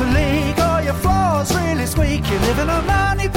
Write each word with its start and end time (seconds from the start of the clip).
to 0.00 0.06
leak 0.16 0.58
or 0.58 0.80
your 0.82 0.94
floor's 0.94 1.54
really 1.54 1.86
squeaky. 1.86 2.38
Living 2.46 2.70
on. 2.70 2.86
Money 2.86 3.28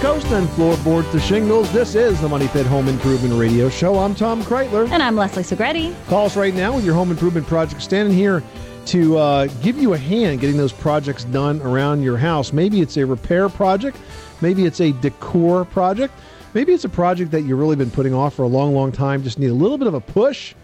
Coast 0.00 0.28
and 0.28 0.48
floorboards 0.50 1.10
to 1.10 1.18
shingles. 1.18 1.72
This 1.72 1.96
is 1.96 2.20
the 2.20 2.28
Money 2.28 2.46
Pit 2.48 2.64
Home 2.66 2.86
Improvement 2.86 3.34
Radio 3.34 3.68
Show. 3.68 3.98
I'm 3.98 4.14
Tom 4.14 4.44
Kraeutler. 4.44 4.88
And 4.90 5.02
I'm 5.02 5.16
Leslie 5.16 5.42
Segrete. 5.42 5.92
Call 6.06 6.26
us 6.26 6.36
right 6.36 6.54
now 6.54 6.76
with 6.76 6.84
your 6.84 6.94
home 6.94 7.10
improvement 7.10 7.48
project. 7.48 7.82
Standing 7.82 8.16
here 8.16 8.44
to 8.86 9.18
uh, 9.18 9.46
give 9.60 9.76
you 9.76 9.94
a 9.94 9.98
hand 9.98 10.38
getting 10.38 10.56
those 10.56 10.72
projects 10.72 11.24
done 11.24 11.60
around 11.62 12.04
your 12.04 12.16
house. 12.16 12.52
Maybe 12.52 12.80
it's 12.80 12.96
a 12.96 13.04
repair 13.04 13.48
project, 13.48 13.96
maybe 14.40 14.66
it's 14.66 14.80
a 14.80 14.92
decor 14.92 15.64
project, 15.64 16.14
maybe 16.54 16.72
it's 16.72 16.84
a 16.84 16.88
project 16.88 17.32
that 17.32 17.40
you've 17.42 17.58
really 17.58 17.74
been 17.74 17.90
putting 17.90 18.14
off 18.14 18.34
for 18.34 18.44
a 18.44 18.48
long, 18.48 18.76
long 18.76 18.92
time. 18.92 19.24
Just 19.24 19.40
need 19.40 19.50
a 19.50 19.54
little 19.54 19.78
bit 19.78 19.88
of 19.88 19.94
a 19.94 20.00
push 20.00 20.54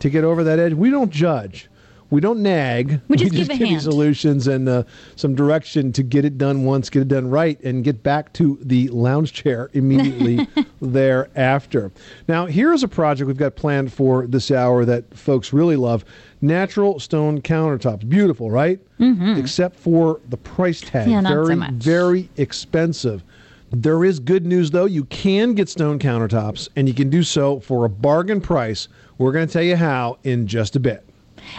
to 0.00 0.10
get 0.10 0.24
over 0.24 0.42
that 0.42 0.58
edge. 0.58 0.72
We 0.72 0.90
don't 0.90 1.10
judge. 1.10 1.68
We 2.12 2.20
don't 2.20 2.42
nag. 2.42 3.00
We 3.08 3.16
just 3.16 3.32
give 3.32 3.48
a 3.48 3.52
give 3.52 3.60
you 3.62 3.66
hand. 3.68 3.82
solutions 3.82 4.46
and 4.46 4.68
uh, 4.68 4.82
some 5.16 5.34
direction 5.34 5.92
to 5.92 6.02
get 6.02 6.26
it 6.26 6.36
done 6.36 6.64
once, 6.64 6.90
get 6.90 7.00
it 7.00 7.08
done 7.08 7.30
right, 7.30 7.58
and 7.64 7.82
get 7.82 8.02
back 8.02 8.34
to 8.34 8.58
the 8.60 8.88
lounge 8.88 9.32
chair 9.32 9.70
immediately 9.72 10.46
thereafter. 10.82 11.90
Now, 12.28 12.44
here's 12.44 12.82
a 12.82 12.88
project 12.88 13.28
we've 13.28 13.38
got 13.38 13.56
planned 13.56 13.94
for 13.94 14.26
this 14.26 14.50
hour 14.50 14.84
that 14.84 15.16
folks 15.16 15.54
really 15.54 15.76
love 15.76 16.04
natural 16.42 17.00
stone 17.00 17.40
countertops. 17.40 18.06
Beautiful, 18.06 18.50
right? 18.50 18.78
Mm-hmm. 19.00 19.40
Except 19.40 19.80
for 19.80 20.20
the 20.28 20.36
price 20.36 20.82
tag. 20.82 21.08
Yeah, 21.08 21.22
not 21.22 21.30
so 21.30 21.44
very, 21.44 21.56
much. 21.56 21.72
very 21.72 22.28
expensive. 22.36 23.24
There 23.70 24.04
is 24.04 24.20
good 24.20 24.44
news, 24.44 24.70
though. 24.70 24.84
You 24.84 25.04
can 25.04 25.54
get 25.54 25.70
stone 25.70 25.98
countertops, 25.98 26.68
and 26.76 26.86
you 26.86 26.92
can 26.92 27.08
do 27.08 27.22
so 27.22 27.60
for 27.60 27.86
a 27.86 27.88
bargain 27.88 28.42
price. 28.42 28.88
We're 29.16 29.32
going 29.32 29.46
to 29.46 29.52
tell 29.52 29.62
you 29.62 29.76
how 29.76 30.18
in 30.24 30.46
just 30.46 30.76
a 30.76 30.80
bit. 30.80 31.06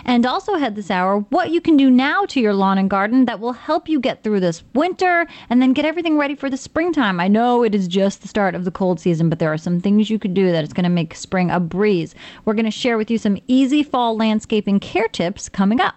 And 0.06 0.26
also 0.26 0.54
ahead 0.54 0.76
this 0.76 0.92
hour, 0.92 1.20
what 1.30 1.52
you 1.52 1.62
can 1.62 1.78
do 1.78 1.90
now 1.90 2.26
to 2.26 2.40
your 2.40 2.54
lawn 2.54 2.78
and 2.78 2.90
garden 2.90 3.26
that 3.26 3.40
will 3.40 3.54
help 3.54 3.88
you 3.88 4.00
get 4.00 4.24
through 4.24 4.40
this 4.40 4.64
winter 4.74 5.28
and 5.50 5.62
then 5.62 5.74
get 5.74 5.86
everything 5.86 6.18
ready 6.18 6.36
for 6.36 6.50
the 6.50 6.58
springtime. 6.58 7.20
I 7.20 7.28
know 7.28 7.64
it 7.64 7.76
is 7.76 7.88
just 7.88 8.22
the 8.22 8.28
start 8.28 8.56
of 8.56 8.66
the 8.66 8.72
cold 8.72 9.00
season, 9.00 9.30
but 9.30 9.40
there 9.40 9.52
are 9.52 9.58
some 9.58 9.80
things 9.80 10.10
you 10.10 10.20
could 10.20 10.34
do 10.34 10.52
that 10.52 10.64
is 10.64 10.74
going 10.74 10.84
to 10.84 10.90
make 10.90 11.16
spring 11.16 11.52
a 11.52 11.60
breeze. 11.60 12.16
We're 12.46 12.54
going 12.54 12.66
to 12.66 12.72
share 12.72 12.98
with 12.98 13.10
you 13.10 13.18
some 13.18 13.38
easy 13.48 13.84
fall 13.84 14.18
landscaping 14.18 14.80
care 14.80 15.08
tips 15.08 15.50
coming 15.50 15.80
up. 15.80 15.96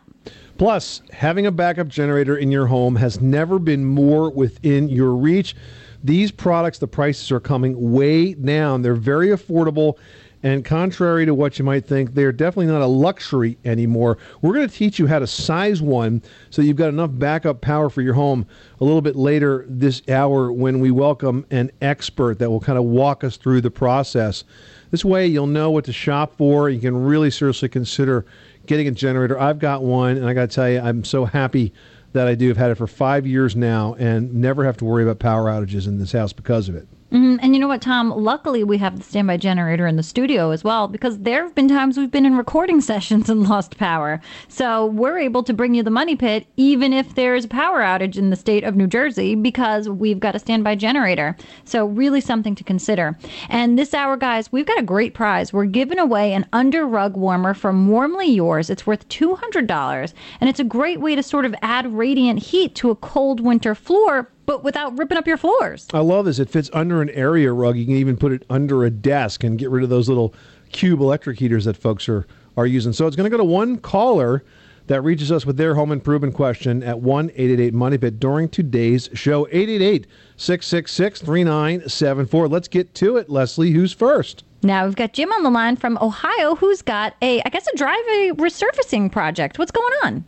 Plus, 0.58 1.02
having 1.12 1.46
a 1.46 1.52
backup 1.52 1.88
generator 1.88 2.36
in 2.36 2.50
your 2.50 2.66
home 2.66 2.96
has 2.96 3.20
never 3.20 3.58
been 3.58 3.84
more 3.84 4.30
within 4.30 4.88
your 4.88 5.14
reach. 5.14 5.54
These 6.02 6.30
products, 6.30 6.78
the 6.78 6.88
prices 6.88 7.30
are 7.30 7.40
coming 7.40 7.92
way 7.92 8.34
down. 8.34 8.82
They're 8.82 8.94
very 8.94 9.28
affordable. 9.28 9.98
And 10.46 10.64
contrary 10.64 11.26
to 11.26 11.34
what 11.34 11.58
you 11.58 11.64
might 11.64 11.86
think, 11.86 12.14
they're 12.14 12.30
definitely 12.30 12.68
not 12.68 12.80
a 12.80 12.86
luxury 12.86 13.58
anymore. 13.64 14.16
We're 14.42 14.54
going 14.54 14.68
to 14.68 14.72
teach 14.72 14.96
you 14.96 15.08
how 15.08 15.18
to 15.18 15.26
size 15.26 15.82
one 15.82 16.22
so 16.50 16.62
you've 16.62 16.76
got 16.76 16.88
enough 16.90 17.10
backup 17.12 17.60
power 17.60 17.90
for 17.90 18.00
your 18.00 18.14
home 18.14 18.46
a 18.80 18.84
little 18.84 19.00
bit 19.00 19.16
later 19.16 19.66
this 19.68 20.02
hour 20.08 20.52
when 20.52 20.78
we 20.78 20.92
welcome 20.92 21.46
an 21.50 21.72
expert 21.82 22.38
that 22.38 22.48
will 22.48 22.60
kind 22.60 22.78
of 22.78 22.84
walk 22.84 23.24
us 23.24 23.36
through 23.36 23.60
the 23.60 23.72
process. 23.72 24.44
This 24.92 25.04
way, 25.04 25.26
you'll 25.26 25.48
know 25.48 25.72
what 25.72 25.84
to 25.86 25.92
shop 25.92 26.36
for. 26.36 26.70
You 26.70 26.78
can 26.78 26.96
really 26.96 27.32
seriously 27.32 27.68
consider 27.68 28.24
getting 28.66 28.86
a 28.86 28.92
generator. 28.92 29.36
I've 29.40 29.58
got 29.58 29.82
one, 29.82 30.16
and 30.16 30.28
I 30.28 30.32
got 30.32 30.48
to 30.48 30.54
tell 30.54 30.70
you, 30.70 30.78
I'm 30.78 31.02
so 31.02 31.24
happy 31.24 31.72
that 32.12 32.28
I 32.28 32.36
do. 32.36 32.50
I've 32.50 32.56
had 32.56 32.70
it 32.70 32.76
for 32.76 32.86
five 32.86 33.26
years 33.26 33.56
now 33.56 33.96
and 33.98 34.32
never 34.32 34.64
have 34.64 34.76
to 34.76 34.84
worry 34.84 35.02
about 35.02 35.18
power 35.18 35.46
outages 35.46 35.88
in 35.88 35.98
this 35.98 36.12
house 36.12 36.32
because 36.32 36.68
of 36.68 36.76
it. 36.76 36.86
Mhm. 37.12 37.38
And 37.40 37.54
you 37.54 37.60
know 37.60 37.68
what, 37.68 37.82
Tom? 37.82 38.10
Luckily, 38.10 38.64
we 38.64 38.78
have 38.78 38.96
the 38.96 39.02
standby 39.04 39.36
generator 39.36 39.86
in 39.86 39.94
the 39.94 40.02
studio 40.02 40.50
as 40.50 40.64
well 40.64 40.88
because 40.88 41.18
there 41.20 41.44
have 41.44 41.54
been 41.54 41.68
times 41.68 41.96
we've 41.96 42.10
been 42.10 42.26
in 42.26 42.36
recording 42.36 42.80
sessions 42.92 43.30
and 43.30 43.48
lost 43.48 43.78
power. 43.78 44.20
So 44.48 44.86
we're 44.86 45.18
able 45.18 45.44
to 45.44 45.54
bring 45.54 45.74
you 45.74 45.84
the 45.84 45.90
money 45.90 46.16
pit 46.16 46.46
even 46.56 46.92
if 46.92 47.14
there's 47.14 47.44
a 47.44 47.48
power 47.48 47.80
outage 47.80 48.16
in 48.18 48.30
the 48.30 48.36
state 48.36 48.64
of 48.64 48.74
New 48.74 48.88
Jersey 48.88 49.36
because 49.36 49.88
we've 49.88 50.18
got 50.18 50.34
a 50.34 50.40
standby 50.40 50.74
generator. 50.74 51.36
So, 51.64 51.86
really 51.86 52.20
something 52.20 52.56
to 52.56 52.64
consider. 52.64 53.16
And 53.48 53.78
this 53.78 53.94
hour, 53.94 54.16
guys, 54.16 54.50
we've 54.50 54.66
got 54.66 54.78
a 54.80 54.82
great 54.82 55.14
prize. 55.14 55.52
We're 55.52 55.64
giving 55.66 56.00
away 56.00 56.32
an 56.32 56.46
under 56.52 56.86
rug 56.86 57.16
warmer 57.16 57.54
from 57.54 57.86
Warmly 57.88 58.26
Yours. 58.32 58.68
It's 58.68 58.86
worth 58.86 59.08
$200, 59.08 60.12
and 60.40 60.50
it's 60.50 60.60
a 60.60 60.64
great 60.64 61.00
way 61.00 61.14
to 61.14 61.22
sort 61.22 61.44
of 61.44 61.54
add 61.62 61.92
radiant 61.92 62.40
heat 62.40 62.74
to 62.76 62.90
a 62.90 62.96
cold 62.96 63.40
winter 63.40 63.74
floor. 63.76 64.28
But 64.46 64.64
without 64.64 64.96
ripping 64.96 65.18
up 65.18 65.26
your 65.26 65.36
floors. 65.36 65.86
I 65.92 65.98
love 65.98 66.24
this. 66.24 66.38
It 66.38 66.48
fits 66.48 66.70
under 66.72 67.02
an 67.02 67.10
area 67.10 67.52
rug. 67.52 67.76
You 67.76 67.84
can 67.84 67.96
even 67.96 68.16
put 68.16 68.32
it 68.32 68.44
under 68.48 68.84
a 68.84 68.90
desk 68.90 69.44
and 69.44 69.58
get 69.58 69.70
rid 69.70 69.82
of 69.82 69.90
those 69.90 70.08
little 70.08 70.34
cube 70.72 71.00
electric 71.00 71.38
heaters 71.38 71.64
that 71.64 71.76
folks 71.76 72.08
are, 72.08 72.26
are 72.56 72.66
using. 72.66 72.92
So 72.92 73.06
it's 73.06 73.16
going 73.16 73.30
to 73.30 73.36
go 73.36 73.42
to 73.42 73.44
one 73.44 73.78
caller 73.78 74.44
that 74.86 75.02
reaches 75.02 75.32
us 75.32 75.44
with 75.44 75.56
their 75.56 75.74
home 75.74 75.90
improvement 75.90 76.34
question 76.34 76.82
at 76.82 77.00
1 77.00 77.30
888 77.30 77.74
Money 77.74 77.98
Pit 77.98 78.20
during 78.20 78.48
today's 78.48 79.10
show. 79.14 79.46
888 79.48 80.06
666 80.36 81.20
3974. 81.22 82.48
Let's 82.48 82.68
get 82.68 82.94
to 82.94 83.16
it. 83.16 83.28
Leslie, 83.28 83.72
who's 83.72 83.92
first? 83.92 84.44
Now 84.62 84.84
we've 84.84 84.96
got 84.96 85.12
Jim 85.12 85.32
on 85.32 85.42
the 85.42 85.50
line 85.50 85.76
from 85.76 85.98
Ohio 86.00 86.54
who's 86.54 86.82
got 86.82 87.14
a, 87.22 87.40
I 87.42 87.48
guess, 87.50 87.66
a 87.66 87.76
driveway 87.76 88.30
resurfacing 88.34 89.12
project. 89.12 89.58
What's 89.58 89.70
going 89.70 89.92
on? 90.04 90.24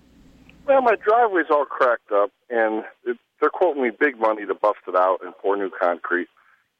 Well, 0.66 0.82
my 0.82 0.96
driveway's 0.96 1.46
all 1.50 1.64
cracked 1.64 2.12
up, 2.12 2.30
and 2.50 2.84
it, 3.04 3.16
they're 3.40 3.50
quoting 3.50 3.82
me 3.82 3.90
big 3.90 4.18
money 4.18 4.46
to 4.46 4.54
bust 4.54 4.78
it 4.86 4.96
out 4.96 5.18
and 5.24 5.34
pour 5.40 5.56
new 5.56 5.70
concrete. 5.70 6.28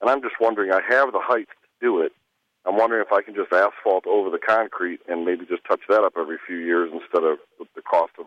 And 0.00 0.10
I'm 0.10 0.22
just 0.22 0.36
wondering, 0.40 0.72
I 0.72 0.80
have 0.88 1.12
the 1.12 1.20
height 1.20 1.48
to 1.48 1.86
do 1.86 2.00
it. 2.00 2.12
I'm 2.64 2.76
wondering 2.76 3.04
if 3.04 3.12
I 3.12 3.22
can 3.22 3.34
just 3.34 3.52
asphalt 3.52 4.06
over 4.06 4.30
the 4.30 4.38
concrete 4.38 5.00
and 5.08 5.24
maybe 5.24 5.46
just 5.46 5.64
touch 5.64 5.80
that 5.88 6.02
up 6.02 6.14
every 6.18 6.36
few 6.46 6.56
years 6.56 6.90
instead 6.92 7.24
of 7.24 7.38
the- 7.58 7.82
cost 7.82 8.12
of 8.18 8.26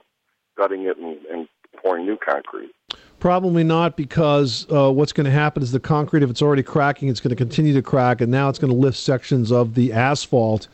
gutting 0.58 0.84
it 0.84 0.98
and, 0.98 1.18
and 1.32 1.48
pouring 1.82 2.06
new 2.06 2.18
concrete. 2.18 2.72
Probably 3.20 3.64
not, 3.64 3.96
because 3.96 4.66
uh, 4.72 4.92
what's 4.92 5.14
going 5.14 5.26
to 5.26 5.32
happen 5.32 5.62
is 5.62 5.72
the 5.72 5.80
concrete, 5.80 6.24
if 6.24 6.30
it's 6.32 6.42
already 6.42 6.64
cracking, 6.64 7.10
it's 7.10 7.20
going 7.20 7.30
to 7.30 7.36
continue 7.36 7.74
to 7.74 7.84
crack, 7.84 8.22
and 8.22 8.32
now 8.32 8.50
it's 8.50 8.58
going 8.58 8.74
to 8.74 8.78
lift 8.78 8.98
sections 8.98 9.52
of 9.52 9.76
the 9.76 9.94
asphalt 9.94 10.68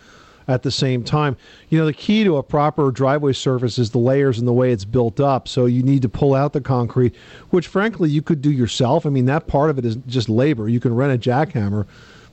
at 0.47 0.63
the 0.63 0.71
same 0.71 1.03
time. 1.03 1.35
You 1.69 1.79
know, 1.79 1.85
the 1.85 1.93
key 1.93 2.23
to 2.23 2.37
a 2.37 2.43
proper 2.43 2.91
driveway 2.91 3.33
surface 3.33 3.77
is 3.77 3.91
the 3.91 3.97
layers 3.97 4.39
and 4.39 4.47
the 4.47 4.53
way 4.53 4.71
it's 4.71 4.85
built 4.85 5.19
up. 5.19 5.47
So 5.47 5.65
you 5.65 5.83
need 5.83 6.01
to 6.03 6.09
pull 6.09 6.33
out 6.33 6.53
the 6.53 6.61
concrete, 6.61 7.15
which 7.49 7.67
frankly 7.67 8.09
you 8.09 8.21
could 8.21 8.41
do 8.41 8.51
yourself. 8.51 9.05
I 9.05 9.09
mean, 9.09 9.25
that 9.25 9.47
part 9.47 9.69
of 9.69 9.77
it 9.77 9.85
is 9.85 9.97
just 10.07 10.29
labor. 10.29 10.69
You 10.69 10.79
can 10.79 10.95
rent 10.95 11.13
a 11.13 11.29
jackhammer, 11.29 11.85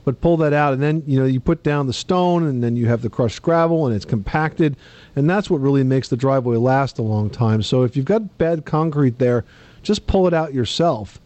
but 0.05 0.21
pull 0.21 0.37
that 0.37 0.53
out, 0.53 0.73
and 0.73 0.81
then 0.81 1.03
you 1.07 1.19
know 1.19 1.25
you 1.25 1.39
put 1.39 1.63
down 1.63 1.87
the 1.87 1.93
stone, 1.93 2.45
and 2.45 2.63
then 2.63 2.75
you 2.75 2.87
have 2.87 3.01
the 3.01 3.09
crushed 3.09 3.41
gravel, 3.41 3.87
and 3.87 3.95
it's 3.95 4.05
compacted, 4.05 4.77
and 5.15 5.27
that's 5.29 5.49
what 5.49 5.59
really 5.59 5.83
makes 5.83 6.09
the 6.09 6.15
driveway 6.15 6.57
last 6.57 6.99
a 6.99 7.01
long 7.01 7.29
time. 7.29 7.63
So 7.63 7.83
if 7.83 7.97
you've 7.97 8.05
got 8.05 8.37
bad 8.37 8.65
concrete 8.65 9.17
there, 9.17 9.45
just 9.81 10.05
pull 10.05 10.27
it 10.27 10.33
out 10.33 10.53
yourself 10.53 11.19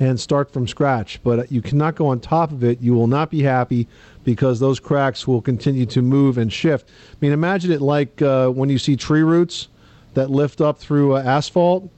and 0.00 0.18
start 0.18 0.52
from 0.52 0.66
scratch. 0.66 1.20
But 1.22 1.50
you 1.52 1.62
cannot 1.62 1.94
go 1.94 2.08
on 2.08 2.20
top 2.20 2.50
of 2.50 2.64
it. 2.64 2.80
You 2.80 2.94
will 2.94 3.06
not 3.06 3.30
be 3.30 3.42
happy 3.42 3.86
because 4.24 4.60
those 4.60 4.80
cracks 4.80 5.26
will 5.26 5.40
continue 5.40 5.86
to 5.86 6.02
move 6.02 6.38
and 6.38 6.52
shift. 6.52 6.88
I 7.12 7.16
mean, 7.20 7.32
imagine 7.32 7.70
it 7.72 7.80
like 7.80 8.20
uh, 8.22 8.48
when 8.48 8.68
you 8.70 8.78
see 8.78 8.96
tree 8.96 9.22
roots 9.22 9.68
that 10.14 10.30
lift 10.30 10.60
up 10.60 10.78
through 10.78 11.16
uh, 11.16 11.22
asphalt. 11.22 11.90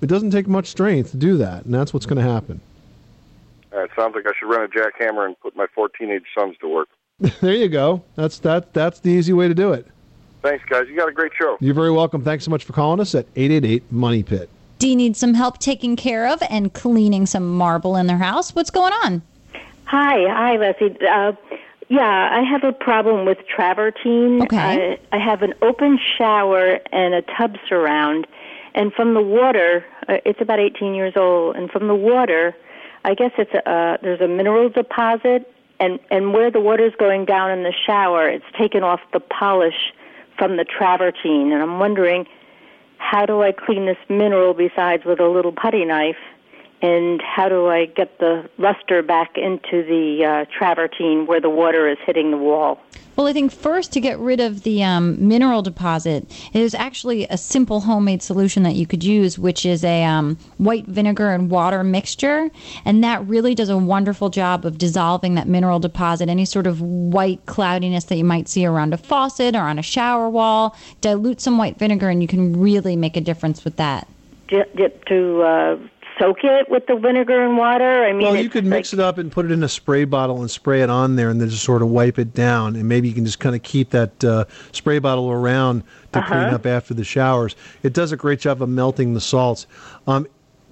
It 0.00 0.06
doesn't 0.06 0.30
take 0.30 0.46
much 0.46 0.66
strength 0.66 1.10
to 1.10 1.16
do 1.16 1.36
that, 1.38 1.64
and 1.64 1.74
that's 1.74 1.92
what's 1.92 2.06
going 2.06 2.24
to 2.24 2.30
happen. 2.30 2.60
Uh, 3.72 3.80
it 3.80 3.90
sounds 3.96 4.14
like 4.14 4.26
I 4.26 4.32
should 4.38 4.48
rent 4.48 4.72
a 4.72 4.78
jackhammer 4.78 5.26
and 5.26 5.38
put 5.40 5.56
my 5.56 5.66
four 5.74 5.88
teenage 5.88 6.24
sons 6.36 6.56
to 6.60 6.68
work. 6.68 6.88
there 7.40 7.54
you 7.54 7.68
go. 7.68 8.04
That's 8.14 8.38
that. 8.40 8.72
That's 8.72 9.00
the 9.00 9.10
easy 9.10 9.32
way 9.32 9.48
to 9.48 9.54
do 9.54 9.72
it. 9.72 9.86
Thanks, 10.42 10.64
guys. 10.66 10.86
You 10.88 10.96
got 10.96 11.08
a 11.08 11.12
great 11.12 11.32
show. 11.38 11.56
You're 11.60 11.74
very 11.74 11.90
welcome. 11.90 12.22
Thanks 12.22 12.44
so 12.44 12.50
much 12.50 12.64
for 12.64 12.72
calling 12.72 13.00
us 13.00 13.14
at 13.14 13.26
888 13.34 13.90
Money 13.90 14.22
Pit. 14.22 14.48
Do 14.78 14.88
you 14.88 14.94
need 14.94 15.16
some 15.16 15.34
help 15.34 15.58
taking 15.58 15.96
care 15.96 16.28
of 16.28 16.40
and 16.48 16.72
cleaning 16.72 17.26
some 17.26 17.56
marble 17.56 17.96
in 17.96 18.06
their 18.06 18.18
house? 18.18 18.54
What's 18.54 18.70
going 18.70 18.92
on? 18.92 19.22
Hi, 19.90 20.26
hi, 20.28 20.56
Leslie. 20.58 20.98
Uh, 21.00 21.32
yeah, 21.88 22.28
I 22.30 22.42
have 22.42 22.62
a 22.62 22.74
problem 22.74 23.24
with 23.24 23.38
travertine. 23.48 24.42
Okay. 24.42 24.98
I, 25.10 25.16
I 25.16 25.18
have 25.18 25.40
an 25.40 25.54
open 25.62 25.98
shower 26.18 26.78
and 26.92 27.14
a 27.14 27.22
tub 27.22 27.56
surround, 27.66 28.26
and 28.74 28.92
from 28.92 29.14
the 29.14 29.22
water, 29.22 29.86
uh, 30.06 30.18
it's 30.26 30.42
about 30.42 30.60
18 30.60 30.94
years 30.94 31.14
old, 31.16 31.56
and 31.56 31.70
from 31.70 31.88
the 31.88 31.94
water, 31.94 32.54
I 33.06 33.14
guess 33.14 33.30
it's 33.38 33.54
a, 33.54 33.66
uh, 33.66 33.96
there's 34.02 34.20
a 34.20 34.28
mineral 34.28 34.68
deposit, 34.68 35.50
and 35.80 35.98
and 36.10 36.34
where 36.34 36.50
the 36.50 36.60
water's 36.60 36.92
going 36.98 37.24
down 37.24 37.50
in 37.50 37.62
the 37.62 37.72
shower, 37.86 38.28
it's 38.28 38.44
taken 38.58 38.82
off 38.82 39.00
the 39.14 39.20
polish 39.20 39.94
from 40.36 40.58
the 40.58 40.66
travertine, 40.66 41.50
and 41.50 41.62
I'm 41.62 41.78
wondering 41.78 42.26
how 42.98 43.24
do 43.24 43.42
I 43.42 43.52
clean 43.52 43.86
this 43.86 43.96
mineral 44.10 44.52
besides 44.52 45.06
with 45.06 45.18
a 45.18 45.28
little 45.28 45.52
putty 45.52 45.86
knife? 45.86 46.18
And 46.82 47.20
how 47.22 47.48
do 47.48 47.68
I 47.68 47.86
get 47.86 48.18
the 48.18 48.48
luster 48.58 49.02
back 49.02 49.36
into 49.36 49.82
the 49.84 50.24
uh, 50.24 50.44
travertine 50.56 51.26
where 51.26 51.40
the 51.40 51.50
water 51.50 51.88
is 51.88 51.98
hitting 52.06 52.30
the 52.30 52.36
wall? 52.36 52.80
Well, 53.18 53.26
I 53.26 53.32
think 53.32 53.50
first 53.50 53.92
to 53.94 54.00
get 54.00 54.16
rid 54.20 54.38
of 54.38 54.62
the 54.62 54.84
um, 54.84 55.26
mineral 55.26 55.60
deposit, 55.60 56.30
it 56.52 56.62
is 56.62 56.72
actually 56.72 57.24
a 57.24 57.36
simple 57.36 57.80
homemade 57.80 58.22
solution 58.22 58.62
that 58.62 58.76
you 58.76 58.86
could 58.86 59.02
use, 59.02 59.36
which 59.36 59.66
is 59.66 59.82
a 59.82 60.04
um, 60.04 60.38
white 60.58 60.86
vinegar 60.86 61.32
and 61.32 61.50
water 61.50 61.82
mixture. 61.82 62.48
And 62.84 63.02
that 63.02 63.26
really 63.26 63.56
does 63.56 63.70
a 63.70 63.76
wonderful 63.76 64.30
job 64.30 64.64
of 64.64 64.78
dissolving 64.78 65.34
that 65.34 65.48
mineral 65.48 65.80
deposit, 65.80 66.28
any 66.28 66.44
sort 66.44 66.68
of 66.68 66.80
white 66.80 67.44
cloudiness 67.46 68.04
that 68.04 68.18
you 68.18 68.24
might 68.24 68.48
see 68.48 68.64
around 68.64 68.94
a 68.94 68.96
faucet 68.96 69.56
or 69.56 69.62
on 69.62 69.80
a 69.80 69.82
shower 69.82 70.30
wall. 70.30 70.76
Dilute 71.00 71.40
some 71.40 71.58
white 71.58 71.76
vinegar, 71.76 72.08
and 72.08 72.22
you 72.22 72.28
can 72.28 72.60
really 72.60 72.94
make 72.94 73.16
a 73.16 73.20
difference 73.20 73.64
with 73.64 73.74
that. 73.78 74.06
J- 74.46 74.92
to 75.08 75.42
uh, 75.42 75.76
soak 76.18 76.38
it 76.44 76.68
with 76.70 76.86
the 76.86 76.96
vinegar 76.96 77.44
and 77.44 77.56
water? 77.56 78.04
I 78.04 78.12
mean, 78.12 78.22
Well, 78.22 78.36
you 78.36 78.48
could 78.50 78.64
mix 78.64 78.92
like- 78.92 78.98
it 79.00 79.02
up 79.02 79.18
and 79.18 79.30
put 79.30 79.44
it 79.46 79.52
in 79.52 79.62
a 79.62 79.68
spray 79.68 80.04
bottle 80.04 80.40
and 80.40 80.50
spray 80.50 80.82
it 80.82 80.90
on 80.90 81.16
there, 81.16 81.30
and 81.30 81.40
then 81.40 81.48
just 81.48 81.64
sort 81.64 81.82
of 81.82 81.88
wipe 81.88 82.18
it 82.18 82.34
down. 82.34 82.76
And 82.76 82.88
maybe 82.88 83.08
you 83.08 83.14
can 83.14 83.24
just 83.24 83.38
kind 83.40 83.54
of 83.54 83.62
keep 83.62 83.90
that 83.90 84.22
uh, 84.24 84.44
spray 84.72 84.98
bottle 84.98 85.30
around 85.30 85.82
to 86.12 86.22
clean 86.22 86.40
Uh-huh. 86.40 86.56
up 86.56 86.66
after 86.66 86.94
the 86.94 87.04
showers. 87.04 87.54
It 87.82 87.92
does 87.92 88.12
a 88.12 88.16
great 88.16 88.40
job 88.40 88.62
of 88.62 88.68
melting 88.68 89.14
the 89.14 89.20
salts. 89.20 89.66
Um, 90.06 90.26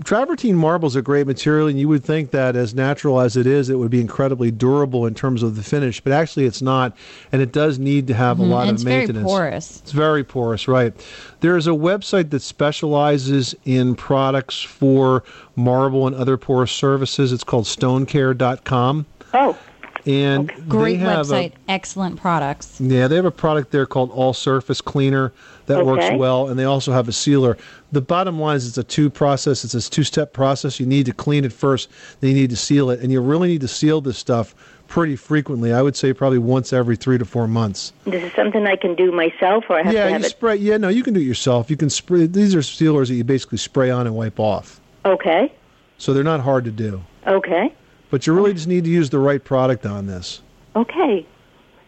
travertine 0.05 0.55
marble 0.55 0.87
is 0.87 0.97
a 0.97 1.03
great 1.03 1.27
material, 1.27 1.67
and 1.69 1.79
you 1.79 1.89
would 1.89 2.05
think 2.05 2.31
that 2.31 2.57
as 2.57 2.75
natural 2.75 3.21
as 3.21 3.37
it 3.37 3.47
is, 3.47 3.71
it 3.71 3.77
would 3.77 3.91
be 3.91 4.01
incredibly 4.01 4.51
durable 4.51 5.07
in 5.07 5.15
terms 5.15 5.43
of 5.43 5.57
the 5.57 5.63
finish. 5.63 6.01
But 6.01 6.13
actually, 6.13 6.47
it's 6.47 6.63
not, 6.63 6.97
and 7.33 7.41
it 7.41 7.53
does 7.53 7.79
need 7.79 8.07
to 8.09 8.15
have 8.15 8.39
a 8.39 8.43
mm-hmm. 8.43 8.53
lot 8.53 8.61
and 8.63 8.71
of 8.71 8.75
it's 8.75 8.83
very 8.83 8.99
maintenance. 8.99 9.27
porous. 9.27 9.81
It's 9.81 9.93
very 9.93 10.25
porous, 10.25 10.69
right? 10.69 10.93
There 11.41 11.57
is 11.57 11.67
a 11.67 11.71
website 11.71 12.31
that 12.31 12.43
specializes 12.43 13.55
in 13.65 13.95
products 13.95 14.63
for 14.63 15.25
marble 15.55 16.07
and 16.07 16.15
other 16.17 16.37
porous 16.37 16.73
surfaces. 16.73 17.33
It's 17.33 17.45
called 17.45 17.65
stonecare.com. 17.65 19.07
Oh, 19.35 19.59
And 20.07 20.53
Great 20.69 20.99
they 20.99 21.05
have 21.05 21.27
website, 21.27 21.53
A, 21.53 21.71
excellent 21.71 22.21
products. 22.21 22.81
yeah, 22.81 23.09
they 23.09 23.17
have 23.17 23.25
a 23.25 23.31
product 23.33 23.73
there 23.73 23.87
called 23.87 24.11
All 24.13 24.33
Surface 24.33 24.81
Cleaner 24.81 25.33
that 25.67 25.85
works 25.85 26.07
well, 26.17 26.49
and 26.49 26.57
they 26.59 26.65
also 26.65 26.93
have 26.93 27.09
a 27.09 27.13
sealer. 27.13 27.59
The 27.91 28.01
bottom 28.01 28.39
line 28.39 28.57
is 28.57 28.69
it's 28.69 28.79
a 28.79 28.85
two 28.85 29.11
process. 29.11 29.65
It's 29.65 29.75
a 29.75 29.91
two 29.91 30.05
step 30.05 30.33
process. 30.33 30.79
You 30.79 30.87
need 30.87 31.07
to 31.07 31.13
clean 31.13 31.45
it 31.45 31.53
first, 31.53 31.89
then 32.21 32.31
you 32.31 32.37
need 32.37 32.51
to 32.51 32.57
seal 32.57 32.91
it, 32.91 33.01
and 33.01 33.11
you 33.11 33.21
really 33.21 33.49
need 33.49 33.63
to 33.63 33.69
seal 33.69 34.01
this 34.01 34.17
stuff 34.17 34.55
pretty 34.87 35.17
frequently. 35.17 35.73
I 35.73 35.83
would 35.83 35.97
say 35.97 36.13
probably 36.13 36.39
once 36.39 36.73
every 36.73 36.95
three 36.95 37.19
to 37.19 37.25
four 37.25 37.49
months. 37.49 37.93
this 38.05 38.23
is 38.23 38.33
something 38.35 38.65
I 38.65 38.77
can 38.77 38.95
do 38.95 39.11
myself, 39.11 39.65
or 39.69 39.81
I 39.81 39.83
have 39.83 39.93
yeah, 39.93 40.05
to 40.05 40.11
have 40.11 40.11
Yeah, 40.13 40.19
you 40.19 40.25
it. 40.27 40.31
spray. 40.31 40.55
Yeah, 40.57 40.77
no, 40.77 40.89
you 40.89 41.03
can 41.03 41.15
do 41.15 41.21
it 41.21 41.25
yourself. 41.25 41.69
You 41.69 41.77
can 41.77 41.91
spray. 41.91 42.27
These 42.27 42.55
are 42.55 42.63
sealers 42.63 43.09
that 43.09 43.17
you 43.17 43.25
basically 43.25 43.59
spray 43.59 43.91
on 43.91 44.07
and 44.07 44.15
wipe 44.15 44.39
off, 44.39 44.81
Okay, 45.05 45.53
so 45.99 46.15
they're 46.15 46.23
not 46.23 46.39
hard 46.41 46.65
to 46.67 46.71
do. 46.71 47.03
okay, 47.27 47.73
But 48.11 48.27
you 48.27 48.33
really 48.33 48.55
just 48.55 48.69
need 48.69 48.85
to 48.85 48.91
use 48.91 49.11
the 49.11 49.19
right 49.19 49.43
product 49.43 49.85
on 49.87 50.07
this. 50.07 50.43
okay. 50.75 51.27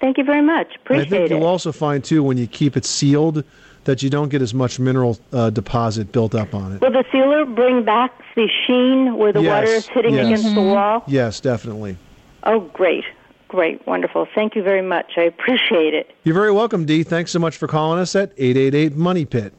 Thank 0.00 0.17
you 0.17 0.23
very 0.23 0.43
much. 0.43 0.76
Appreciate 0.76 1.06
And 1.06 1.15
I 1.15 1.19
think 1.19 1.31
it. 1.32 1.35
you'll 1.35 1.44
also 1.47 1.73
find 1.73 2.05
too 2.05 2.23
when 2.23 2.38
you 2.38 2.47
keep 2.47 2.76
it 2.76 2.85
sealed 2.85 3.43
that 3.82 4.00
you 4.00 4.09
don't 4.09 4.29
get 4.29 4.41
as 4.41 4.55
much 4.55 4.79
mineral 4.79 5.19
uh, 5.32 5.50
deposit 5.50 6.12
built 6.12 6.37
up 6.37 6.55
on 6.55 6.73
it. 6.76 6.81
Will 6.81 6.93
the 6.93 7.05
sealer 7.11 7.44
bring 7.44 7.82
back 7.85 8.12
the 8.37 8.49
sheen 8.65 9.17
where 9.17 9.32
the 9.32 9.43
Yes, 9.43 9.50
water 9.67 9.73
is 9.73 9.88
hitting 9.88 10.15
yes. 10.15 10.26
against 10.26 10.55
the 10.55 10.62
wall? 10.62 11.03
Yes, 11.09 11.41
definitely. 11.41 11.97
Oh, 12.44 12.61
great, 12.61 13.03
great, 13.49 13.85
wonderful. 13.88 14.29
Thank 14.37 14.55
you 14.55 14.62
very 14.62 14.82
much. 14.82 15.14
I 15.17 15.23
appreciate 15.23 15.94
it. 15.94 16.14
You're 16.23 16.35
very 16.37 16.53
welcome, 16.53 16.85
Dee. 16.87 17.03
Thanks 17.03 17.32
so 17.32 17.41
much 17.41 17.56
for 17.56 17.67
calling 17.67 17.99
us 17.99 18.14
at 18.14 18.31
888 18.38 18.94
Money 18.97 19.25
Pit. 19.25 19.53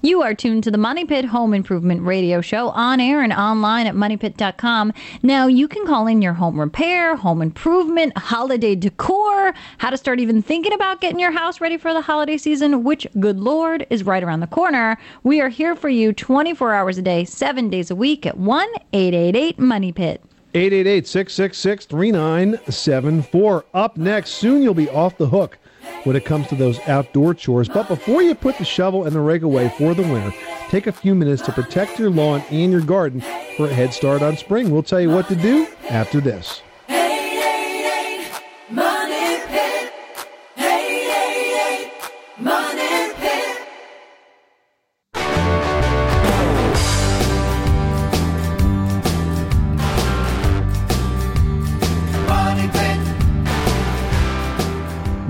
You 0.00 0.22
are 0.22 0.32
tuned 0.32 0.62
to 0.62 0.70
the 0.70 0.78
Money 0.78 1.04
Pit 1.04 1.24
Home 1.24 1.52
Improvement 1.52 2.02
Radio 2.02 2.40
Show 2.40 2.68
on 2.68 3.00
air 3.00 3.20
and 3.20 3.32
online 3.32 3.88
at 3.88 3.96
moneypit.com. 3.96 4.92
Now, 5.24 5.48
you 5.48 5.66
can 5.66 5.84
call 5.88 6.06
in 6.06 6.22
your 6.22 6.34
home 6.34 6.60
repair, 6.60 7.16
home 7.16 7.42
improvement, 7.42 8.16
holiday 8.16 8.76
decor, 8.76 9.52
how 9.78 9.90
to 9.90 9.96
start 9.96 10.20
even 10.20 10.40
thinking 10.40 10.72
about 10.72 11.00
getting 11.00 11.18
your 11.18 11.32
house 11.32 11.60
ready 11.60 11.76
for 11.76 11.92
the 11.92 12.00
holiday 12.00 12.36
season, 12.36 12.84
which, 12.84 13.08
good 13.18 13.40
Lord, 13.40 13.88
is 13.90 14.04
right 14.04 14.22
around 14.22 14.38
the 14.38 14.46
corner. 14.46 14.96
We 15.24 15.40
are 15.40 15.48
here 15.48 15.74
for 15.74 15.88
you 15.88 16.12
24 16.12 16.74
hours 16.74 16.96
a 16.98 17.02
day, 17.02 17.24
seven 17.24 17.68
days 17.68 17.90
a 17.90 17.96
week 17.96 18.24
at 18.24 18.38
1 18.38 18.68
888 18.92 19.58
Money 19.58 19.90
Pit. 19.90 20.22
888 20.54 21.08
666 21.08 21.86
3974. 21.86 23.64
Up 23.74 23.96
next, 23.96 24.30
soon 24.30 24.62
you'll 24.62 24.74
be 24.74 24.88
off 24.90 25.18
the 25.18 25.28
hook 25.28 25.58
when 26.08 26.16
it 26.16 26.24
comes 26.24 26.48
to 26.48 26.54
those 26.54 26.80
outdoor 26.88 27.34
chores. 27.34 27.68
But 27.68 27.86
before 27.86 28.22
you 28.22 28.34
put 28.34 28.56
the 28.56 28.64
shovel 28.64 29.04
and 29.04 29.14
the 29.14 29.20
rake 29.20 29.42
away 29.42 29.68
for 29.76 29.92
the 29.92 30.02
winter, 30.02 30.34
take 30.70 30.86
a 30.86 30.92
few 30.92 31.14
minutes 31.14 31.42
to 31.42 31.52
protect 31.52 31.98
your 31.98 32.08
lawn 32.08 32.42
and 32.50 32.72
your 32.72 32.80
garden 32.80 33.20
for 33.58 33.66
a 33.66 33.74
head 33.74 33.92
start 33.92 34.22
on 34.22 34.38
spring. 34.38 34.70
We'll 34.70 34.82
tell 34.82 35.02
you 35.02 35.10
what 35.10 35.28
to 35.28 35.36
do 35.36 35.68
after 35.90 36.22
this. 36.22 36.62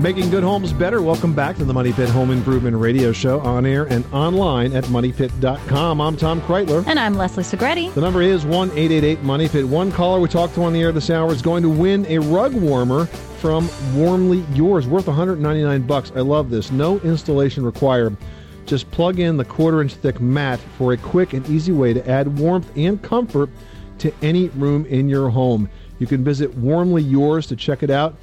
Making 0.08 0.30
good 0.30 0.42
homes 0.42 0.72
better. 0.72 1.02
Welcome 1.02 1.34
back 1.34 1.56
to 1.56 1.66
the 1.66 1.74
Money 1.74 1.92
Pit 1.92 2.08
Home 2.08 2.30
Improvement 2.30 2.74
Radio 2.78 3.12
Show 3.12 3.40
on 3.40 3.66
air 3.66 3.84
and 3.92 4.06
online 4.10 4.74
at 4.74 4.84
moneypit.com. 4.84 6.00
I'm 6.00 6.16
Tom 6.16 6.40
Kraeutler. 6.40 6.82
And 6.86 6.98
I'm 6.98 7.12
Leslie 7.12 7.44
Segrete. 7.44 7.92
The 7.92 8.00
number 8.00 8.22
is 8.22 8.46
1 8.46 8.70
888 8.70 9.22
Money 9.22 9.50
Pit. 9.50 9.68
One 9.68 9.92
caller 9.92 10.18
we 10.18 10.30
talked 10.30 10.54
to 10.54 10.62
on 10.62 10.72
the 10.72 10.80
air 10.80 10.92
this 10.92 11.10
hour 11.10 11.30
is 11.30 11.42
going 11.42 11.62
to 11.62 11.68
win 11.68 12.06
a 12.06 12.20
rug 12.20 12.54
warmer 12.54 13.04
from 13.04 13.68
Warmly 13.94 14.46
Yours, 14.54 14.88
worth 14.88 15.08
199 15.08 15.82
bucks. 15.82 16.10
I 16.16 16.20
love 16.20 16.48
this. 16.48 16.72
No 16.72 16.98
installation 17.00 17.62
required. 17.62 18.16
Just 18.64 18.90
plug 18.90 19.18
in 19.18 19.36
the 19.36 19.44
quarter 19.44 19.82
inch 19.82 19.92
thick 19.92 20.22
mat 20.22 20.58
for 20.78 20.94
a 20.94 20.96
quick 20.96 21.34
and 21.34 21.46
easy 21.50 21.72
way 21.72 21.92
to 21.92 22.08
add 22.08 22.38
warmth 22.38 22.72
and 22.78 23.02
comfort 23.02 23.50
to 23.98 24.10
any 24.22 24.48
room 24.48 24.86
in 24.86 25.06
your 25.10 25.28
home. 25.28 25.68
You 25.98 26.06
can 26.06 26.24
visit 26.24 26.56
Warmly 26.56 27.02
Yours 27.02 27.46
to 27.48 27.56
check 27.56 27.82
it 27.82 27.90
out 27.90 28.16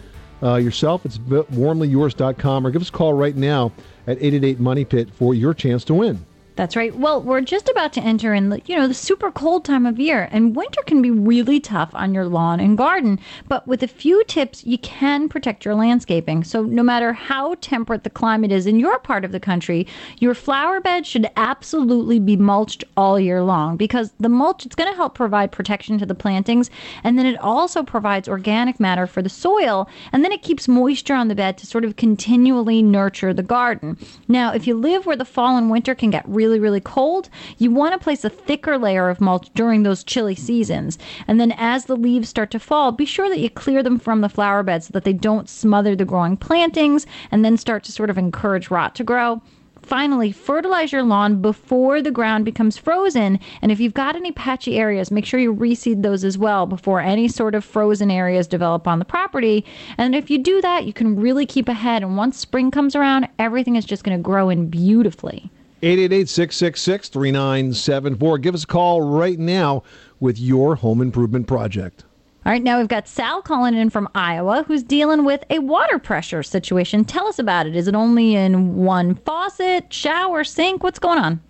uh, 0.43 0.55
yourself. 0.55 1.05
It's 1.05 1.17
warmlyyours.com 1.17 2.67
or 2.67 2.71
give 2.71 2.81
us 2.81 2.89
a 2.89 2.91
call 2.91 3.13
right 3.13 3.35
now 3.35 3.71
at 4.07 4.17
888 4.17 4.59
Money 4.59 4.85
Pit 4.85 5.09
for 5.13 5.33
your 5.33 5.53
chance 5.53 5.83
to 5.85 5.93
win. 5.93 6.25
That's 6.55 6.77
right. 6.77 6.95
Well, 6.95 7.21
we're 7.21 7.41
just 7.41 7.67
about 7.67 7.91
to 7.93 8.01
enter 8.01 8.33
in, 8.33 8.61
you 8.65 8.77
know, 8.77 8.87
the 8.87 8.93
super 8.93 9.29
cold 9.29 9.65
time 9.65 9.85
of 9.85 9.99
year, 9.99 10.29
and 10.31 10.55
winter 10.55 10.81
can 10.83 11.01
be 11.01 11.11
really 11.11 11.59
tough 11.59 11.89
on 11.93 12.13
your 12.13 12.25
lawn 12.25 12.61
and 12.61 12.77
garden. 12.77 13.19
But 13.49 13.67
with 13.67 13.83
a 13.83 13.89
few 13.89 14.23
tips, 14.23 14.65
you 14.65 14.77
can 14.77 15.27
protect 15.27 15.65
your 15.65 15.75
landscaping. 15.75 16.45
So 16.45 16.63
no 16.63 16.81
matter 16.81 17.11
how 17.11 17.55
temperate 17.55 18.05
the 18.05 18.09
climate 18.09 18.53
is 18.53 18.65
in 18.67 18.79
your 18.79 18.99
part 18.99 19.25
of 19.25 19.33
the 19.33 19.39
country, 19.39 19.85
your 20.19 20.33
flower 20.33 20.79
bed 20.79 21.05
should 21.05 21.29
absolutely 21.35 22.19
be 22.19 22.37
mulched 22.37 22.85
all 22.95 23.19
year 23.19 23.41
long 23.41 23.75
because 23.75 24.13
the 24.21 24.29
mulch 24.29 24.65
it's 24.65 24.75
going 24.75 24.89
to 24.89 24.95
help 24.95 25.13
provide 25.13 25.51
protection 25.51 25.97
to 25.97 26.05
the 26.05 26.15
plantings, 26.15 26.69
and 27.03 27.19
then 27.19 27.25
it 27.25 27.39
also 27.41 27.83
provides 27.83 28.29
organic 28.29 28.79
matter 28.79 29.07
for 29.07 29.21
the 29.21 29.27
soil, 29.27 29.89
and 30.13 30.23
then 30.23 30.31
it 30.31 30.41
keeps 30.41 30.69
moisture 30.69 31.15
on 31.15 31.27
the 31.27 31.35
bed 31.35 31.57
to 31.57 31.67
sort 31.67 31.83
of 31.83 31.97
continually 31.97 32.81
nurture 32.81 33.33
the 33.33 33.43
garden. 33.43 33.97
Now, 34.29 34.53
if 34.53 34.65
you 34.67 34.75
live 34.75 35.05
where 35.05 35.17
the 35.17 35.25
fall 35.25 35.57
and 35.57 35.69
winter 35.69 35.93
can 35.93 36.11
get 36.11 36.23
really, 36.27 36.44
really 36.45 36.59
really 36.59 36.79
cold, 36.79 37.27
you 37.57 37.71
want 37.71 37.93
to 37.93 38.03
place 38.03 38.23
a 38.23 38.29
thicker 38.29 38.77
layer 38.77 39.09
of 39.09 39.19
mulch 39.19 39.49
during 39.55 39.81
those 39.81 40.03
chilly 40.03 40.35
seasons. 40.35 40.99
And 41.27 41.39
then 41.39 41.53
as 41.57 41.85
the 41.85 41.95
leaves 41.95 42.29
start 42.29 42.51
to 42.51 42.59
fall, 42.59 42.91
be 42.91 43.05
sure 43.05 43.29
that 43.29 43.39
you 43.39 43.49
clear 43.49 43.81
them 43.81 43.97
from 43.97 44.21
the 44.21 44.29
flower 44.29 44.61
bed 44.61 44.83
so 44.83 44.91
that 44.91 45.05
they 45.05 45.13
don't 45.13 45.49
smother 45.49 45.95
the 45.95 46.05
growing 46.05 46.37
plantings 46.37 47.07
and 47.31 47.43
then 47.43 47.57
start 47.57 47.83
to 47.85 47.91
sort 47.91 48.11
of 48.11 48.19
encourage 48.19 48.69
rot 48.69 48.93
to 48.95 49.03
grow. 49.03 49.41
Finally, 49.81 50.31
fertilize 50.31 50.91
your 50.91 51.03
lawn 51.03 51.41
before 51.41 52.01
the 52.01 52.11
ground 52.11 52.45
becomes 52.45 52.77
frozen. 52.77 53.39
And 53.61 53.71
if 53.71 53.79
you've 53.79 53.93
got 53.93 54.15
any 54.15 54.31
patchy 54.31 54.77
areas, 54.77 55.11
make 55.11 55.25
sure 55.25 55.39
you 55.39 55.53
reseed 55.53 56.03
those 56.03 56.23
as 56.23 56.37
well 56.37 56.65
before 56.67 57.01
any 57.01 57.27
sort 57.27 57.55
of 57.55 57.65
frozen 57.65 58.11
areas 58.11 58.47
develop 58.47 58.87
on 58.87 58.99
the 58.99 59.05
property. 59.05 59.65
And 59.97 60.15
if 60.15 60.29
you 60.29 60.37
do 60.37 60.61
that, 60.61 60.85
you 60.85 60.93
can 60.93 61.15
really 61.15 61.45
keep 61.45 61.67
ahead. 61.67 62.03
And 62.03 62.17
once 62.17 62.37
spring 62.37 62.71
comes 62.71 62.95
around, 62.95 63.29
everything 63.39 63.75
is 63.75 63.85
just 63.85 64.03
going 64.03 64.17
to 64.17 64.23
grow 64.23 64.49
in 64.49 64.69
beautifully. 64.69 65.51
888 65.81 66.29
666 66.29 67.09
3974. 67.09 68.37
Give 68.39 68.55
us 68.55 68.63
a 68.63 68.67
call 68.67 69.01
right 69.01 69.37
now 69.37 69.83
with 70.19 70.39
your 70.39 70.75
home 70.75 71.01
improvement 71.01 71.47
project. 71.47 72.03
All 72.45 72.51
right, 72.51 72.61
now 72.61 72.77
we've 72.77 72.87
got 72.87 73.07
Sal 73.07 73.41
calling 73.41 73.73
in 73.73 73.89
from 73.89 74.07
Iowa 74.13 74.63
who's 74.67 74.83
dealing 74.83 75.25
with 75.25 75.43
a 75.49 75.59
water 75.59 75.97
pressure 75.97 76.43
situation. 76.43 77.03
Tell 77.03 77.27
us 77.27 77.39
about 77.39 77.65
it. 77.65 77.75
Is 77.75 77.87
it 77.87 77.95
only 77.95 78.35
in 78.35 78.75
one 78.75 79.15
faucet, 79.15 79.91
shower, 79.91 80.43
sink? 80.43 80.83
What's 80.83 80.99
going 80.99 81.17
on? 81.17 81.41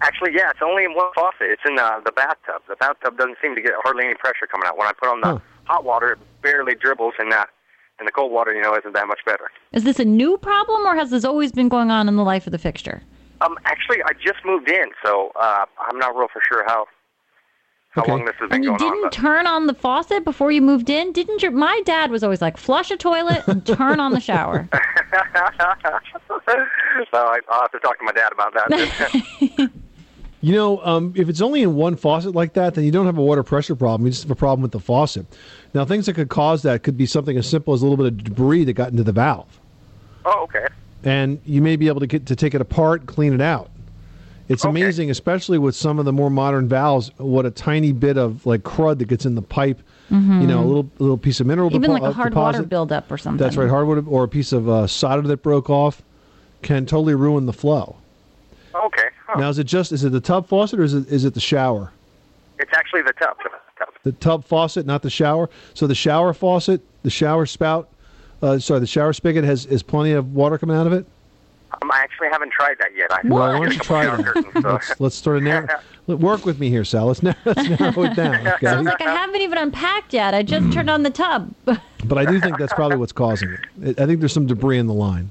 Actually, 0.00 0.32
yeah, 0.34 0.48
it's 0.50 0.60
only 0.64 0.84
in 0.84 0.94
one 0.94 1.12
faucet. 1.14 1.42
It's 1.42 1.60
in 1.66 1.78
uh, 1.78 2.00
the 2.06 2.12
bathtub. 2.12 2.62
The 2.68 2.76
bathtub 2.76 3.18
doesn't 3.18 3.36
seem 3.42 3.54
to 3.54 3.60
get 3.60 3.72
hardly 3.82 4.06
any 4.06 4.14
pressure 4.14 4.46
coming 4.50 4.66
out. 4.66 4.78
When 4.78 4.88
I 4.88 4.92
put 4.92 5.08
on 5.10 5.20
the 5.20 5.26
Huh. 5.26 5.38
hot 5.64 5.84
water, 5.84 6.12
it 6.12 6.18
barely 6.42 6.74
dribbles, 6.74 7.12
and 7.18 7.30
uh, 7.34 7.44
and 7.98 8.08
the 8.08 8.12
cold 8.12 8.32
water, 8.32 8.54
you 8.54 8.62
know, 8.62 8.74
isn't 8.74 8.94
that 8.94 9.06
much 9.08 9.20
better. 9.26 9.50
Is 9.72 9.84
this 9.84 9.98
a 10.00 10.06
new 10.06 10.38
problem 10.38 10.86
or 10.86 10.96
has 10.96 11.10
this 11.10 11.22
always 11.22 11.52
been 11.52 11.68
going 11.68 11.90
on 11.90 12.08
in 12.08 12.16
the 12.16 12.24
life 12.24 12.46
of 12.46 12.52
the 12.52 12.58
fixture? 12.58 13.02
Um, 13.40 13.56
actually, 13.64 14.02
I 14.04 14.12
just 14.14 14.44
moved 14.44 14.68
in, 14.70 14.86
so 15.04 15.32
uh, 15.40 15.64
I'm 15.88 15.98
not 15.98 16.14
real 16.16 16.28
for 16.32 16.42
sure 16.48 16.64
how 16.66 16.86
how 17.90 18.02
Okay. 18.02 18.12
long 18.12 18.24
this 18.24 18.34
has 18.38 18.48
been 18.48 18.56
And 18.56 18.64
you 18.64 18.70
going 18.70 18.80
on. 18.82 18.86
You 18.86 18.92
didn't 18.92 19.02
but- 19.04 19.12
turn 19.12 19.46
on 19.48 19.66
the 19.66 19.74
faucet 19.74 20.24
before 20.24 20.52
you 20.52 20.62
moved 20.62 20.88
in, 20.90 21.12
didn't 21.12 21.42
your? 21.42 21.50
My 21.50 21.82
dad 21.84 22.10
was 22.12 22.22
always 22.22 22.40
like, 22.40 22.56
flush 22.56 22.90
a 22.92 22.96
toilet 22.96 23.42
and 23.48 23.66
turn 23.66 23.98
on 23.98 24.12
the 24.12 24.20
shower. 24.20 24.68
so 24.72 24.78
I, 27.14 27.38
I'll 27.50 27.62
have 27.62 27.72
to 27.72 27.78
talk 27.80 27.98
to 27.98 28.04
my 28.04 28.12
dad 28.12 28.32
about 28.32 28.54
that. 28.54 29.70
You 30.42 30.54
know, 30.54 30.78
um, 30.82 31.12
if 31.16 31.28
it's 31.28 31.42
only 31.42 31.60
in 31.62 31.74
one 31.74 31.96
faucet 31.96 32.34
like 32.34 32.54
that, 32.54 32.72
then 32.74 32.84
you 32.84 32.90
don't 32.90 33.04
have 33.04 33.18
a 33.18 33.22
water 33.22 33.42
pressure 33.42 33.76
problem. 33.76 34.06
You 34.06 34.10
just 34.12 34.22
have 34.22 34.30
a 34.30 34.34
problem 34.34 34.62
with 34.62 34.72
the 34.72 34.80
faucet. 34.80 35.26
Now, 35.74 35.84
things 35.84 36.06
that 36.06 36.14
could 36.14 36.30
cause 36.30 36.62
that 36.62 36.82
could 36.82 36.96
be 36.96 37.04
something 37.04 37.36
as 37.36 37.46
simple 37.46 37.74
as 37.74 37.82
a 37.82 37.86
little 37.86 37.98
bit 37.98 38.06
of 38.06 38.24
debris 38.24 38.64
that 38.64 38.72
got 38.72 38.90
into 38.90 39.02
the 39.02 39.12
valve, 39.12 39.60
oh, 40.24 40.44
okay. 40.44 40.64
And 41.04 41.40
you 41.44 41.62
may 41.62 41.76
be 41.76 41.88
able 41.88 42.00
to 42.00 42.06
get 42.06 42.26
to 42.26 42.36
take 42.36 42.54
it 42.54 42.60
apart, 42.60 43.06
clean 43.06 43.32
it 43.32 43.40
out. 43.40 43.70
It's 44.48 44.64
Okay. 44.64 44.70
amazing, 44.70 45.10
especially 45.10 45.58
with 45.58 45.76
some 45.76 45.98
of 46.00 46.04
the 46.04 46.12
more 46.12 46.28
modern 46.28 46.68
valves, 46.68 47.10
what 47.18 47.46
a 47.46 47.50
tiny 47.52 47.92
bit 47.92 48.18
of 48.18 48.44
like 48.46 48.62
crud 48.62 48.98
that 48.98 49.06
gets 49.06 49.24
in 49.24 49.34
the 49.36 49.42
pipe. 49.42 49.80
You 50.10 50.18
know, 50.18 50.58
a 50.58 50.66
little 50.66 50.90
little 50.98 51.16
piece 51.18 51.38
of 51.38 51.46
mineral 51.46 51.70
Mm-hmm. 51.70 51.84
Even 51.84 51.90
depo- 51.90 52.00
like 52.00 52.02
a 52.02 52.06
uh, 52.06 52.12
hard 52.12 52.34
water 52.34 52.62
buildup 52.64 53.12
or 53.12 53.16
something. 53.16 53.38
That's 53.38 53.56
right, 53.56 53.70
hardwood 53.70 54.08
or 54.08 54.24
a 54.24 54.28
piece 54.28 54.50
of 54.52 54.68
uh, 54.68 54.88
solder 54.88 55.28
that 55.28 55.40
broke 55.44 55.70
off 55.70 56.02
can 56.62 56.84
totally 56.84 57.14
ruin 57.14 57.46
the 57.46 57.52
flow. 57.52 57.94
Okay. 58.74 59.04
Huh. 59.28 59.38
Now, 59.38 59.48
is 59.50 59.60
it 59.60 59.64
just 59.68 59.92
is 59.92 60.02
it 60.02 60.10
the 60.10 60.20
tub 60.20 60.48
faucet 60.48 60.80
or 60.80 60.82
is 60.82 60.94
it 60.94 61.06
is 61.08 61.24
it 61.24 61.34
the 61.34 61.40
shower? 61.40 61.92
It's 62.58 62.72
actually 62.74 63.02
the 63.02 63.12
tub. 63.12 63.36
tub. 63.78 63.88
The 64.02 64.10
tub 64.10 64.44
faucet, 64.44 64.84
not 64.84 65.02
the 65.02 65.10
shower. 65.10 65.48
So 65.74 65.86
the 65.86 65.94
shower 65.94 66.32
faucet, 66.34 66.80
the 67.04 67.10
shower 67.10 67.46
spout, 67.46 67.88
uh, 68.42 68.58
sorry, 68.58 68.80
the 68.80 68.86
shower 68.86 69.12
spigot 69.12 69.44
has 69.44 69.66
is 69.66 69.82
plenty 69.82 70.12
of 70.12 70.34
water 70.34 70.58
coming 70.58 70.76
out 70.76 70.86
of 70.86 70.92
it. 70.92 71.06
Um, 71.82 71.90
I 71.92 72.00
actually 72.00 72.28
haven't 72.32 72.52
tried 72.52 72.76
that 72.78 72.90
yet. 72.96 73.12
I 73.12 73.20
Well, 73.24 73.42
I 73.42 73.58
why 73.58 73.64
don't 73.66 73.72
you 73.74 73.78
try 73.80 74.04
shower 74.04 74.16
that? 74.16 74.24
curtains, 74.26 74.62
so- 74.62 74.70
Let's 74.72 75.00
let's 75.00 75.14
sort 75.16 75.36
of 75.38 75.42
narrow. 75.44 75.68
work 76.08 76.44
with 76.44 76.58
me 76.58 76.68
here, 76.68 76.84
Sal. 76.84 77.06
Let's, 77.06 77.22
narrow, 77.22 77.36
let's 77.44 77.68
narrow 77.68 78.02
it 78.02 78.16
down. 78.16 78.44
Sounds 78.60 78.86
like 78.86 79.00
I 79.00 79.14
haven't 79.14 79.40
even 79.42 79.58
unpacked 79.58 80.12
yet. 80.12 80.34
I 80.34 80.42
just 80.42 80.72
turned 80.72 80.90
on 80.90 81.02
the 81.02 81.10
tub. 81.10 81.52
But 82.02 82.16
I 82.16 82.24
do 82.24 82.40
think 82.40 82.56
that's 82.58 82.72
probably 82.72 82.96
what's 82.96 83.12
causing 83.12 83.50
it. 83.50 83.96
I 83.98 84.02
I 84.02 84.06
think 84.06 84.20
there's 84.20 84.32
some 84.32 84.46
debris 84.46 84.78
in 84.78 84.86
the 84.86 84.94
line. 84.94 85.30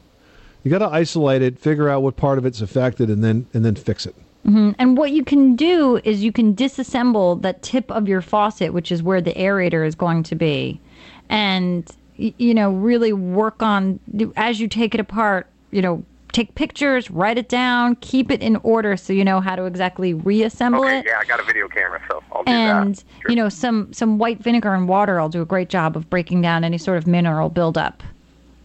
You 0.64 0.70
got 0.70 0.78
to 0.80 0.88
isolate 0.88 1.42
it, 1.42 1.58
figure 1.58 1.90
out 1.90 2.04
what 2.04 2.16
part 2.16 2.38
of 2.38 2.46
it's 2.46 2.62
affected, 2.62 3.10
and 3.10 3.24
then 3.24 3.48
and 3.56 3.66
then 3.66 3.74
fix 3.76 4.06
it. 4.06 4.14
And 4.46 4.96
what 4.98 5.12
you 5.12 5.24
can 5.26 5.56
do 5.56 6.00
is 6.04 6.24
you 6.24 6.32
can 6.32 6.56
disassemble 6.56 7.42
that 7.42 7.62
tip 7.64 7.90
of 7.92 8.08
your 8.08 8.22
faucet, 8.22 8.72
which 8.72 8.92
is 8.92 9.02
where 9.04 9.20
the 9.20 9.34
aerator 9.34 9.86
is 9.86 9.96
going 9.96 10.22
to 10.24 10.36
be, 10.36 10.80
and 11.28 11.84
y- 11.86 11.96
you 12.20 12.54
know 12.54 12.72
really 12.72 13.14
work 13.14 13.64
on 13.64 14.00
as 14.36 14.60
you 14.60 14.68
take 14.68 14.94
it 14.94 15.00
apart. 15.00 15.48
You 15.72 15.82
know, 15.82 16.04
take 16.32 16.56
pictures, 16.56 17.10
write 17.12 17.38
it 17.38 17.48
down, 17.48 17.96
keep 17.98 18.32
it 18.32 18.42
in 18.42 18.56
order 18.58 18.98
so 18.98 19.14
you 19.14 19.24
know 19.24 19.40
how 19.40 19.56
to 19.56 19.66
exactly 19.66 20.14
reassemble 20.14 20.82
okay, 20.82 21.00
it. 21.00 21.06
yeah, 21.08 21.20
I 21.20 21.26
got 21.26 21.40
a 21.40 21.44
video 21.44 21.68
camera, 21.68 22.02
so 22.10 22.24
I'll 22.32 22.44
do 22.44 22.52
And 22.52 22.96
that. 22.96 23.04
Sure. 23.22 23.30
you 23.32 23.36
know, 23.36 23.50
some 23.50 23.94
some 23.94 24.18
white 24.18 24.40
vinegar 24.42 24.74
and 24.74 24.88
water 24.88 25.20
will 25.22 25.30
do 25.30 25.42
a 25.42 25.46
great 25.46 25.70
job 25.70 25.96
of 25.96 26.10
breaking 26.10 26.42
down 26.42 26.64
any 26.64 26.78
sort 26.78 26.98
of 26.98 27.08
mineral 27.08 27.50
buildup. 27.50 28.04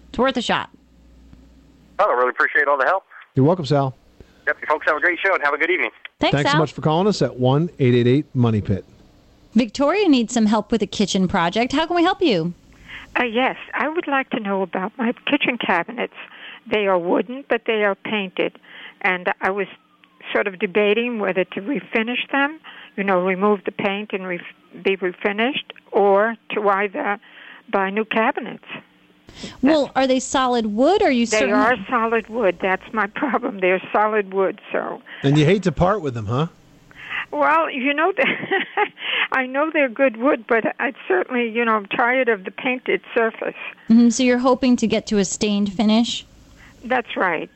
It's 0.08 0.18
worth 0.18 0.36
a 0.36 0.42
shot. 0.42 0.70
Oh, 1.98 2.10
I 2.10 2.14
really 2.14 2.30
appreciate 2.30 2.66
all 2.66 2.78
the 2.78 2.86
help. 2.86 3.04
You're 3.34 3.46
welcome, 3.46 3.66
Sal. 3.66 3.94
Yep, 4.46 4.58
you 4.60 4.66
folks 4.66 4.86
have 4.86 4.96
a 4.96 5.00
great 5.00 5.18
show 5.24 5.32
and 5.34 5.42
have 5.42 5.54
a 5.54 5.58
good 5.58 5.70
evening. 5.70 5.90
Thanks, 6.20 6.36
Thanks 6.36 6.52
so 6.52 6.58
much 6.58 6.72
for 6.72 6.80
calling 6.80 7.06
us 7.06 7.22
at 7.22 7.36
one 7.36 7.70
eight 7.78 7.94
eight 7.94 8.06
eight 8.06 8.26
Money 8.34 8.60
Pit. 8.60 8.84
Victoria 9.54 10.08
needs 10.08 10.32
some 10.34 10.46
help 10.46 10.72
with 10.72 10.82
a 10.82 10.86
kitchen 10.86 11.28
project. 11.28 11.72
How 11.72 11.86
can 11.86 11.96
we 11.96 12.02
help 12.02 12.20
you? 12.20 12.54
Uh, 13.18 13.24
yes, 13.24 13.56
I 13.74 13.88
would 13.88 14.06
like 14.06 14.30
to 14.30 14.40
know 14.40 14.62
about 14.62 14.92
my 14.98 15.12
kitchen 15.26 15.56
cabinets. 15.58 16.14
They 16.70 16.86
are 16.86 16.98
wooden, 16.98 17.44
but 17.48 17.62
they 17.66 17.84
are 17.84 17.94
painted. 17.94 18.58
And 19.02 19.32
I 19.40 19.50
was 19.50 19.66
sort 20.32 20.46
of 20.46 20.58
debating 20.58 21.18
whether 21.18 21.44
to 21.44 21.60
refinish 21.60 22.30
them, 22.32 22.58
you 22.96 23.04
know, 23.04 23.20
remove 23.24 23.60
the 23.64 23.72
paint 23.72 24.12
and 24.12 24.26
re- 24.26 24.40
be 24.82 24.96
refinished, 24.96 25.70
or 25.92 26.36
to 26.50 26.68
either 26.68 27.18
buy 27.70 27.90
new 27.90 28.04
cabinets. 28.04 28.64
Well, 29.62 29.90
are 29.96 30.06
they 30.06 30.20
solid 30.20 30.66
wood? 30.66 31.02
Or 31.02 31.06
are 31.06 31.10
you 31.10 31.26
They 31.26 31.38
certain? 31.40 31.54
are 31.54 31.76
solid 31.88 32.28
wood. 32.28 32.58
That's 32.62 32.92
my 32.92 33.06
problem. 33.14 33.60
They're 33.60 33.82
solid 33.92 34.32
wood, 34.32 34.60
so. 34.72 35.02
And 35.22 35.36
you 35.38 35.44
hate 35.44 35.62
to 35.64 35.72
part 35.72 36.00
with 36.00 36.14
them, 36.14 36.26
huh? 36.26 36.48
Well, 37.34 37.68
you 37.68 37.92
know, 37.92 38.12
I 39.32 39.46
know 39.46 39.68
they're 39.72 39.88
good 39.88 40.18
wood, 40.18 40.44
but 40.48 40.64
I 40.78 40.92
certainly, 41.08 41.48
you 41.48 41.64
know, 41.64 41.72
I'm 41.72 41.86
tired 41.86 42.28
of 42.28 42.44
the 42.44 42.52
painted 42.52 43.00
surface. 43.12 43.56
Mhm, 43.90 44.12
so 44.12 44.22
you're 44.22 44.38
hoping 44.38 44.76
to 44.76 44.86
get 44.86 45.08
to 45.08 45.18
a 45.18 45.24
stained 45.24 45.72
finish? 45.72 46.24
That's 46.84 47.16
right. 47.16 47.50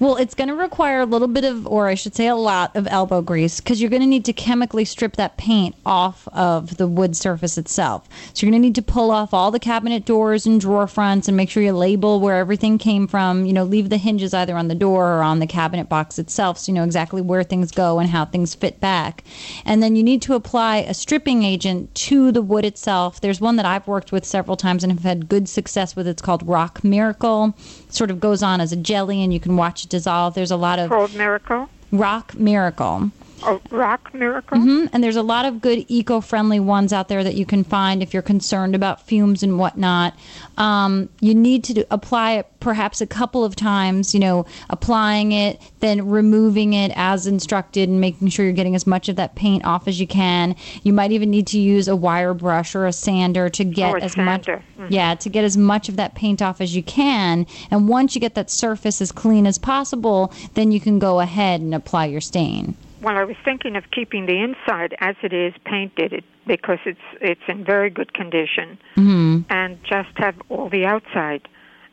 Well, 0.00 0.16
it's 0.16 0.34
going 0.34 0.48
to 0.48 0.56
require 0.56 1.00
a 1.00 1.06
little 1.06 1.28
bit 1.28 1.44
of, 1.44 1.68
or 1.68 1.86
I 1.86 1.94
should 1.94 2.16
say 2.16 2.26
a 2.26 2.34
lot 2.34 2.74
of 2.74 2.88
elbow 2.90 3.22
grease 3.22 3.60
because 3.60 3.80
you're 3.80 3.90
going 3.90 4.02
to 4.02 4.08
need 4.08 4.24
to 4.24 4.32
chemically 4.32 4.84
strip 4.84 5.14
that 5.16 5.36
paint 5.36 5.76
off 5.86 6.26
of 6.32 6.78
the 6.78 6.88
wood 6.88 7.16
surface 7.16 7.56
itself. 7.56 8.08
So 8.32 8.44
you're 8.44 8.50
going 8.50 8.60
to 8.60 8.66
need 8.66 8.74
to 8.74 8.82
pull 8.82 9.12
off 9.12 9.32
all 9.32 9.52
the 9.52 9.60
cabinet 9.60 10.04
doors 10.04 10.46
and 10.46 10.60
drawer 10.60 10.88
fronts 10.88 11.28
and 11.28 11.36
make 11.36 11.48
sure 11.48 11.62
you 11.62 11.72
label 11.72 12.18
where 12.18 12.38
everything 12.38 12.76
came 12.76 13.06
from. 13.06 13.46
You 13.46 13.52
know, 13.52 13.62
leave 13.62 13.88
the 13.88 13.96
hinges 13.96 14.34
either 14.34 14.56
on 14.56 14.66
the 14.66 14.74
door 14.74 15.12
or 15.12 15.22
on 15.22 15.38
the 15.38 15.46
cabinet 15.46 15.88
box 15.88 16.18
itself 16.18 16.58
so 16.58 16.72
you 16.72 16.74
know 16.74 16.84
exactly 16.84 17.22
where 17.22 17.44
things 17.44 17.70
go 17.70 18.00
and 18.00 18.10
how 18.10 18.24
things 18.24 18.52
fit 18.56 18.80
back. 18.80 19.22
And 19.64 19.80
then 19.80 19.94
you 19.94 20.02
need 20.02 20.22
to 20.22 20.34
apply 20.34 20.78
a 20.78 20.92
stripping 20.94 21.44
agent 21.44 21.94
to 21.94 22.32
the 22.32 22.42
wood 22.42 22.64
itself. 22.64 23.20
There's 23.20 23.40
one 23.40 23.54
that 23.56 23.66
I've 23.66 23.86
worked 23.86 24.10
with 24.10 24.24
several 24.24 24.56
times 24.56 24.82
and 24.82 24.92
have 24.92 25.04
had 25.04 25.28
good 25.28 25.48
success 25.48 25.94
with. 25.94 26.08
It's 26.08 26.20
called 26.20 26.46
Rock 26.46 26.82
Miracle. 26.82 27.54
It 27.86 27.94
Sort 27.94 28.10
of 28.10 28.18
goes 28.18 28.42
on 28.42 28.60
as 28.60 28.72
a 28.72 28.76
jelly 28.76 29.22
and 29.22 29.32
you 29.32 29.38
can 29.38 29.56
watch 29.56 29.83
dissolve. 29.86 30.34
There's 30.34 30.50
a 30.50 30.56
lot 30.56 30.78
of 30.78 30.88
Called 30.90 31.14
Miracle. 31.14 31.68
Rock 31.92 32.34
Miracle. 32.38 33.10
Oh, 33.46 33.60
Rock 33.70 34.12
Miracle. 34.14 34.58
hmm 34.58 34.86
And 34.92 35.02
there's 35.04 35.16
a 35.16 35.22
lot 35.22 35.44
of 35.44 35.60
good 35.60 35.84
eco 35.88 36.20
friendly 36.20 36.60
ones 36.60 36.92
out 36.92 37.08
there 37.08 37.22
that 37.24 37.34
you 37.34 37.44
can 37.46 37.62
find 37.64 38.02
if 38.02 38.12
you're 38.12 38.22
concerned 38.22 38.74
about 38.74 39.06
fumes 39.06 39.42
and 39.42 39.58
whatnot. 39.58 40.14
Um, 40.56 41.08
you 41.20 41.34
need 41.34 41.64
to 41.64 41.74
do, 41.74 41.84
apply 41.90 42.32
it 42.38 42.46
perhaps 42.60 43.00
a 43.02 43.06
couple 43.06 43.44
of 43.44 43.54
times, 43.54 44.14
you 44.14 44.20
know, 44.20 44.46
applying 44.70 45.32
it, 45.32 45.60
then 45.80 46.08
removing 46.08 46.72
it 46.72 46.90
as 46.96 47.26
instructed 47.26 47.88
and 47.88 48.00
making 48.00 48.28
sure 48.28 48.44
you're 48.46 48.54
getting 48.54 48.74
as 48.74 48.86
much 48.86 49.08
of 49.10 49.16
that 49.16 49.34
paint 49.34 49.64
off 49.66 49.86
as 49.86 50.00
you 50.00 50.06
can. 50.06 50.56
You 50.82 50.92
might 50.94 51.12
even 51.12 51.30
need 51.30 51.46
to 51.48 51.58
use 51.58 51.86
a 51.88 51.96
wire 51.96 52.32
brush 52.32 52.74
or 52.74 52.86
a 52.86 52.92
sander 52.92 53.50
to 53.50 53.64
get 53.64 53.94
Oh, 53.94 53.96
a 53.98 54.00
as 54.00 54.16
much 54.16 54.46
sander. 54.46 54.62
Mhm. 54.78 54.86
yeah, 54.90 55.14
to 55.16 55.28
get 55.28 55.44
as 55.44 55.56
much 55.58 55.88
of 55.90 55.96
that 55.96 56.14
paint 56.14 56.40
off 56.40 56.60
as 56.62 56.74
you 56.74 56.82
can. 56.82 57.46
And 57.70 57.88
once 57.88 58.14
you 58.14 58.20
get 58.20 58.34
that 58.36 58.50
surface 58.50 59.02
as 59.02 59.12
clean 59.12 59.46
as 59.46 59.58
possible, 59.58 60.32
then 60.54 60.72
you 60.72 60.80
can 60.80 60.98
go 60.98 61.20
ahead 61.20 61.60
and 61.60 61.74
apply 61.74 62.06
your 62.06 62.20
stain. 62.22 62.76
Well, 63.04 63.18
I 63.18 63.24
was 63.24 63.36
thinking 63.44 63.76
of 63.76 63.84
keeping 63.90 64.24
the 64.24 64.38
inside 64.42 64.96
as 64.98 65.14
it 65.22 65.34
is 65.34 65.52
painted 65.66 66.14
it, 66.14 66.24
because 66.46 66.78
it's 66.86 67.06
it's 67.20 67.46
in 67.48 67.62
very 67.62 67.90
good 67.90 68.14
condition, 68.14 68.78
hmm 68.94 69.40
and 69.50 69.78
just 69.84 70.08
have 70.16 70.36
all 70.48 70.70
the 70.70 70.86
outside 70.86 71.46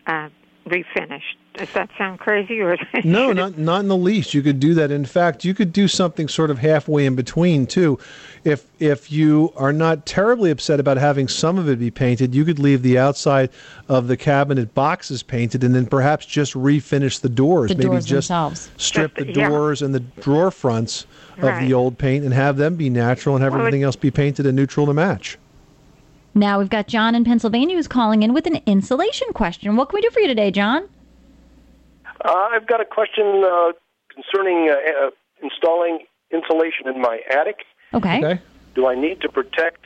uh, 0.08 0.30
refinished. 0.66 1.36
Does 1.54 1.68
that 1.74 1.90
sound 1.98 2.20
crazy 2.20 2.62
or 2.62 2.78
No, 3.04 3.28
should 3.28 3.32
it- 3.32 3.42
not 3.42 3.58
not 3.58 3.80
in 3.82 3.90
the 3.90 3.98
least. 3.98 4.34
You 4.34 4.42
could 4.42 4.60
do 4.60 4.74
that. 4.76 4.90
In 4.90 5.04
fact, 5.04 5.44
you 5.44 5.54
could 5.54 5.74
do 5.74 5.88
something 5.88 6.30
sort 6.30 6.50
of 6.50 6.60
halfway 6.60 7.06
in 7.06 7.14
between 7.16 7.68
too. 7.68 8.00
If 8.46 8.66
if 8.80 9.12
you 9.12 9.52
are 9.58 9.74
not 9.74 10.06
terribly 10.06 10.50
upset 10.50 10.80
about 10.80 10.96
having 10.98 11.28
some 11.28 11.58
of 11.58 11.68
it 11.68 11.78
be 11.78 11.92
painted, 11.92 12.34
you 12.34 12.46
could 12.46 12.58
leave 12.58 12.84
the 12.84 12.98
outside 12.98 13.50
of 13.90 14.08
the 14.08 14.16
cabinet 14.16 14.74
boxes 14.74 15.24
painted, 15.24 15.62
and 15.64 15.76
then 15.76 15.86
perhaps 15.88 16.26
just 16.26 16.54
refinish 16.54 17.20
the 17.20 17.30
doors. 17.30 17.70
The 17.72 17.76
Maybe 17.76 17.90
doors 17.90 18.06
just 18.06 18.30
themselves. 18.30 18.70
strip 18.78 19.16
Just- 19.16 19.28
the 19.28 19.40
yeah. 19.42 19.50
doors 19.50 19.82
and 19.82 19.94
the 19.94 20.00
drawer 20.00 20.52
fronts 20.52 21.06
of 21.38 21.44
Right. 21.44 21.68
the 21.68 21.74
old 21.74 21.98
paint 21.98 22.24
and 22.24 22.34
have 22.34 22.56
them 22.56 22.76
be 22.76 22.90
natural, 22.90 23.36
and 23.36 23.44
have 23.44 23.52
Well, 23.52 23.60
it- 23.62 23.64
everything 23.68 23.84
else 23.84 23.98
be 23.98 24.10
painted 24.10 24.46
and 24.46 24.56
neutral 24.56 24.86
to 24.86 24.94
match. 24.94 25.38
Now 26.34 26.60
we've 26.60 26.70
got 26.70 26.88
John 26.88 27.14
in 27.14 27.26
Pennsylvania 27.26 27.76
who's 27.76 27.90
calling 27.90 28.24
in 28.24 28.34
with 28.34 28.48
an 28.48 28.60
insulation 28.66 29.28
question. 29.34 29.76
What 29.76 29.90
can 29.90 29.98
we 29.98 30.02
do 30.02 30.10
for 30.12 30.22
you 30.22 30.28
today, 30.28 30.50
John? 30.50 30.84
Uh, 32.24 32.50
I've 32.52 32.68
got 32.68 32.82
a 32.82 32.86
question 32.86 33.44
uh, 33.46 33.72
concerning 34.14 34.70
uh, 34.70 35.08
uh, 35.08 35.10
installing 35.42 36.00
insulation 36.32 36.88
in 36.88 37.02
my 37.02 37.20
attic. 37.30 37.66
Okay. 37.94 38.24
Okay. 38.24 38.42
Do 38.76 38.88
I 38.88 38.96
need 38.96 39.22
to 39.22 39.30
protect 39.30 39.86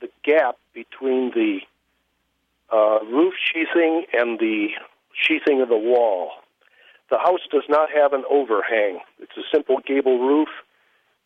the 0.00 0.08
gap 0.24 0.56
between 0.74 1.30
the 1.30 1.60
uh, 2.72 3.04
roof 3.04 3.34
sheathing 3.52 4.06
and 4.12 4.38
the 4.38 4.68
sheathing 5.12 5.60
of 5.60 5.68
the 5.68 5.76
wall? 5.76 6.30
The 7.10 7.18
house 7.18 7.40
does 7.50 7.64
not 7.68 7.90
have 7.90 8.12
an 8.12 8.24
overhang. 8.30 9.00
It's 9.18 9.36
a 9.36 9.42
simple 9.52 9.80
gable 9.86 10.18
roof 10.18 10.48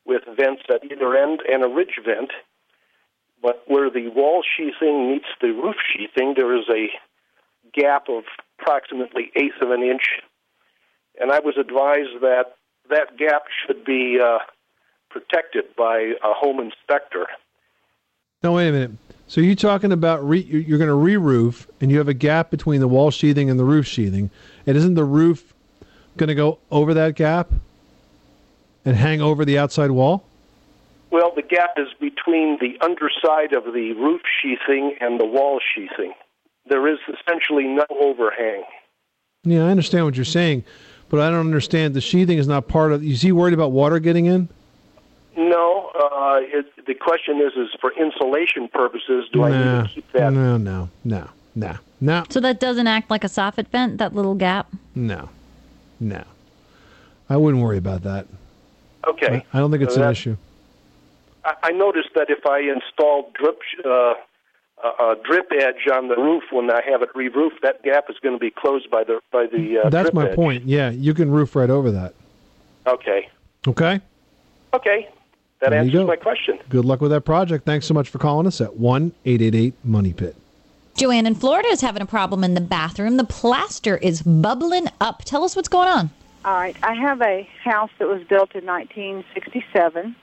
with 0.04 0.22
vents 0.36 0.62
at 0.68 0.84
either 0.90 1.16
end 1.16 1.40
and 1.50 1.64
a 1.64 1.68
ridge 1.68 2.00
vent. 2.04 2.30
But 3.42 3.62
where 3.66 3.90
the 3.90 4.08
wall 4.08 4.42
sheathing 4.42 5.10
meets 5.10 5.28
the 5.40 5.48
roof 5.48 5.76
sheathing, 5.92 6.34
there 6.36 6.56
is 6.56 6.64
a 6.70 6.88
gap 7.72 8.08
of 8.08 8.24
approximately 8.64 9.30
eighth 9.36 9.60
of 9.60 9.70
an 9.70 9.82
inch. 9.82 10.02
And 11.20 11.30
I 11.30 11.40
was 11.40 11.56
advised 11.58 12.22
that 12.22 12.56
that 12.90 13.16
gap 13.16 13.44
should 13.66 13.84
be 13.84 14.18
uh, 14.22 14.38
protected 15.10 15.64
by 15.76 16.12
a 16.22 16.32
home 16.32 16.60
inspector. 16.60 17.26
No, 18.42 18.52
wait 18.52 18.68
a 18.68 18.72
minute. 18.72 18.90
So 19.26 19.40
you're 19.40 19.54
talking 19.54 19.92
about 19.92 20.26
re- 20.28 20.42
you're 20.42 20.60
you're 20.60 20.78
going 20.78 20.88
to 20.88 20.94
re-roof, 20.94 21.66
and 21.80 21.90
you 21.90 21.98
have 21.98 22.08
a 22.08 22.14
gap 22.14 22.50
between 22.50 22.80
the 22.80 22.88
wall 22.88 23.10
sheathing 23.10 23.48
and 23.48 23.58
the 23.58 23.64
roof 23.64 23.86
sheathing, 23.86 24.30
and 24.66 24.76
isn't 24.76 24.94
the 24.94 25.04
roof 25.04 25.54
going 26.16 26.28
to 26.28 26.34
go 26.34 26.58
over 26.70 26.92
that 26.94 27.14
gap 27.14 27.50
and 28.84 28.96
hang 28.96 29.22
over 29.22 29.44
the 29.44 29.58
outside 29.58 29.90
wall? 29.90 30.24
Well, 31.10 31.32
the 31.34 31.42
gap 31.42 31.70
is 31.78 31.88
between 31.98 32.58
the 32.60 32.76
underside 32.84 33.54
of 33.54 33.72
the 33.72 33.92
roof 33.92 34.20
sheathing 34.42 34.96
and 35.00 35.18
the 35.18 35.24
wall 35.24 35.60
sheathing. 35.74 36.12
There 36.66 36.86
is 36.88 36.98
essentially 37.08 37.64
no 37.64 37.84
overhang. 37.90 38.64
Yeah, 39.44 39.66
I 39.66 39.70
understand 39.70 40.06
what 40.06 40.16
you're 40.16 40.24
saying, 40.24 40.64
but 41.10 41.20
I 41.20 41.28
don't 41.30 41.40
understand. 41.40 41.94
The 41.94 42.00
sheathing 42.00 42.38
is 42.38 42.48
not 42.48 42.68
part 42.68 42.92
of. 42.92 43.04
Is 43.04 43.20
he 43.20 43.32
worried 43.32 43.52
about 43.54 43.72
water 43.72 43.98
getting 43.98 44.26
in? 44.26 44.48
No, 45.36 45.90
uh, 45.94 46.38
it, 46.40 46.66
the 46.86 46.94
question 46.94 47.40
is, 47.40 47.52
is 47.56 47.68
for 47.80 47.92
insulation 47.92 48.68
purposes, 48.68 49.28
do 49.32 49.42
I 49.42 49.50
need 49.50 49.88
to 49.88 49.94
keep 49.94 50.12
that? 50.12 50.32
No, 50.32 50.56
no, 50.56 50.88
no, 51.04 51.28
no, 51.54 51.78
no, 52.00 52.24
So 52.30 52.38
that 52.40 52.60
doesn't 52.60 52.86
act 52.86 53.10
like 53.10 53.24
a 53.24 53.28
soffit 53.28 53.66
vent, 53.68 53.98
that 53.98 54.14
little 54.14 54.34
gap? 54.34 54.68
no, 54.94 55.28
no. 56.00 56.22
I 57.28 57.36
wouldn't 57.38 57.62
worry 57.62 57.78
about 57.78 58.02
that. 58.02 58.26
Okay. 59.08 59.44
I 59.52 59.58
don't 59.58 59.70
think 59.70 59.82
it's 59.82 59.94
So 59.94 60.02
an 60.04 60.10
issue. 60.12 60.36
I, 61.44 61.54
I 61.64 61.70
noticed 61.72 62.10
that 62.14 62.28
if 62.30 62.46
I 62.46 62.60
install 62.60 63.32
drip 63.34 63.58
uh, 63.84 64.14
a, 64.84 64.88
a 64.88 65.16
drip 65.24 65.50
edge 65.52 65.88
on 65.92 66.08
the 66.08 66.16
roof 66.16 66.44
when 66.52 66.70
I 66.70 66.82
have 66.88 67.02
it 67.02 67.08
re-roofed, 67.14 67.62
that 67.62 67.82
gap 67.82 68.04
is 68.08 68.16
going 68.22 68.34
to 68.34 68.38
be 68.38 68.50
closed 68.50 68.90
by 68.90 69.04
the 69.04 69.20
by 69.32 69.46
the. 69.46 69.82
Uh, 69.84 69.88
That's 69.90 70.04
drip 70.04 70.14
my 70.14 70.28
edge. 70.28 70.36
point. 70.36 70.64
Yeah, 70.64 70.90
you 70.90 71.14
can 71.14 71.30
roof 71.30 71.56
right 71.56 71.70
over 71.70 71.90
that. 71.90 72.14
Okay. 72.86 73.28
Okay. 73.66 74.00
Okay. 74.74 75.08
That 75.60 75.70
There 75.70 75.82
you 75.82 75.90
answers 75.90 76.06
my 76.06 76.16
question. 76.16 76.58
Good 76.68 76.84
luck 76.84 77.00
with 77.00 77.10
that 77.12 77.22
project. 77.22 77.64
Thanks 77.64 77.86
so 77.86 77.94
much 77.94 78.10
for 78.10 78.18
calling 78.18 78.46
us 78.46 78.60
at 78.60 78.76
one 78.76 79.12
eight 79.24 79.40
eight 79.40 79.54
eight 79.54 79.74
Money 79.82 80.12
Pit. 80.12 80.36
Joanne 80.96 81.26
in 81.26 81.34
Florida 81.34 81.68
is 81.68 81.80
having 81.80 82.02
a 82.02 82.06
problem 82.06 82.44
in 82.44 82.54
the 82.54 82.60
bathroom. 82.60 83.16
The 83.16 83.24
plaster 83.24 83.96
is 83.96 84.22
bubbling 84.22 84.86
up. 85.00 85.24
Tell 85.24 85.42
us 85.42 85.56
what's 85.56 85.68
going 85.68 85.88
on. 85.88 86.10
All 86.44 86.54
right. 86.54 86.76
I 86.82 86.94
have 86.94 87.20
a 87.22 87.48
house 87.62 87.90
that 87.98 88.06
was 88.06 88.22
built 88.24 88.54
in 88.54 88.64
1967. 88.66 90.14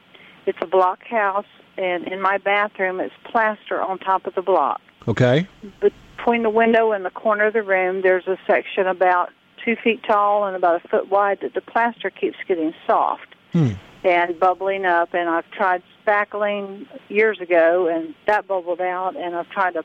It's 0.46 0.58
a 0.62 0.68
block 0.68 1.04
house, 1.04 1.46
and 1.82 2.08
in 2.08 2.22
my 2.22 2.38
bathroom, 2.38 3.00
it's 3.00 3.14
plaster 3.24 3.82
on 3.82 3.98
top 4.00 4.26
of 4.28 4.36
the 4.36 4.42
block. 4.42 4.82
Okay. 5.08 5.48
Between 5.80 6.44
the 6.44 6.50
window 6.50 6.92
and 6.92 7.04
the 7.04 7.10
corner 7.10 7.46
of 7.46 7.54
the 7.54 7.64
room, 7.64 8.02
there's 8.02 8.28
a 8.28 8.38
section 8.46 8.88
about 8.88 9.30
two 9.66 9.76
feet 9.84 10.02
tall 10.08 10.46
and 10.46 10.56
about 10.56 10.84
a 10.84 10.88
foot 10.88 11.10
wide 11.10 11.40
that 11.42 11.54
the 11.54 11.62
plaster 11.62 12.10
keeps 12.10 12.38
getting 12.48 12.74
soft 12.88 13.36
Hmm. 13.54 13.72
and 14.04 14.40
bubbling 14.40 14.86
up. 14.86 15.14
And 15.14 15.30
I've 15.30 15.50
tried 15.52 15.84
spackling 16.06 16.86
years 17.10 17.40
ago, 17.42 17.88
and 17.88 18.14
that 18.28 18.48
bubbled 18.48 18.82
out. 18.82 19.16
And 19.16 19.36
I've 19.36 19.50
tried 19.50 19.76
a 19.76 19.84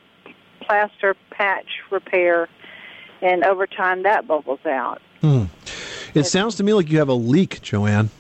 plaster 0.61 1.15
patch 1.31 1.81
repair, 1.91 2.49
and 3.23 3.45
over 3.45 3.67
time, 3.67 4.03
that 4.05 4.27
bubbles 4.27 4.65
out. 4.67 5.01
Hmm. 5.21 5.45
It 6.15 6.25
sounds 6.25 6.55
to 6.57 6.63
me 6.65 6.73
like 6.73 6.91
you 6.91 6.99
have 6.99 7.09
a 7.09 7.15
leak, 7.15 7.61
Joanne. 7.63 8.11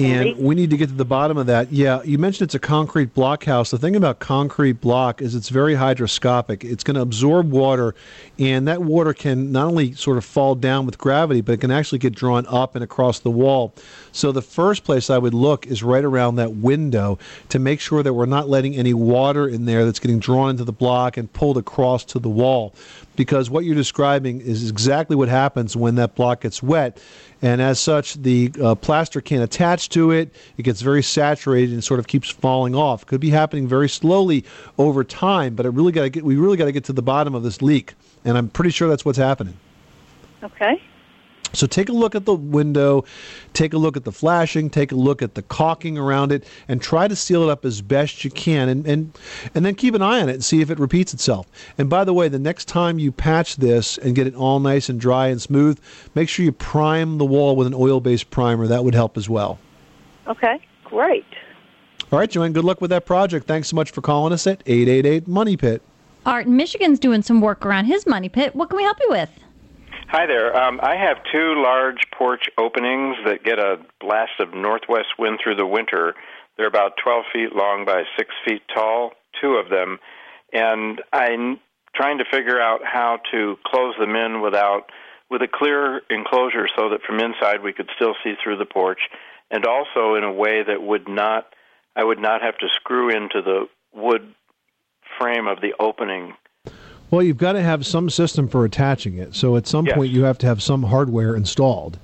And 0.00 0.38
we 0.38 0.54
need 0.54 0.70
to 0.70 0.76
get 0.76 0.88
to 0.88 0.94
the 0.94 1.04
bottom 1.04 1.36
of 1.36 1.46
that. 1.46 1.72
Yeah, 1.72 2.02
you 2.02 2.18
mentioned 2.18 2.46
it's 2.46 2.54
a 2.54 2.58
concrete 2.58 3.14
block 3.14 3.44
house. 3.44 3.70
The 3.70 3.78
thing 3.78 3.96
about 3.96 4.18
concrete 4.18 4.80
block 4.80 5.20
is 5.20 5.34
it's 5.34 5.48
very 5.48 5.74
hydroscopic. 5.74 6.64
It's 6.64 6.82
going 6.82 6.94
to 6.94 7.00
absorb 7.00 7.50
water, 7.50 7.94
and 8.38 8.66
that 8.68 8.82
water 8.82 9.12
can 9.12 9.52
not 9.52 9.66
only 9.66 9.92
sort 9.92 10.18
of 10.18 10.24
fall 10.24 10.54
down 10.54 10.86
with 10.86 10.98
gravity, 10.98 11.40
but 11.40 11.52
it 11.52 11.60
can 11.60 11.70
actually 11.70 11.98
get 11.98 12.14
drawn 12.14 12.46
up 12.46 12.74
and 12.74 12.82
across 12.82 13.18
the 13.20 13.30
wall. 13.30 13.74
So 14.12 14.32
the 14.32 14.42
first 14.42 14.84
place 14.84 15.10
I 15.10 15.18
would 15.18 15.34
look 15.34 15.66
is 15.66 15.82
right 15.82 16.04
around 16.04 16.36
that 16.36 16.52
window 16.52 17.18
to 17.50 17.58
make 17.58 17.80
sure 17.80 18.02
that 18.02 18.12
we're 18.12 18.26
not 18.26 18.48
letting 18.48 18.76
any 18.76 18.94
water 18.94 19.48
in 19.48 19.64
there 19.64 19.84
that's 19.84 19.98
getting 19.98 20.18
drawn 20.18 20.50
into 20.50 20.64
the 20.64 20.72
block 20.72 21.16
and 21.16 21.32
pulled 21.32 21.56
across 21.56 22.04
to 22.06 22.18
the 22.18 22.28
wall. 22.28 22.74
Because 23.16 23.50
what 23.50 23.64
you're 23.64 23.74
describing 23.74 24.40
is 24.40 24.68
exactly 24.70 25.14
what 25.14 25.28
happens 25.28 25.76
when 25.76 25.96
that 25.96 26.14
block 26.14 26.40
gets 26.42 26.62
wet. 26.62 26.98
And 27.42 27.62
as 27.62 27.80
such, 27.80 28.14
the 28.14 28.52
uh, 28.62 28.74
plaster 28.74 29.20
can't 29.20 29.42
attach 29.42 29.88
to 29.90 30.10
it. 30.10 30.34
It 30.56 30.62
gets 30.62 30.82
very 30.82 31.02
saturated 31.02 31.72
and 31.72 31.82
sort 31.82 32.00
of 32.00 32.06
keeps 32.06 32.30
falling 32.30 32.74
off. 32.74 33.06
Could 33.06 33.20
be 33.20 33.30
happening 33.30 33.66
very 33.66 33.88
slowly 33.88 34.44
over 34.78 35.04
time, 35.04 35.54
but 35.54 35.66
it 35.66 35.70
really 35.70 35.92
got 35.92 36.02
to 36.02 36.10
get. 36.10 36.24
We 36.24 36.36
really 36.36 36.56
got 36.56 36.66
to 36.66 36.72
get 36.72 36.84
to 36.84 36.92
the 36.92 37.02
bottom 37.02 37.34
of 37.34 37.42
this 37.42 37.62
leak, 37.62 37.94
and 38.24 38.36
I'm 38.36 38.48
pretty 38.48 38.70
sure 38.70 38.88
that's 38.88 39.04
what's 39.04 39.18
happening. 39.18 39.56
Okay. 40.42 40.82
So 41.52 41.66
take 41.66 41.88
a 41.88 41.92
look 41.92 42.14
at 42.14 42.24
the 42.24 42.34
window, 42.34 43.04
take 43.52 43.72
a 43.72 43.78
look 43.78 43.96
at 43.96 44.04
the 44.04 44.12
flashing, 44.12 44.70
take 44.70 44.92
a 44.92 44.94
look 44.96 45.22
at 45.22 45.34
the 45.34 45.42
caulking 45.42 45.98
around 45.98 46.32
it, 46.32 46.44
and 46.68 46.80
try 46.80 47.08
to 47.08 47.16
seal 47.16 47.42
it 47.42 47.50
up 47.50 47.64
as 47.64 47.82
best 47.82 48.24
you 48.24 48.30
can, 48.30 48.68
and 48.68 48.86
and 48.86 49.18
and 49.54 49.64
then 49.66 49.74
keep 49.74 49.94
an 49.94 50.02
eye 50.02 50.20
on 50.20 50.28
it 50.28 50.34
and 50.34 50.44
see 50.44 50.60
if 50.60 50.70
it 50.70 50.78
repeats 50.78 51.12
itself. 51.12 51.46
And 51.78 51.90
by 51.90 52.04
the 52.04 52.14
way, 52.14 52.28
the 52.28 52.38
next 52.38 52.66
time 52.66 52.98
you 52.98 53.12
patch 53.12 53.56
this 53.56 53.98
and 53.98 54.14
get 54.14 54.26
it 54.26 54.34
all 54.34 54.60
nice 54.60 54.88
and 54.88 55.00
dry 55.00 55.28
and 55.28 55.40
smooth, 55.40 55.80
make 56.14 56.28
sure 56.28 56.44
you 56.44 56.52
prime 56.52 57.18
the 57.18 57.24
wall 57.24 57.56
with 57.56 57.66
an 57.66 57.74
oil-based 57.74 58.30
primer. 58.30 58.66
That 58.66 58.84
would 58.84 58.94
help 58.94 59.16
as 59.16 59.28
well. 59.28 59.58
Okay. 60.26 60.60
Great. 60.84 61.24
All 62.12 62.18
right, 62.18 62.28
Joanne. 62.28 62.52
Good 62.52 62.64
luck 62.64 62.80
with 62.80 62.90
that 62.90 63.06
project. 63.06 63.46
Thanks 63.46 63.68
so 63.68 63.76
much 63.76 63.92
for 63.92 64.00
calling 64.00 64.32
us 64.32 64.46
at 64.46 64.62
eight 64.66 64.88
eight 64.88 65.06
eight 65.06 65.28
Money 65.28 65.56
Pit. 65.56 65.82
Art 66.26 66.46
in 66.46 66.56
Michigan's 66.56 66.98
doing 66.98 67.22
some 67.22 67.40
work 67.40 67.64
around 67.64 67.86
his 67.86 68.06
money 68.06 68.28
pit. 68.28 68.54
What 68.54 68.68
can 68.68 68.76
we 68.76 68.82
help 68.82 68.98
you 69.00 69.08
with? 69.10 69.30
Hi 70.12 70.26
there. 70.26 70.56
Um, 70.56 70.80
I 70.82 70.96
have 70.96 71.18
two 71.30 71.54
large 71.62 72.02
porch 72.18 72.50
openings 72.58 73.14
that 73.26 73.44
get 73.44 73.60
a 73.60 73.76
blast 74.00 74.40
of 74.40 74.52
northwest 74.52 75.06
wind 75.20 75.38
through 75.40 75.54
the 75.54 75.64
winter. 75.64 76.16
They're 76.56 76.66
about 76.66 76.94
12 77.00 77.26
feet 77.32 77.54
long 77.54 77.84
by 77.84 78.02
6 78.18 78.28
feet 78.44 78.62
tall, 78.74 79.12
two 79.40 79.52
of 79.52 79.70
them. 79.70 80.00
And 80.52 81.00
I'm 81.12 81.60
trying 81.94 82.18
to 82.18 82.24
figure 82.28 82.60
out 82.60 82.80
how 82.82 83.20
to 83.30 83.56
close 83.64 83.94
them 84.00 84.16
in 84.16 84.40
without 84.40 84.90
with 85.30 85.42
a 85.42 85.48
clear 85.48 86.02
enclosure 86.10 86.66
so 86.76 86.88
that 86.88 87.02
from 87.06 87.20
inside 87.20 87.62
we 87.62 87.72
could 87.72 87.88
still 87.94 88.16
see 88.24 88.34
through 88.42 88.56
the 88.56 88.66
porch 88.66 89.02
and 89.48 89.64
also 89.64 90.16
in 90.16 90.24
a 90.24 90.32
way 90.32 90.64
that 90.66 90.82
would 90.82 91.08
not 91.08 91.46
I 91.94 92.02
would 92.02 92.18
not 92.18 92.42
have 92.42 92.58
to 92.58 92.66
screw 92.74 93.10
into 93.10 93.42
the 93.42 93.68
wood 93.94 94.34
frame 95.20 95.46
of 95.46 95.60
the 95.60 95.74
opening 95.78 96.34
Well, 97.10 97.22
you've 97.22 97.38
got 97.38 97.52
to 97.52 97.62
have 97.62 97.84
some 97.84 98.08
system 98.08 98.46
for 98.48 98.64
attaching 98.64 99.18
it. 99.18 99.34
So 99.34 99.56
at 99.56 99.66
some 99.66 99.86
point, 99.86 100.12
you 100.12 100.22
have 100.24 100.38
to 100.38 100.46
have 100.46 100.62
some 100.62 100.82
hardware 100.82 101.34
installed. 101.34 101.98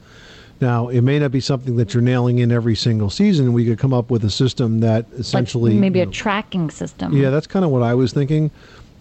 Now, 0.60 0.88
it 0.88 1.02
may 1.02 1.18
not 1.18 1.30
be 1.30 1.40
something 1.40 1.76
that 1.76 1.92
you're 1.94 2.02
nailing 2.02 2.38
in 2.38 2.50
every 2.50 2.74
single 2.74 3.10
season. 3.10 3.52
We 3.52 3.64
could 3.66 3.78
come 3.78 3.92
up 3.92 4.10
with 4.10 4.24
a 4.24 4.30
system 4.30 4.80
that 4.80 5.04
essentially 5.12 5.72
like 5.72 5.80
maybe 5.80 5.98
you 5.98 6.04
a 6.04 6.06
know, 6.06 6.12
tracking 6.12 6.70
system. 6.70 7.12
Yeah, 7.14 7.30
that's 7.30 7.46
kind 7.46 7.64
of 7.64 7.70
what 7.70 7.82
I 7.82 7.94
was 7.94 8.12
thinking. 8.12 8.50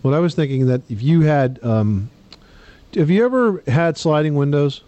What 0.02 0.14
I 0.14 0.20
was 0.20 0.36
thinking 0.36 0.68
that 0.68 0.82
if 0.90 1.02
you 1.02 1.22
had, 1.22 1.60
um, 1.64 2.10
have 2.96 3.10
you 3.10 3.26
ever 3.26 3.64
had 3.68 3.98
sliding 3.98 4.36
windows 4.36 4.82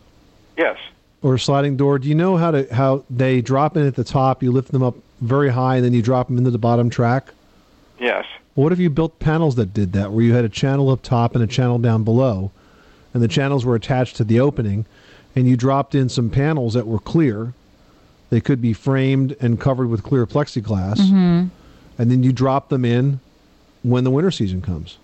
Yes. 0.57 0.77
or 1.23 1.35
a 1.35 1.39
sliding 1.39 1.77
door? 1.77 1.99
Do 1.99 2.09
you 2.09 2.15
know 2.15 2.35
how 2.37 2.51
to 2.51 2.67
how 2.73 3.03
they 3.09 3.41
drop 3.41 3.77
in 3.77 3.87
at 3.87 3.95
the 3.95 4.03
top? 4.03 4.43
You 4.43 4.51
lift 4.51 4.71
them 4.71 4.83
up 4.83 4.95
very 5.21 5.49
high, 5.49 5.77
and 5.77 5.85
then 5.85 5.93
you 5.93 6.01
drop 6.01 6.27
them 6.27 6.37
into 6.37 6.51
the 6.51 6.59
bottom 6.59 6.89
track. 6.89 7.29
Yes. 7.99 8.25
What 8.57 8.73
if 8.73 8.79
you 8.79 8.89
built 8.89 9.19
panels 9.19 9.53
that 9.57 9.71
did 9.71 9.93
that, 9.93 10.11
where 10.11 10.23
you 10.23 10.33
had 10.33 10.43
a 10.43 10.49
channel 10.49 10.89
up 10.89 11.03
top 11.03 11.35
and 11.35 11.43
a 11.43 11.47
channel 11.47 11.77
down 11.77 12.03
below, 12.03 12.49
and 13.13 13.21
the 13.21 13.27
channels 13.27 13.63
were 13.63 13.75
attached 13.75 14.15
to 14.15 14.23
the 14.23 14.39
opening, 14.39 14.87
and 15.35 15.47
you 15.47 15.55
dropped 15.55 15.93
in 15.93 16.09
some 16.09 16.31
panels 16.31 16.73
that 16.73 16.87
were 16.87 16.97
clear? 16.97 17.53
They 18.31 18.41
could 18.41 18.59
be 18.59 18.73
framed 18.73 19.35
and 19.39 19.59
covered 19.59 19.89
with 19.89 20.01
clear 20.01 20.25
plexiglass, 20.25 21.07
hmm 21.07 21.43
and 21.99 22.11
then 22.11 22.21
you 22.23 22.31
drop 22.31 22.69
them 22.69 22.83
in 22.85 23.19
when 23.83 24.03
the 24.03 24.11
winter 24.11 24.29
season 24.31 24.61
comes. 24.61 24.97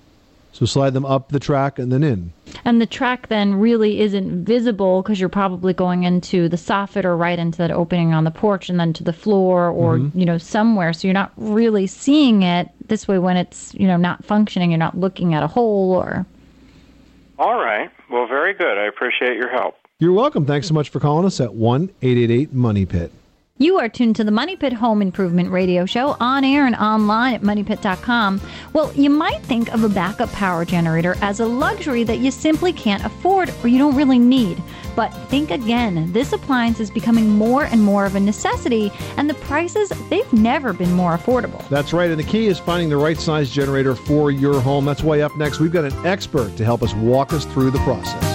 So 0.52 0.68
slide 0.68 0.94
them 0.94 1.06
up 1.06 1.30
the 1.30 1.40
track 1.40 1.80
and 1.80 1.92
then 1.92 2.04
in. 2.04 2.32
And 2.64 2.80
the 2.80 2.86
track 2.86 3.30
then 3.30 3.56
really 3.56 4.00
isn't 4.02 4.46
visible 4.46 5.02
because 5.02 5.20
you're 5.20 5.28
probably 5.28 5.74
going 5.74 6.04
into 6.04 6.48
the 6.48 6.56
soffit 6.58 7.04
or 7.06 7.18
right 7.18 7.40
into 7.40 7.58
that 7.58 7.72
opening 7.72 8.14
on 8.14 8.24
the 8.26 8.30
porch 8.30 8.70
and 8.70 8.80
then 8.80 8.94
to 8.94 9.04
the 9.04 9.12
floor 9.14 9.70
or, 9.70 9.98
Mhm. 9.98 10.12
you 10.14 10.26
know, 10.26 10.38
somewhere. 10.38 10.94
So 10.94 11.08
you're 11.08 11.16
not 11.16 11.32
really 11.36 11.88
seeing 11.88 12.44
it 12.44 12.70
this 12.88 13.08
way 13.08 13.20
when 13.20 13.38
it's, 13.38 13.74
you 13.74 13.88
know, 13.88 13.98
not 13.98 14.24
functioning. 14.26 14.72
You're 14.72 14.78
not 14.78 14.98
looking 14.98 15.34
at 15.34 15.44
a 15.44 15.48
hole 15.48 15.92
or. 15.92 16.26
All 17.40 17.56
right. 17.56 17.90
Well, 18.10 18.28
very 18.28 18.54
good. 18.54 18.78
I 18.78 18.86
appreciate 18.86 19.36
your 19.38 19.50
help. 19.50 19.76
You're 20.00 20.14
welcome. 20.14 20.46
Thanks 20.46 20.68
so 20.68 20.74
much 20.74 20.90
for 20.90 21.00
calling 21.00 21.26
us 21.26 21.40
at 21.40 21.54
one 21.54 21.90
eight 22.02 22.18
eight 22.18 22.32
eight 22.32 22.54
Money 22.54 22.86
Pit. 22.86 23.12
You 23.60 23.78
are 23.78 23.88
tuned 23.88 24.16
to 24.16 24.24
the 24.24 24.32
Money 24.32 24.56
Pit 24.56 24.74
Home 24.74 25.02
Improvement 25.02 25.52
Radio 25.52 25.86
Show 25.86 26.18
on 26.20 26.44
air 26.44 26.66
and 26.66 26.76
online 26.76 27.36
at 27.36 27.42
moneypit.com. 27.42 28.42
Well, 28.74 28.92
you 28.94 29.12
might 29.12 29.44
think 29.44 29.72
of 29.72 29.84
a 29.84 29.90
backup 29.90 30.32
power 30.32 30.66
generator 30.66 31.16
as 31.22 31.40
a 31.40 31.46
luxury 31.46 32.04
that 32.06 32.18
you 32.18 32.32
simply 32.32 32.74
can't 32.74 33.06
afford 33.06 33.54
or 33.64 33.68
you 33.68 33.78
don't 33.78 33.96
really 33.96 34.18
need. 34.18 34.62
But 34.96 35.10
think 35.30 35.52
again. 35.52 36.12
This 36.12 36.34
appliance 36.34 36.80
is 36.80 36.90
becoming 36.90 37.30
more 37.30 37.66
and 37.66 37.82
more 37.82 38.06
of 38.06 38.16
a 38.16 38.20
necessity, 38.20 38.92
and 39.18 39.30
the 39.30 39.36
prices, 39.36 39.92
they've 40.10 40.32
never 40.34 40.74
been 40.74 40.92
more 40.94 41.16
affordable. 41.16 41.68
That's 41.70 41.94
right, 41.94 42.10
and 42.10 42.20
the 42.20 42.24
key 42.24 42.48
is 42.48 42.60
finding 42.60 42.90
the 42.90 42.98
right 42.98 43.20
size 43.20 43.50
generator 43.50 43.96
for 43.96 44.32
your 44.32 44.60
home. 44.60 44.86
That's 44.86 45.04
why 45.04 45.22
up 45.22 45.36
next 45.38 45.60
we've 45.60 45.72
got 45.72 45.86
an 45.86 46.06
expert 46.06 46.56
to 46.58 46.66
help 46.66 46.84
us 46.84 46.94
walk 46.96 47.34
us 47.34 47.46
through 47.46 47.72
the 47.72 47.80
process. 47.80 48.33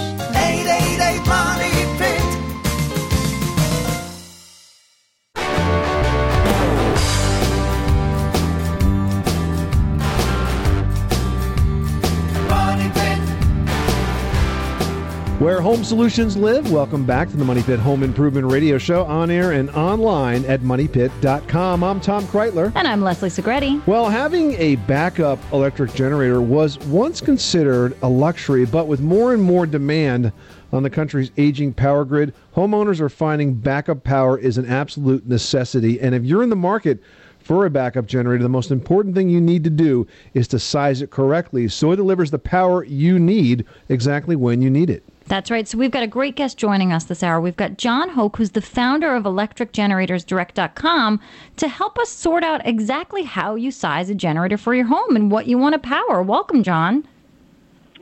Where 15.49 15.61
home 15.61 15.83
solutions 15.83 16.37
live? 16.37 16.71
Welcome 16.71 17.07
back 17.07 17.27
to 17.29 17.35
the 17.35 17.43
Money 17.43 17.63
Pit 17.63 17.79
Home 17.79 18.03
Improvement 18.03 18.45
Radio 18.51 18.77
Show 18.77 19.03
on 19.05 19.31
air 19.31 19.53
and 19.53 19.71
online 19.71 20.45
at 20.45 20.59
moneypit.com. 20.59 21.83
I'm 21.83 21.99
Tom 21.99 22.23
Kraeutler. 22.25 22.71
And 22.75 22.87
I'm 22.87 23.01
Leslie 23.01 23.29
Segrete. 23.29 23.83
Well, 23.87 24.11
having 24.11 24.53
a 24.59 24.75
backup 24.75 25.39
electric 25.51 25.95
generator 25.95 26.39
was 26.39 26.77
once 26.81 27.19
considered 27.19 27.97
a 28.03 28.07
luxury, 28.07 28.67
but 28.67 28.85
with 28.85 29.01
more 29.01 29.33
and 29.33 29.41
more 29.41 29.65
demand 29.65 30.31
on 30.71 30.83
the 30.83 30.89
country's 30.91 31.31
aging 31.37 31.73
power 31.73 32.05
grid, 32.05 32.35
homeowners 32.55 32.99
are 32.99 33.09
finding 33.09 33.55
backup 33.55 34.03
power 34.03 34.37
is 34.37 34.59
an 34.59 34.67
absolute 34.67 35.27
necessity. 35.27 35.99
And 35.99 36.13
if 36.13 36.23
you're 36.25 36.43
in 36.43 36.51
the 36.51 36.55
market 36.55 37.01
for 37.39 37.65
a 37.65 37.71
backup 37.71 38.05
generator, 38.05 38.43
the 38.43 38.49
most 38.49 38.69
important 38.69 39.15
thing 39.15 39.29
you 39.29 39.41
need 39.41 39.63
to 39.63 39.71
do 39.71 40.05
is 40.35 40.47
to 40.49 40.59
size 40.59 41.01
it 41.01 41.09
correctly 41.09 41.67
so 41.69 41.91
it 41.91 41.95
delivers 41.95 42.29
the 42.29 42.37
power 42.37 42.83
you 42.83 43.17
need 43.17 43.65
exactly 43.89 44.35
when 44.35 44.61
you 44.61 44.69
need 44.69 44.91
it. 44.91 45.03
That's 45.29 45.49
right. 45.51 45.67
So 45.67 45.77
we've 45.77 45.91
got 45.91 46.01
a 46.01 46.07
great 46.07 46.35
guest 46.35 46.57
joining 46.57 46.91
us 46.91 47.03
this 47.03 47.21
hour. 47.21 47.39
We've 47.39 47.55
got 47.55 47.77
John 47.77 48.09
Hoke, 48.09 48.37
who's 48.37 48.49
the 48.49 48.63
founder 48.63 49.13
of 49.15 49.25
electricgeneratorsdirect.com, 49.25 51.19
to 51.57 51.67
help 51.67 51.99
us 51.99 52.09
sort 52.09 52.43
out 52.43 52.65
exactly 52.65 53.21
how 53.23 53.53
you 53.53 53.69
size 53.69 54.09
a 54.09 54.15
generator 54.15 54.57
for 54.57 54.73
your 54.73 54.87
home 54.87 55.15
and 55.15 55.29
what 55.29 55.45
you 55.45 55.59
want 55.59 55.73
to 55.73 55.79
power. 55.79 56.23
Welcome, 56.23 56.63
John. 56.63 57.07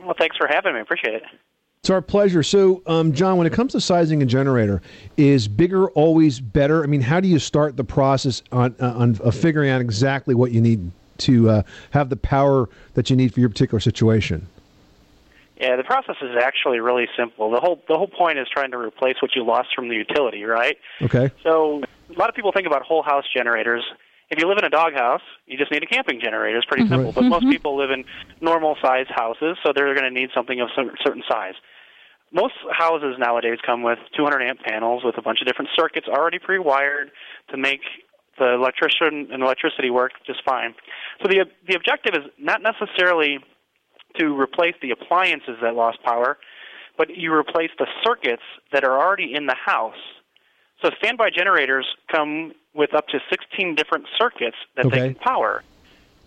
Well, 0.00 0.14
thanks 0.18 0.38
for 0.38 0.46
having 0.48 0.72
me. 0.72 0.80
Appreciate 0.80 1.16
it. 1.16 1.22
It's 1.80 1.90
our 1.90 2.00
pleasure. 2.00 2.42
So, 2.42 2.82
um, 2.86 3.12
John, 3.12 3.36
when 3.36 3.46
it 3.46 3.52
comes 3.52 3.72
to 3.72 3.80
sizing 3.80 4.22
a 4.22 4.26
generator, 4.26 4.80
is 5.18 5.48
bigger 5.48 5.90
always 5.90 6.40
better? 6.40 6.82
I 6.82 6.86
mean, 6.86 7.02
how 7.02 7.20
do 7.20 7.28
you 7.28 7.38
start 7.38 7.76
the 7.76 7.84
process 7.84 8.42
on, 8.52 8.74
uh, 8.80 8.94
on 8.96 9.20
uh, 9.22 9.30
figuring 9.30 9.68
out 9.68 9.82
exactly 9.82 10.34
what 10.34 10.50
you 10.50 10.62
need 10.62 10.90
to 11.18 11.50
uh, 11.50 11.62
have 11.90 12.08
the 12.08 12.16
power 12.16 12.70
that 12.94 13.10
you 13.10 13.16
need 13.16 13.34
for 13.34 13.40
your 13.40 13.50
particular 13.50 13.80
situation? 13.80 14.48
Yeah, 15.60 15.74
the 15.76 15.82
process 15.82 16.14
is 16.22 16.36
actually 16.40 16.78
really 16.78 17.06
simple. 17.16 17.50
The 17.50 17.58
whole 17.60 17.82
the 17.88 17.96
whole 17.96 18.06
point 18.06 18.38
is 18.38 18.46
trying 18.52 18.70
to 18.70 18.78
replace 18.78 19.16
what 19.20 19.34
you 19.34 19.44
lost 19.44 19.68
from 19.74 19.88
the 19.88 19.96
utility, 19.96 20.44
right? 20.44 20.76
Okay. 21.02 21.30
So 21.42 21.82
a 22.14 22.18
lot 22.18 22.28
of 22.28 22.34
people 22.36 22.52
think 22.52 22.66
about 22.66 22.82
whole 22.82 23.02
house 23.02 23.24
generators. 23.34 23.82
If 24.30 24.38
you 24.38 24.46
live 24.46 24.58
in 24.58 24.64
a 24.64 24.70
doghouse, 24.70 25.22
you 25.46 25.58
just 25.58 25.72
need 25.72 25.82
a 25.82 25.86
camping 25.86 26.20
generator. 26.22 26.58
It's 26.58 26.66
pretty 26.66 26.84
Mm-hmm. 26.84 26.94
simple. 26.94 27.12
Right. 27.12 27.28
But 27.30 27.42
most 27.42 27.46
Mhm. 27.46 27.50
people 27.50 27.76
live 27.76 27.90
in 27.90 28.04
normal 28.40 28.76
size 28.80 29.06
houses, 29.08 29.56
so 29.64 29.72
they're 29.74 29.94
going 29.94 30.04
to 30.04 30.20
need 30.20 30.30
something 30.32 30.60
of 30.60 30.68
some 30.76 30.92
certain 31.04 31.24
size. 31.28 31.54
Most 32.30 32.54
houses 32.70 33.16
nowadays 33.18 33.58
come 33.64 33.82
with 33.82 33.98
200 34.14 34.42
amp 34.42 34.60
panels 34.60 35.02
with 35.02 35.16
a 35.18 35.22
bunch 35.22 35.40
of 35.40 35.46
different 35.48 35.70
circuits 35.74 36.06
already 36.08 36.38
pre-wired 36.38 37.10
to 37.50 37.56
make 37.56 37.80
the 38.38 38.52
electrician 38.52 39.28
and 39.32 39.42
electricity 39.42 39.90
work 39.90 40.12
just 40.24 40.44
fine. 40.44 40.74
So 41.22 41.28
the 41.28 41.46
the 41.66 41.74
objective 41.74 42.14
is 42.14 42.30
not 42.38 42.60
necessarily 42.62 43.40
to 44.16 44.38
replace 44.38 44.74
the 44.82 44.90
appliances 44.90 45.56
that 45.62 45.74
lost 45.74 46.02
power, 46.02 46.38
but 46.96 47.16
you 47.16 47.32
replace 47.32 47.70
the 47.78 47.86
circuits 48.04 48.42
that 48.72 48.84
are 48.84 48.98
already 48.98 49.34
in 49.34 49.46
the 49.46 49.54
house. 49.54 49.94
So 50.82 50.90
standby 50.98 51.30
generators 51.30 51.86
come 52.10 52.52
with 52.74 52.94
up 52.94 53.08
to 53.08 53.18
16 53.30 53.74
different 53.74 54.06
circuits 54.18 54.56
that 54.76 54.90
they 54.90 54.98
can 54.98 55.14
power. 55.14 55.62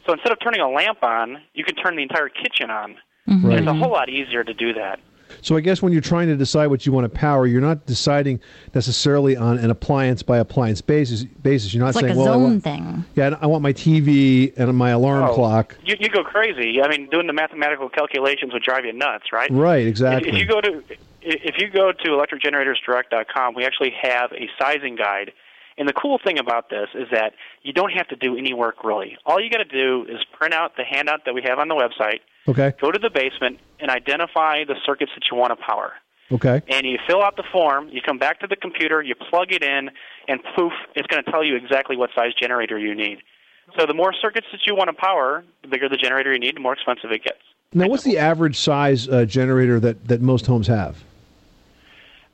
So 0.06 0.14
instead 0.14 0.32
of 0.32 0.40
turning 0.44 0.62
a 0.62 0.70
lamp 0.70 1.04
on, 1.04 1.42
you 1.54 1.64
can 1.64 1.76
turn 1.76 1.96
the 1.96 2.04
entire 2.04 2.30
kitchen 2.30 2.70
on. 2.70 2.98
Mhm. 3.30 3.44
And 3.44 3.54
it's 3.54 3.68
a 3.68 3.74
whole 3.74 3.92
lot 3.92 4.10
easier 4.10 4.44
to 4.44 4.54
do 4.54 4.74
that. 4.74 5.00
So, 5.42 5.56
I 5.56 5.62
guess 5.62 5.82
when 5.82 5.94
you're 5.94 6.02
trying 6.02 6.28
to 6.28 6.36
decide 6.36 6.68
what 6.68 6.86
you 6.86 6.92
want 6.92 7.06
to 7.06 7.10
power, 7.10 7.48
you're 7.48 7.62
not 7.62 7.86
deciding 7.86 8.40
necessarily 8.76 9.36
on 9.38 9.58
an 9.58 9.70
appliance 9.72 10.24
by 10.24 10.38
appliance 10.40 10.82
basis. 10.82 11.24
Basis, 11.24 11.74
you're 11.74 11.82
not 11.84 11.90
It's 11.90 11.96
like 11.98 12.06
saying, 12.06 12.18
a 12.18 12.20
"Well, 12.20 12.34
I 12.34 12.36
want, 12.38 12.64
thing. 12.64 13.06
yeah, 13.16 13.38
I 13.42 13.48
want 13.48 13.64
my 13.64 13.74
TV 13.74 14.54
and 14.58 14.76
my 14.78 14.90
alarm 14.92 15.24
Oh, 15.26 15.34
clock." 15.34 15.78
You, 15.86 15.96
you 16.00 16.10
go 16.10 16.24
crazy. 16.24 16.82
I 16.82 16.88
mean, 16.90 17.08
doing 17.10 17.28
the 17.28 17.34
mathematical 17.34 17.90
calculations 17.90 18.54
would 18.54 18.64
drive 18.64 18.86
you 18.86 18.94
nuts, 18.94 19.26
right? 19.32 19.50
Right, 19.52 19.82
If, 19.84 19.88
exactly. 19.88 20.30
if 20.32 20.36
you 20.36 20.46
go 20.46 20.62
to 20.62 20.84
if 21.24 21.56
you 21.60 21.70
go 21.70 21.92
to 21.92 22.10
electricgeneratorsdirect.com, 22.10 23.54
we 23.56 23.66
actually 23.66 23.94
have 24.02 24.32
a 24.32 24.50
sizing 24.60 24.96
guide. 24.96 25.32
And 25.82 25.90
the 25.90 25.94
cool 25.94 26.20
thing 26.24 26.38
about 26.38 26.70
this 26.70 26.90
is 26.94 27.08
that 27.12 27.34
you 27.64 27.74
don't 27.74 27.92
have 27.92 28.08
to 28.10 28.16
do 28.16 28.38
any 28.38 28.54
work 28.54 28.84
really. 28.84 29.18
All 29.26 29.42
you 29.42 29.50
got 29.50 29.58
to 29.58 29.66
do 29.66 30.06
is 30.08 30.20
print 30.38 30.54
out 30.54 30.78
the 30.78 30.84
handout 30.84 31.26
that 31.26 31.34
we 31.34 31.42
have 31.42 31.58
on 31.58 31.70
the 31.70 31.74
website, 31.74 32.20
Okay. 32.48 32.74
go 32.80 32.92
to 32.92 33.00
the 33.00 33.10
basement, 33.10 33.58
and 33.80 33.90
identify 33.90 34.64
the 34.64 34.76
circuits 34.86 35.12
that 35.16 35.24
you 35.32 35.38
want 35.38 35.50
to 35.50 35.66
power. 35.66 35.94
Okay. 36.32 36.62
And 36.68 36.86
you 36.86 37.00
fill 37.08 37.24
out 37.24 37.36
the 37.36 37.44
form, 37.52 37.90
you 37.90 38.00
come 38.00 38.20
back 38.20 38.42
to 38.42 38.48
the 38.48 38.56
computer, 38.56 39.02
you 39.02 39.16
plug 39.16 39.52
it 39.52 39.64
in, 39.64 39.90
and 40.28 40.40
poof, 40.56 40.72
it's 40.96 41.08
going 41.08 41.24
to 41.24 41.32
tell 41.32 41.44
you 41.44 41.56
exactly 41.56 41.98
what 41.98 42.12
size 42.14 42.36
generator 42.40 42.78
you 42.78 42.94
need. 42.94 43.18
So 43.76 43.88
the 43.88 43.96
more 43.96 44.14
circuits 44.14 44.46
that 44.52 44.62
you 44.68 44.76
want 44.76 44.90
to 44.90 44.94
power, 44.94 45.44
the 45.64 45.68
bigger 45.68 45.90
the 45.90 45.98
generator 45.98 46.32
you 46.32 46.40
need, 46.40 46.58
the 46.58 46.60
more 46.60 46.74
expensive 46.74 47.12
it 47.12 47.24
gets. 47.24 47.40
Now, 47.74 47.88
what's 47.88 48.04
the 48.04 48.20
average 48.20 48.60
size 48.60 49.10
uh, 49.10 49.26
generator 49.26 49.80
that, 49.80 50.08
that 50.10 50.22
most 50.22 50.46
homes 50.46 50.68
have? 50.68 51.04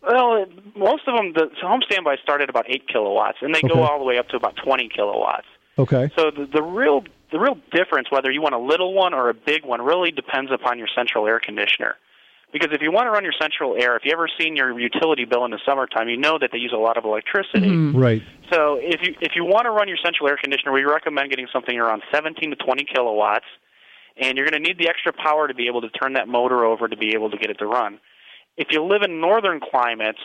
Well, 0.08 0.46
most 0.76 1.04
of 1.08 1.15
them, 1.15 1.34
the 1.34 1.50
so 1.60 1.67
home 1.67 1.82
standby 1.86 2.17
start 2.24 2.41
at 2.41 2.50
about 2.50 2.65
eight 2.70 2.88
kilowatts, 2.88 3.39
and 3.41 3.54
they 3.54 3.60
Okay. 3.60 3.67
go 3.67 3.84
all 3.84 4.00
the 4.00 4.06
way 4.06 4.17
up 4.17 4.30
to 4.30 4.38
about 4.38 4.56
twenty 4.56 4.89
kilowatts. 4.89 5.48
Okay. 5.78 6.10
So 6.15 6.32
the, 6.32 6.46
the 6.52 6.63
real 6.63 7.04
the 7.32 7.39
real 7.39 7.58
difference, 7.72 8.10
whether 8.10 8.32
you 8.32 8.41
want 8.41 8.56
a 8.56 8.60
little 8.60 8.93
one 8.93 9.13
or 9.13 9.30
a 9.30 9.34
big 9.34 9.65
one, 9.65 9.82
really 9.82 10.12
depends 10.12 10.52
upon 10.52 10.78
your 10.80 10.88
central 10.96 11.28
air 11.28 11.39
conditioner. 11.39 11.96
Because 12.54 12.70
if 12.72 12.82
you 12.82 12.93
want 12.93 13.08
to 13.08 13.12
run 13.12 13.26
your 13.26 13.34
central 13.39 13.76
air, 13.76 13.98
if 13.98 14.06
you 14.06 14.13
ever 14.13 14.30
seen 14.39 14.56
your 14.56 14.80
utility 14.80 15.26
bill 15.26 15.43
in 15.43 15.52
the 15.52 15.60
summertime, 15.65 16.08
you 16.08 16.15
know 16.15 16.38
that 16.39 16.52
they 16.54 16.58
use 16.58 16.72
a 16.74 16.80
lot 16.80 16.96
of 16.98 17.04
electricity. 17.04 17.67
Mm-hmm. 17.67 17.98
Right. 17.98 18.22
So 18.54 18.80
if 18.82 19.02
you 19.04 19.13
if 19.20 19.34
you 19.36 19.43
want 19.43 19.65
to 19.65 19.72
run 19.72 19.89
your 19.89 19.98
central 20.02 20.30
air 20.30 20.38
conditioner, 20.41 20.72
we 20.72 20.84
recommend 20.86 21.30
getting 21.30 21.48
something 21.52 21.78
around 21.78 22.04
17 22.13 22.52
to 22.52 22.56
20 22.56 22.86
kilowatts, 22.86 23.46
and 24.15 24.38
you're 24.38 24.48
going 24.50 24.63
to 24.63 24.65
need 24.65 24.78
the 24.78 24.88
extra 24.88 25.12
power 25.12 25.50
to 25.50 25.54
be 25.54 25.67
able 25.67 25.82
to 25.82 25.89
turn 25.89 26.13
that 26.13 26.30
motor 26.30 26.63
over 26.63 26.88
to 26.88 26.96
be 26.96 27.13
able 27.13 27.30
to 27.30 27.38
get 27.38 27.50
it 27.50 27.60
to 27.60 27.65
run. 27.67 28.00
If 28.58 28.67
you 28.72 28.84
live 28.84 29.02
in 29.04 29.22
northern 29.22 29.60
climates, 29.60 30.20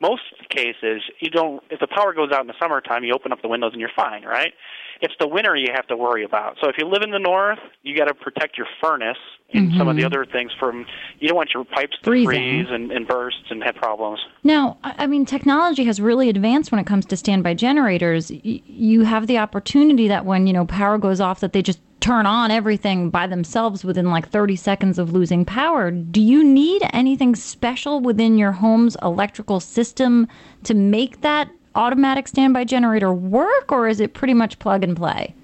most 0.00 0.22
cases 0.50 1.02
you 1.20 1.30
don't. 1.30 1.62
If 1.70 1.80
the 1.80 1.88
power 1.88 2.12
goes 2.12 2.30
out 2.32 2.40
in 2.42 2.46
the 2.46 2.54
summertime, 2.60 3.02
you 3.04 3.12
open 3.14 3.32
up 3.32 3.42
the 3.42 3.48
windows 3.48 3.72
and 3.72 3.80
you're 3.80 3.90
fine, 3.96 4.24
right? 4.24 4.52
It's 5.00 5.14
the 5.20 5.28
winter 5.28 5.54
you 5.56 5.68
have 5.74 5.86
to 5.88 5.96
worry 5.96 6.24
about. 6.24 6.56
So 6.60 6.68
if 6.68 6.74
you 6.78 6.86
live 6.86 7.02
in 7.02 7.10
the 7.12 7.18
north, 7.20 7.58
you 7.82 7.96
got 7.96 8.06
to 8.06 8.14
protect 8.14 8.58
your 8.58 8.66
furnace 8.80 9.16
and 9.54 9.72
some 9.78 9.86
of 9.88 9.96
the 9.96 10.02
Mhm. 10.02 10.06
other 10.06 10.24
things 10.24 10.52
from. 10.58 10.86
You 11.20 11.28
don't 11.28 11.36
want 11.36 11.54
your 11.54 11.64
pipes 11.64 11.96
to 11.98 12.04
Freezing. 12.04 12.26
freeze 12.26 12.66
and, 12.70 12.90
and 12.92 13.06
burst 13.08 13.38
and 13.50 13.62
have 13.64 13.76
problems. 13.76 14.20
Now, 14.44 14.76
I 14.84 14.94
I 14.98 15.06
mean, 15.06 15.24
technology 15.24 15.84
has 15.84 16.00
really 16.00 16.28
advanced 16.28 16.70
when 16.72 16.80
it 16.80 16.86
comes 16.86 17.06
to 17.06 17.16
standby 17.16 17.54
generators. 17.54 18.30
Y- 18.44 18.60
you 18.66 19.02
have 19.02 19.26
the 19.28 19.38
opportunity 19.38 20.06
that 20.08 20.24
when 20.24 20.46
you 20.48 20.52
know 20.52 20.64
power 20.64 20.98
goes 20.98 21.20
off, 21.20 21.40
that 21.40 21.52
they 21.52 21.62
just 21.62 21.80
turn 22.00 22.26
on 22.26 22.50
everything 22.50 23.10
by 23.10 23.26
themselves 23.26 23.84
within 23.84 24.10
like 24.10 24.28
30 24.28 24.56
seconds 24.56 24.98
of 24.98 25.12
losing 25.12 25.44
power. 25.44 25.90
Do 25.90 26.20
you 26.20 26.44
need 26.44 26.82
anything 26.92 27.34
special 27.34 28.00
within 28.00 28.38
your 28.38 28.52
home's 28.52 28.96
electrical 29.02 29.60
system 29.60 30.28
to 30.64 30.74
make 30.74 31.20
that 31.22 31.50
automatic 31.74 32.28
standby 32.28 32.64
generator 32.64 33.12
work, 33.12 33.70
or 33.72 33.88
is 33.88 34.00
it 34.00 34.14
pretty 34.14 34.34
much 34.34 34.58
plug 34.58 34.82
and 34.82 34.96
play? 34.96 35.34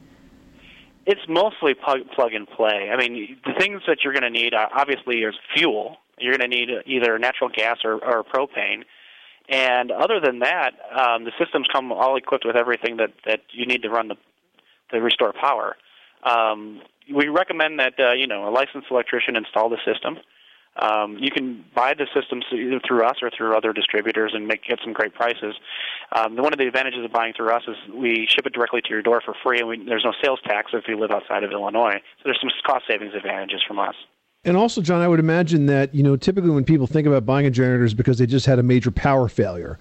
It's 1.07 1.21
mostly 1.29 1.75
plug, 1.75 2.01
plug 2.14 2.33
and 2.33 2.49
play. 2.49 2.90
I 2.93 2.97
mean, 2.97 3.37
the 3.45 3.53
things 3.59 3.83
that 3.87 3.99
you're 4.03 4.14
going 4.14 4.23
to 4.23 4.31
need, 4.31 4.55
are, 4.55 4.69
obviously, 4.75 5.19
is 5.19 5.35
fuel. 5.55 5.99
You're 6.19 6.37
going 6.37 6.51
to 6.51 6.57
need 6.57 6.71
either 6.87 7.19
natural 7.19 7.51
gas 7.51 7.79
or, 7.85 7.95
or 7.95 8.25
propane. 8.25 8.85
And 9.49 9.90
other 9.90 10.21
than 10.21 10.38
that, 10.38 10.71
um, 10.99 11.25
the 11.25 11.33
systems 11.38 11.67
come 11.71 11.93
all 11.93 12.17
equipped 12.17 12.47
with 12.47 12.57
everything 12.57 12.97
that, 12.97 13.12
that 13.27 13.40
you 13.53 13.67
need 13.67 13.83
to 13.83 13.90
run 13.90 14.09
the 14.09 14.17
to 14.90 15.01
restore 15.01 15.33
power. 15.33 15.77
Um, 16.25 16.81
we 17.15 17.29
recommend 17.29 17.81
that 17.81 17.95
uh, 17.99 18.13
you 18.13 18.27
know 18.27 18.49
a 18.49 18.51
licensed 18.51 18.89
electrician 18.91 19.37
install 19.37 19.69
the 19.69 19.79
system. 19.85 20.19
Um, 20.77 21.19
you 21.21 21.31
can 21.31 21.65
buy 21.75 21.95
the 21.95 22.07
systems 22.13 22.45
either 22.53 22.81
through 22.87 23.05
us 23.05 23.17
or 23.23 23.31
through 23.31 23.57
other 23.57 23.73
distributors 23.73 24.33
and 24.35 24.49
make 24.49 24.65
get 24.65 24.81
some 24.83 24.93
great 24.93 25.15
prices. 25.15 25.55
Um, 26.11 26.37
one 26.37 26.53
of 26.53 26.59
the 26.59 26.67
advantages 26.67 27.05
of 27.05 27.13
buying 27.13 27.33
through 27.33 27.51
us 27.51 27.63
is 27.69 27.77
we 27.95 28.27
ship 28.29 28.47
it 28.47 28.55
directly 28.55 28.81
to 28.83 28.91
your 28.91 29.03
door 29.03 29.23
for 29.25 29.35
free, 29.45 29.61
and 29.61 29.69
we, 29.69 29.85
there's 29.85 30.05
no 30.05 30.13
sales 30.23 30.41
tax 30.45 30.73
if 30.75 30.89
you 30.89 30.99
live 30.99 31.13
outside 31.13 31.45
of 31.45 31.53
Illinois. 31.53 31.95
So 32.19 32.23
there's 32.25 32.41
some 32.41 32.51
cost 32.67 32.87
savings 32.89 33.15
advantages 33.15 33.63
from 33.69 33.79
us. 33.79 33.95
And 34.46 34.59
also, 34.59 34.83
John, 34.83 35.00
I 35.00 35.09
would 35.09 35.20
imagine 35.20 35.66
that 35.66 35.94
you 35.94 36.02
know 36.02 36.16
typically 36.16 36.50
when 36.50 36.64
people 36.64 36.87
think 36.87 37.07
about 37.07 37.24
buying 37.24 37.46
a 37.46 37.50
generator 37.50 37.85
is 37.85 37.94
because 37.94 38.18
they 38.18 38.26
just 38.26 38.44
had 38.44 38.59
a 38.59 38.62
major 38.62 38.90
power 38.90 39.28
failure, 39.28 39.78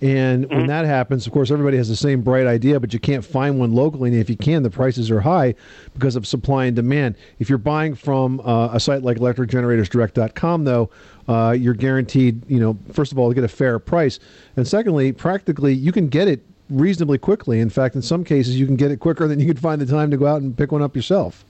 and 0.00 0.48
when 0.50 0.66
that 0.66 0.84
happens, 0.84 1.26
of 1.26 1.32
course, 1.32 1.50
everybody 1.50 1.78
has 1.78 1.88
the 1.88 1.96
same 1.96 2.20
bright 2.20 2.46
idea, 2.46 2.78
but 2.78 2.92
you 2.92 2.98
can't 2.98 3.24
find 3.24 3.58
one 3.58 3.72
locally. 3.72 4.10
And 4.10 4.18
if 4.18 4.28
you 4.28 4.36
can, 4.36 4.62
the 4.62 4.70
prices 4.70 5.10
are 5.10 5.20
high 5.20 5.54
because 5.94 6.16
of 6.16 6.26
supply 6.26 6.66
and 6.66 6.76
demand. 6.76 7.16
If 7.38 7.48
you're 7.48 7.58
buying 7.58 7.94
from 7.94 8.40
uh, 8.40 8.70
a 8.72 8.80
site 8.80 9.02
like 9.02 9.18
ElectricGeneratorsDirect.com, 9.18 10.64
though, 10.64 10.90
uh, 11.28 11.56
you're 11.58 11.74
guaranteed, 11.74 12.42
you 12.48 12.60
know, 12.60 12.78
first 12.92 13.10
of 13.10 13.18
all, 13.18 13.30
to 13.30 13.34
get 13.34 13.44
a 13.44 13.48
fair 13.48 13.78
price, 13.78 14.18
and 14.56 14.68
secondly, 14.68 15.12
practically, 15.12 15.72
you 15.72 15.92
can 15.92 16.08
get 16.08 16.28
it 16.28 16.44
reasonably 16.68 17.18
quickly. 17.18 17.60
In 17.60 17.70
fact, 17.70 17.94
in 17.94 18.02
some 18.02 18.22
cases, 18.22 18.58
you 18.58 18.66
can 18.66 18.76
get 18.76 18.90
it 18.90 18.98
quicker 18.98 19.26
than 19.28 19.40
you 19.40 19.46
can 19.46 19.56
find 19.56 19.80
the 19.80 19.86
time 19.86 20.10
to 20.10 20.16
go 20.16 20.26
out 20.26 20.42
and 20.42 20.56
pick 20.56 20.72
one 20.72 20.82
up 20.82 20.94
yourself. 20.94 21.44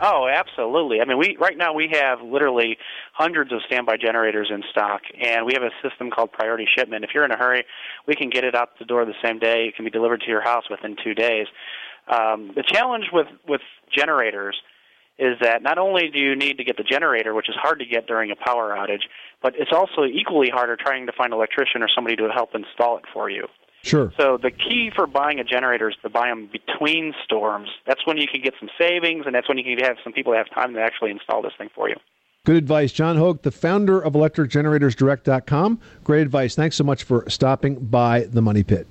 Oh, 0.00 0.26
absolutely. 0.26 1.00
I 1.00 1.04
mean, 1.04 1.18
we 1.18 1.36
right 1.40 1.56
now 1.56 1.72
we 1.72 1.88
have 1.92 2.20
literally 2.20 2.76
hundreds 3.12 3.52
of 3.52 3.60
standby 3.66 3.96
generators 3.96 4.50
in 4.52 4.62
stock, 4.70 5.02
and 5.20 5.46
we 5.46 5.52
have 5.54 5.62
a 5.62 5.70
system 5.88 6.10
called 6.10 6.32
priority 6.32 6.66
shipment. 6.76 7.04
If 7.04 7.10
you're 7.14 7.24
in 7.24 7.30
a 7.30 7.36
hurry, 7.36 7.64
we 8.06 8.14
can 8.14 8.28
get 8.28 8.44
it 8.44 8.56
out 8.56 8.70
the 8.78 8.84
door 8.84 9.04
the 9.04 9.14
same 9.24 9.38
day. 9.38 9.66
It 9.68 9.76
can 9.76 9.84
be 9.84 9.90
delivered 9.90 10.20
to 10.22 10.26
your 10.26 10.42
house 10.42 10.64
within 10.68 10.96
two 11.02 11.14
days. 11.14 11.46
Um, 12.08 12.50
the 12.56 12.64
challenge 12.66 13.06
with 13.12 13.28
with 13.46 13.60
generators 13.96 14.56
is 15.16 15.38
that 15.40 15.62
not 15.62 15.78
only 15.78 16.10
do 16.12 16.18
you 16.18 16.34
need 16.34 16.58
to 16.58 16.64
get 16.64 16.76
the 16.76 16.82
generator, 16.82 17.32
which 17.32 17.48
is 17.48 17.54
hard 17.54 17.78
to 17.78 17.86
get 17.86 18.06
during 18.08 18.32
a 18.32 18.36
power 18.36 18.74
outage, 18.76 19.04
but 19.42 19.54
it's 19.56 19.70
also 19.72 20.04
equally 20.04 20.50
harder 20.50 20.76
trying 20.76 21.06
to 21.06 21.12
find 21.12 21.32
an 21.32 21.38
electrician 21.38 21.82
or 21.82 21.88
somebody 21.94 22.16
to 22.16 22.28
help 22.34 22.50
install 22.52 22.98
it 22.98 23.04
for 23.12 23.30
you. 23.30 23.46
Sure. 23.84 24.12
So 24.18 24.38
the 24.38 24.50
key 24.50 24.90
for 24.94 25.06
buying 25.06 25.38
a 25.38 25.44
generator 25.44 25.90
is 25.90 25.96
to 26.02 26.08
buy 26.08 26.28
them 26.28 26.48
between 26.50 27.12
storms. 27.22 27.68
That's 27.86 28.06
when 28.06 28.16
you 28.16 28.26
can 28.26 28.40
get 28.40 28.54
some 28.58 28.70
savings, 28.78 29.26
and 29.26 29.34
that's 29.34 29.46
when 29.46 29.58
you 29.58 29.64
can 29.64 29.84
have 29.84 29.98
some 30.02 30.14
people 30.14 30.32
that 30.32 30.38
have 30.38 30.50
time 30.54 30.72
to 30.74 30.80
actually 30.80 31.10
install 31.10 31.42
this 31.42 31.52
thing 31.58 31.68
for 31.74 31.90
you. 31.90 31.96
Good 32.46 32.56
advice. 32.56 32.92
John 32.92 33.16
Hogue, 33.16 33.42
the 33.42 33.50
founder 33.50 34.00
of 34.00 34.14
electricgeneratorsdirect.com. 34.14 35.80
Great 36.02 36.22
advice. 36.22 36.54
Thanks 36.54 36.76
so 36.76 36.84
much 36.84 37.02
for 37.02 37.28
stopping 37.28 37.74
by 37.86 38.20
the 38.20 38.40
Money 38.40 38.62
Pit. 38.62 38.86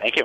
Thank 0.00 0.16
you. 0.16 0.24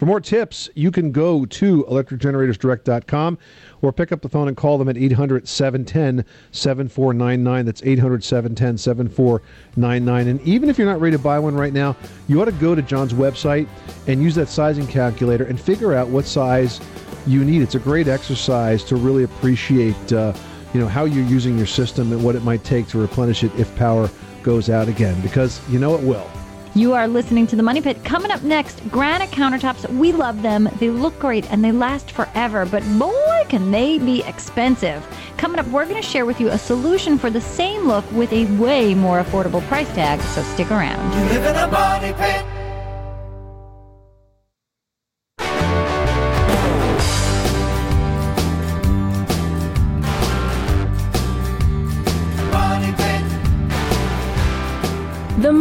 For 0.00 0.06
more 0.06 0.18
tips, 0.18 0.70
you 0.74 0.90
can 0.90 1.12
go 1.12 1.44
to 1.44 1.84
electricgeneratorsdirect.com 1.84 3.36
or 3.82 3.92
pick 3.92 4.12
up 4.12 4.22
the 4.22 4.30
phone 4.30 4.48
and 4.48 4.56
call 4.56 4.78
them 4.78 4.88
at 4.88 4.96
800 4.96 5.46
710 5.46 6.24
7499. 6.52 7.66
That's 7.66 7.82
800 7.84 8.24
710 8.24 8.78
7499. 8.78 10.28
And 10.28 10.40
even 10.40 10.70
if 10.70 10.78
you're 10.78 10.86
not 10.86 11.02
ready 11.02 11.18
to 11.18 11.22
buy 11.22 11.38
one 11.38 11.54
right 11.54 11.74
now, 11.74 11.98
you 12.28 12.40
ought 12.40 12.46
to 12.46 12.52
go 12.52 12.74
to 12.74 12.80
John's 12.80 13.12
website 13.12 13.68
and 14.06 14.22
use 14.22 14.34
that 14.36 14.48
sizing 14.48 14.86
calculator 14.86 15.44
and 15.44 15.60
figure 15.60 15.92
out 15.92 16.08
what 16.08 16.24
size 16.24 16.80
you 17.26 17.44
need. 17.44 17.60
It's 17.60 17.74
a 17.74 17.78
great 17.78 18.08
exercise 18.08 18.82
to 18.84 18.96
really 18.96 19.24
appreciate 19.24 20.14
uh, 20.14 20.32
you 20.72 20.80
know 20.80 20.88
how 20.88 21.04
you're 21.04 21.26
using 21.26 21.58
your 21.58 21.66
system 21.66 22.10
and 22.10 22.24
what 22.24 22.36
it 22.36 22.42
might 22.42 22.64
take 22.64 22.88
to 22.88 22.98
replenish 22.98 23.44
it 23.44 23.52
if 23.58 23.76
power 23.76 24.08
goes 24.42 24.70
out 24.70 24.88
again 24.88 25.20
because 25.20 25.60
you 25.68 25.78
know 25.78 25.94
it 25.94 26.02
will. 26.02 26.26
You 26.74 26.94
are 26.94 27.08
listening 27.08 27.48
to 27.48 27.56
the 27.56 27.64
Money 27.64 27.80
Pit. 27.80 28.04
Coming 28.04 28.30
up 28.30 28.42
next, 28.44 28.88
granite 28.90 29.30
countertops. 29.30 29.92
We 29.92 30.12
love 30.12 30.40
them. 30.42 30.68
They 30.78 30.88
look 30.88 31.18
great 31.18 31.50
and 31.50 31.64
they 31.64 31.72
last 31.72 32.12
forever, 32.12 32.64
but 32.64 32.84
boy, 32.96 33.44
can 33.48 33.72
they 33.72 33.98
be 33.98 34.22
expensive. 34.22 35.04
Coming 35.36 35.58
up, 35.58 35.66
we're 35.68 35.84
going 35.84 36.00
to 36.00 36.08
share 36.08 36.24
with 36.24 36.40
you 36.40 36.48
a 36.48 36.58
solution 36.58 37.18
for 37.18 37.28
the 37.28 37.40
same 37.40 37.88
look 37.88 38.08
with 38.12 38.32
a 38.32 38.44
way 38.56 38.94
more 38.94 39.20
affordable 39.20 39.66
price 39.66 39.92
tag, 39.94 40.20
so 40.20 40.42
stick 40.42 40.70
around. 40.70 41.00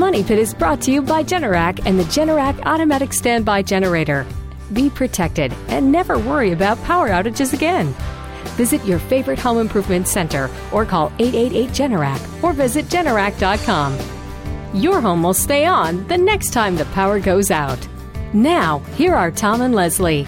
Money 0.09 0.23
Pit 0.23 0.39
is 0.39 0.55
brought 0.55 0.81
to 0.81 0.91
you 0.91 1.03
by 1.03 1.21
Generac 1.21 1.85
and 1.85 1.99
the 1.99 2.03
Generac 2.05 2.59
Automatic 2.65 3.13
Standby 3.13 3.61
Generator. 3.61 4.25
Be 4.73 4.89
protected 4.89 5.53
and 5.67 5.91
never 5.91 6.17
worry 6.17 6.51
about 6.51 6.83
power 6.83 7.09
outages 7.09 7.53
again. 7.53 7.93
Visit 8.57 8.83
your 8.85 8.97
favorite 8.97 9.37
home 9.37 9.59
improvement 9.59 10.07
center 10.07 10.49
or 10.71 10.83
call 10.83 11.13
888 11.19 11.69
Generac 11.69 12.43
or 12.43 12.53
visit 12.53 12.85
Generac.com. 12.87 13.99
Your 14.73 14.99
home 14.99 15.21
will 15.21 15.35
stay 15.35 15.65
on 15.65 16.07
the 16.07 16.17
next 16.17 16.53
time 16.53 16.75
the 16.75 16.85
power 16.85 17.19
goes 17.19 17.51
out. 17.51 17.87
Now, 18.33 18.79
here 18.95 19.13
are 19.13 19.29
Tom 19.29 19.61
and 19.61 19.75
Leslie. 19.75 20.25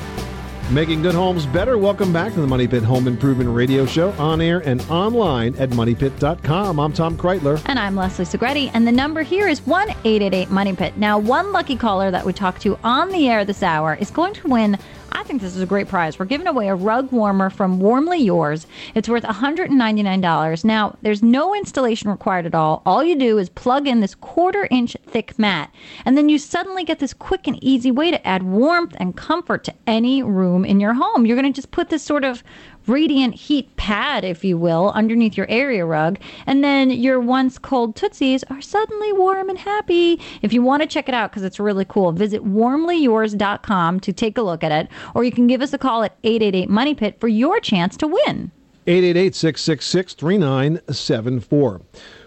Making 0.71 1.01
good 1.01 1.15
homes 1.15 1.45
better. 1.45 1.77
Welcome 1.77 2.13
back 2.13 2.31
to 2.31 2.39
the 2.39 2.47
Money 2.47 2.65
Pit 2.65 2.81
Home 2.84 3.05
Improvement 3.05 3.49
Radio 3.49 3.86
Show 3.86 4.12
on 4.12 4.39
air 4.39 4.60
and 4.65 4.81
online 4.89 5.53
at 5.55 5.69
moneypit.com. 5.71 6.79
I'm 6.79 6.93
Tom 6.93 7.17
Kraeutler. 7.17 7.62
And 7.65 7.77
I'm 7.77 7.97
Leslie 7.97 8.23
Segrete, 8.23 8.71
and 8.73 8.88
the 8.88 8.91
number 8.91 9.21
here 9.21 9.49
is 9.49 9.60
1 9.67 9.89
888 9.89 10.49
Money 10.49 10.73
Pit. 10.73 10.95
Now, 10.95 11.19
one 11.19 11.51
lucky 11.51 11.75
caller 11.75 12.10
that 12.10 12.25
we 12.25 12.31
talked 12.31 12.62
to 12.62 12.79
on 12.86 13.10
the 13.10 13.27
air 13.27 13.43
this 13.43 13.63
hour 13.63 13.95
is 13.95 14.10
going 14.12 14.34
to 14.36 14.47
win. 14.47 14.77
I 15.21 15.23
think 15.23 15.39
this 15.39 15.55
is 15.55 15.62
a 15.62 15.67
great 15.67 15.88
prize. 15.88 16.17
We're 16.17 16.25
giving 16.25 16.47
away 16.47 16.67
a 16.67 16.73
rug 16.73 17.12
warmer 17.12 17.51
from 17.51 17.79
Warmly 17.79 18.17
Yours. 18.17 18.65
It's 18.95 19.07
worth 19.07 19.21
$199. 19.21 20.65
Now, 20.65 20.97
there's 21.03 21.21
no 21.21 21.53
installation 21.53 22.10
required 22.10 22.47
at 22.47 22.55
all. 22.55 22.81
All 22.88 23.03
you 23.03 23.15
do 23.15 23.38
is 23.38 23.47
plug 23.47 23.88
in 23.88 23.99
this 23.99 24.15
quarter 24.15 24.67
inch 24.71 24.97
thick 25.05 25.38
mat, 25.38 25.71
and 26.05 26.17
then 26.17 26.27
you 26.27 26.39
suddenly 26.39 26.84
get 26.84 26.97
this 26.97 27.13
quick 27.13 27.45
and 27.45 27.63
easy 27.63 27.91
way 27.91 28.10
to 28.10 28.27
add 28.27 28.41
warmth 28.41 28.95
and 28.99 29.15
comfort 29.15 29.63
to 29.65 29.75
any 29.86 30.23
room 30.23 30.65
in 30.65 30.79
your 30.79 30.95
home. 30.95 31.27
You're 31.27 31.38
going 31.39 31.53
to 31.53 31.55
just 31.55 31.69
put 31.69 31.89
this 31.89 32.01
sort 32.01 32.23
of 32.23 32.43
radiant 32.88 33.36
heat 33.36 33.76
pad, 33.76 34.24
if 34.24 34.44
you 34.44 34.58
will, 34.58 34.91
underneath 34.91 35.38
your 35.38 35.50
area 35.50 35.86
rug, 35.86 36.17
and 36.46 36.63
then 36.63 36.91
your 36.91 37.20
once 37.20 37.58
cold 37.58 37.96
Tootsies 37.96 38.44
are 38.50 38.62
suddenly 38.62 39.13
warm 39.13 39.50
and 39.50 39.58
happy. 39.58 40.20
If 40.41 40.54
you 40.54 40.62
want 40.62 40.82
to 40.82 40.88
check 40.88 41.08
it 41.08 41.15
out 41.15 41.32
because 41.32 41.44
it's 41.44 41.60
really 41.60 41.86
cool, 41.86 42.12
visit 42.12 42.44
warmlyyours.com 42.46 44.00
to 44.00 44.13
take 44.13 44.38
a 44.38 44.41
look 44.41 44.63
at 44.63 44.72
it, 44.72 44.88
or 45.15 45.24
you 45.24 45.32
can 45.32 45.48
give 45.48 45.62
us 45.62 45.74
a 45.74 45.78
call 45.78 46.04
at 46.04 46.17
888 46.24 46.70
Money 46.70 46.96
Pit 46.96 47.20
for 47.20 47.28
your 47.28 47.60
chance 47.60 47.98
to 47.98 48.08
win. 48.08 48.52
888 48.88 49.36
666 49.36 50.13
3974. 50.15 51.82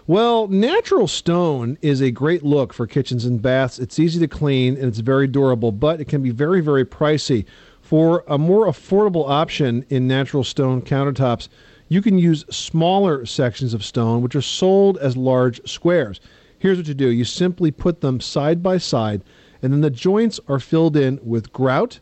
Well, 0.07 0.47
natural 0.47 1.07
stone 1.07 1.77
is 1.81 1.99
a 2.01 2.11
great 2.11 2.43
look 2.43 2.71
for 2.71 2.87
kitchens 2.87 3.25
and 3.25 3.41
baths. 3.41 3.77
It's 3.77 3.99
easy 3.99 4.19
to 4.19 4.27
clean 4.27 4.75
and 4.75 4.85
it's 4.85 4.99
very 4.99 5.27
durable, 5.27 5.73
but 5.73 5.99
it 5.99 6.05
can 6.05 6.21
be 6.21 6.29
very, 6.29 6.61
very 6.61 6.85
pricey. 6.85 7.45
For 7.85 8.23
a 8.27 8.39
more 8.39 8.65
affordable 8.65 9.29
option 9.29 9.85
in 9.89 10.07
natural 10.07 10.43
stone 10.43 10.81
countertops, 10.81 11.49
you 11.87 12.01
can 12.01 12.17
use 12.17 12.43
smaller 12.49 13.27
sections 13.27 13.75
of 13.75 13.85
stone, 13.85 14.23
which 14.23 14.35
are 14.35 14.41
sold 14.41 14.97
as 14.97 15.15
large 15.15 15.61
squares. 15.69 16.19
Here's 16.57 16.79
what 16.79 16.87
you 16.87 16.95
do 16.95 17.09
you 17.09 17.23
simply 17.23 17.69
put 17.69 18.01
them 18.01 18.19
side 18.19 18.63
by 18.63 18.79
side, 18.79 19.23
and 19.61 19.71
then 19.71 19.81
the 19.81 19.91
joints 19.91 20.39
are 20.47 20.59
filled 20.59 20.97
in 20.97 21.19
with 21.21 21.53
grout. 21.53 21.99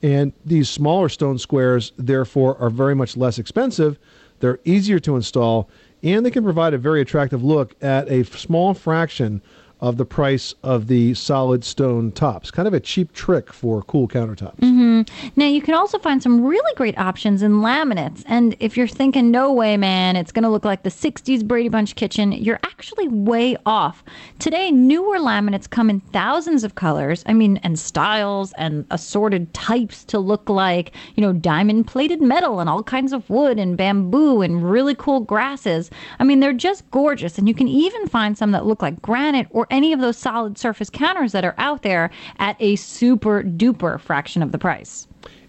And 0.00 0.32
these 0.44 0.68
smaller 0.68 1.08
stone 1.08 1.38
squares, 1.38 1.92
therefore, 1.96 2.56
are 2.58 2.70
very 2.70 2.94
much 2.94 3.16
less 3.16 3.36
expensive. 3.36 3.98
They're 4.38 4.60
easier 4.64 5.00
to 5.00 5.16
install, 5.16 5.68
and 6.04 6.24
they 6.24 6.30
can 6.30 6.44
provide 6.44 6.72
a 6.72 6.78
very 6.78 7.00
attractive 7.00 7.42
look 7.42 7.74
at 7.82 8.08
a 8.08 8.22
small 8.26 8.74
fraction 8.74 9.42
of 9.80 9.98
the 9.98 10.06
price 10.06 10.54
of 10.62 10.86
the 10.86 11.12
solid 11.14 11.62
stone 11.62 12.10
tops. 12.12 12.50
Kind 12.50 12.66
of 12.66 12.72
a 12.74 12.80
cheap 12.80 13.12
trick 13.12 13.52
for 13.52 13.82
cool 13.82 14.08
countertops. 14.08 14.58
hmm 14.60 15.02
Now, 15.36 15.46
you 15.46 15.60
can 15.60 15.74
also 15.74 15.98
find 15.98 16.22
some 16.22 16.44
really 16.44 16.74
great 16.76 16.96
options 16.98 17.42
in 17.42 17.60
laminates. 17.60 18.22
And 18.26 18.56
if 18.58 18.76
you're 18.76 18.88
thinking, 18.88 19.30
no 19.30 19.52
way, 19.52 19.76
man, 19.76 20.16
it's 20.16 20.32
going 20.32 20.44
to 20.44 20.48
look 20.48 20.64
like 20.64 20.82
the 20.82 20.90
60s 20.90 21.46
Brady 21.46 21.68
Bunch 21.68 21.94
kitchen, 21.94 22.32
you're 22.32 22.60
actually 22.64 23.08
way 23.08 23.56
off. 23.66 24.02
Today, 24.38 24.70
newer 24.70 25.18
laminates 25.18 25.68
come 25.68 25.90
in 25.90 26.00
thousands 26.00 26.64
of 26.64 26.74
colors, 26.74 27.22
I 27.26 27.34
mean, 27.34 27.58
and 27.58 27.78
styles 27.78 28.52
and 28.54 28.86
assorted 28.90 29.52
types 29.52 30.04
to 30.04 30.18
look 30.18 30.48
like, 30.48 30.92
you 31.16 31.20
know, 31.20 31.32
diamond 31.32 31.86
plated 31.86 32.22
metal 32.22 32.60
and 32.60 32.70
all 32.70 32.82
kinds 32.82 33.12
of 33.12 33.28
wood 33.28 33.58
and 33.58 33.76
bamboo 33.76 34.40
and 34.40 34.70
really 34.70 34.94
cool 34.94 35.20
grasses. 35.20 35.90
I 36.18 36.24
mean, 36.24 36.40
they're 36.40 36.52
just 36.52 36.90
gorgeous. 36.90 37.36
And 37.36 37.46
you 37.46 37.54
can 37.54 37.68
even 37.68 38.08
find 38.08 38.38
some 38.38 38.52
that 38.52 38.66
look 38.66 38.80
like 38.80 39.02
granite 39.02 39.48
or 39.50 39.65
any 39.70 39.92
of 39.92 40.00
those 40.00 40.16
solid 40.16 40.58
surface 40.58 40.90
counters 40.90 41.32
that 41.32 41.44
are 41.44 41.54
out 41.58 41.82
there 41.82 42.10
at 42.38 42.56
a 42.60 42.76
super 42.76 43.42
duper 43.42 44.00
fraction 44.00 44.42
of 44.42 44.52
the 44.52 44.58
price. 44.58 45.06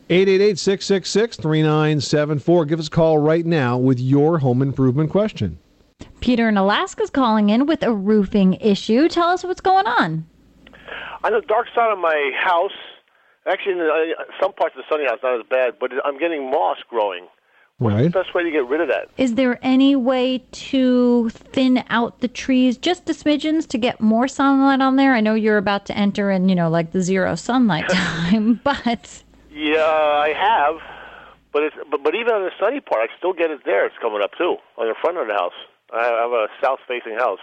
888 0.09 0.57
666 0.57 1.37
3974. 1.37 2.65
Give 2.65 2.79
us 2.79 2.87
a 2.87 2.89
call 2.89 3.17
right 3.17 3.45
now 3.45 3.77
with 3.77 3.99
your 3.99 4.39
home 4.39 4.61
improvement 4.61 5.09
question. 5.09 5.59
Peter 6.21 6.47
in 6.47 6.57
Alaska 6.57 7.03
is 7.03 7.09
calling 7.09 7.49
in 7.49 7.65
with 7.65 7.83
a 7.83 7.93
roofing 7.93 8.53
issue. 8.55 9.09
Tell 9.09 9.27
us 9.27 9.43
what's 9.43 9.61
going 9.61 9.85
on. 9.85 10.25
On 11.23 11.33
the 11.33 11.41
dark 11.41 11.67
side 11.75 11.91
of 11.91 11.99
my 11.99 12.31
house, 12.41 12.71
actually, 13.47 13.73
in 13.73 13.77
the, 13.79 13.85
uh, 14.17 14.23
some 14.41 14.53
parts 14.53 14.75
of 14.77 14.83
the 14.83 14.89
sunny 14.89 15.05
house 15.05 15.19
not 15.21 15.39
as 15.39 15.45
bad, 15.49 15.73
but 15.79 15.91
I'm 16.05 16.17
getting 16.17 16.49
moss 16.49 16.77
growing. 16.89 17.27
Right. 17.79 18.05
The 18.05 18.09
best 18.09 18.33
way 18.33 18.43
to 18.43 18.49
get 18.49 18.67
rid 18.67 18.81
of 18.81 18.87
that? 18.87 19.09
Is 19.17 19.35
there 19.35 19.59
any 19.61 19.95
way 19.95 20.39
to 20.39 21.29
thin 21.29 21.83
out 21.89 22.21
the 22.21 22.27
trees 22.27 22.75
just 22.75 23.07
a 23.07 23.13
smidgens 23.13 23.67
to 23.67 23.77
get 23.77 24.01
more 24.01 24.27
sunlight 24.27 24.81
on 24.81 24.95
there? 24.95 25.13
I 25.13 25.21
know 25.21 25.35
you're 25.35 25.57
about 25.57 25.85
to 25.87 25.97
enter 25.97 26.31
in, 26.31 26.49
you 26.49 26.55
know, 26.55 26.69
like 26.69 26.91
the 26.91 27.01
zero 27.01 27.35
sunlight 27.35 27.87
time, 27.89 28.59
but 28.63 29.21
Yeah, 29.53 29.77
I 29.77 30.33
have, 30.33 30.81
but 31.53 31.63
it's 31.63 31.75
but, 31.91 32.01
but 32.03 32.15
even 32.15 32.33
on 32.33 32.41
the 32.45 32.51
sunny 32.59 32.79
part, 32.79 33.11
I 33.11 33.15
still 33.19 33.33
get 33.33 33.51
it 33.51 33.59
there. 33.63 33.85
It's 33.85 33.95
coming 34.01 34.21
up 34.23 34.31
too 34.39 34.55
on 34.77 34.87
the 34.87 34.95
front 34.99 35.17
of 35.17 35.27
the 35.27 35.33
house. 35.33 35.53
I 35.93 36.03
have 36.03 36.31
a 36.31 36.47
south-facing 36.61 37.13
house, 37.13 37.39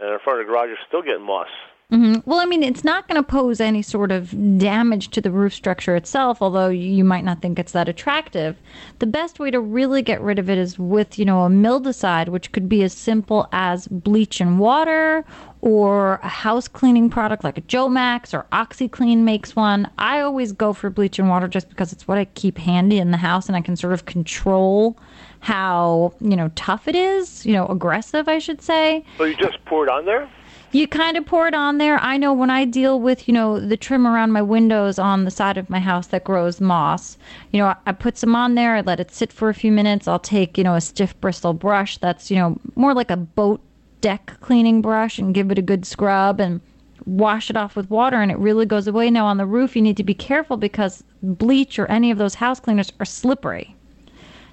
and 0.00 0.10
in 0.10 0.18
front 0.24 0.40
of 0.40 0.46
the 0.46 0.52
garage, 0.52 0.66
you're 0.68 0.86
still 0.88 1.02
getting 1.02 1.24
moss. 1.24 1.48
Hmm 1.90 2.16
well, 2.26 2.40
I 2.40 2.44
mean, 2.44 2.64
it's 2.64 2.82
not 2.82 3.06
going 3.06 3.22
to 3.22 3.26
pose 3.26 3.60
any 3.60 3.82
sort 3.82 4.10
of 4.10 4.58
damage 4.58 5.10
to 5.10 5.20
the 5.20 5.30
roof 5.30 5.54
structure 5.54 5.94
itself, 5.94 6.42
although 6.42 6.68
you 6.68 7.04
might 7.04 7.24
not 7.24 7.40
think 7.40 7.56
it's 7.56 7.70
that 7.70 7.88
attractive. 7.88 8.56
The 8.98 9.06
best 9.06 9.38
way 9.38 9.52
to 9.52 9.60
really 9.60 10.02
get 10.02 10.20
rid 10.20 10.40
of 10.40 10.50
it 10.50 10.58
is 10.58 10.76
with, 10.76 11.20
you 11.20 11.24
know, 11.24 11.44
a 11.44 11.48
mildewcide, 11.48 12.28
which 12.28 12.50
could 12.50 12.68
be 12.68 12.82
as 12.82 12.92
simple 12.92 13.48
as 13.52 13.86
bleach 13.86 14.40
and 14.40 14.58
water 14.58 15.24
or 15.60 16.14
a 16.24 16.28
house 16.28 16.66
cleaning 16.66 17.08
product 17.08 17.44
like 17.44 17.58
a 17.58 17.62
Jomax 17.62 18.34
or 18.34 18.46
OxiClean 18.52 19.18
makes 19.18 19.54
one. 19.54 19.88
I 19.98 20.20
always 20.20 20.50
go 20.50 20.72
for 20.72 20.90
bleach 20.90 21.20
and 21.20 21.28
water 21.28 21.46
just 21.46 21.68
because 21.68 21.92
it's 21.92 22.08
what 22.08 22.18
I 22.18 22.24
keep 22.24 22.58
handy 22.58 22.98
in 22.98 23.12
the 23.12 23.16
house 23.16 23.46
and 23.46 23.56
I 23.56 23.60
can 23.60 23.76
sort 23.76 23.92
of 23.92 24.04
control 24.04 24.98
how, 25.40 26.12
you 26.20 26.34
know, 26.34 26.50
tough 26.56 26.88
it 26.88 26.96
is, 26.96 27.46
you 27.46 27.52
know, 27.52 27.66
aggressive, 27.68 28.28
I 28.28 28.40
should 28.40 28.62
say. 28.62 29.04
So 29.16 29.24
you 29.24 29.36
just 29.36 29.64
pour 29.66 29.84
it 29.84 29.90
on 29.90 30.06
there? 30.06 30.28
You 30.76 30.86
kind 30.86 31.16
of 31.16 31.24
pour 31.24 31.48
it 31.48 31.54
on 31.54 31.78
there. 31.78 31.98
I 32.00 32.18
know 32.18 32.34
when 32.34 32.50
I 32.50 32.66
deal 32.66 33.00
with, 33.00 33.26
you 33.26 33.32
know, 33.32 33.58
the 33.58 33.78
trim 33.78 34.06
around 34.06 34.32
my 34.32 34.42
windows 34.42 34.98
on 34.98 35.24
the 35.24 35.30
side 35.30 35.56
of 35.56 35.70
my 35.70 35.78
house 35.78 36.08
that 36.08 36.24
grows 36.24 36.60
moss, 36.60 37.16
you 37.50 37.58
know, 37.58 37.68
I, 37.68 37.76
I 37.86 37.92
put 37.92 38.18
some 38.18 38.36
on 38.36 38.56
there, 38.56 38.76
I 38.76 38.82
let 38.82 39.00
it 39.00 39.10
sit 39.10 39.32
for 39.32 39.48
a 39.48 39.54
few 39.54 39.72
minutes. 39.72 40.06
I'll 40.06 40.18
take, 40.18 40.58
you 40.58 40.64
know, 40.64 40.74
a 40.74 40.82
stiff 40.82 41.18
bristle 41.18 41.54
brush 41.54 41.96
that's, 41.96 42.30
you 42.30 42.36
know, 42.36 42.60
more 42.74 42.92
like 42.92 43.10
a 43.10 43.16
boat 43.16 43.62
deck 44.02 44.36
cleaning 44.42 44.82
brush 44.82 45.18
and 45.18 45.32
give 45.32 45.50
it 45.50 45.58
a 45.58 45.62
good 45.62 45.86
scrub 45.86 46.40
and 46.40 46.60
wash 47.06 47.48
it 47.48 47.56
off 47.56 47.74
with 47.74 47.88
water 47.88 48.20
and 48.20 48.30
it 48.30 48.36
really 48.36 48.66
goes 48.66 48.86
away. 48.86 49.10
Now 49.10 49.24
on 49.24 49.38
the 49.38 49.46
roof 49.46 49.76
you 49.76 49.80
need 49.80 49.96
to 49.96 50.04
be 50.04 50.12
careful 50.12 50.58
because 50.58 51.02
bleach 51.22 51.78
or 51.78 51.86
any 51.86 52.10
of 52.10 52.18
those 52.18 52.34
house 52.34 52.60
cleaners 52.60 52.92
are 53.00 53.06
slippery. 53.06 53.74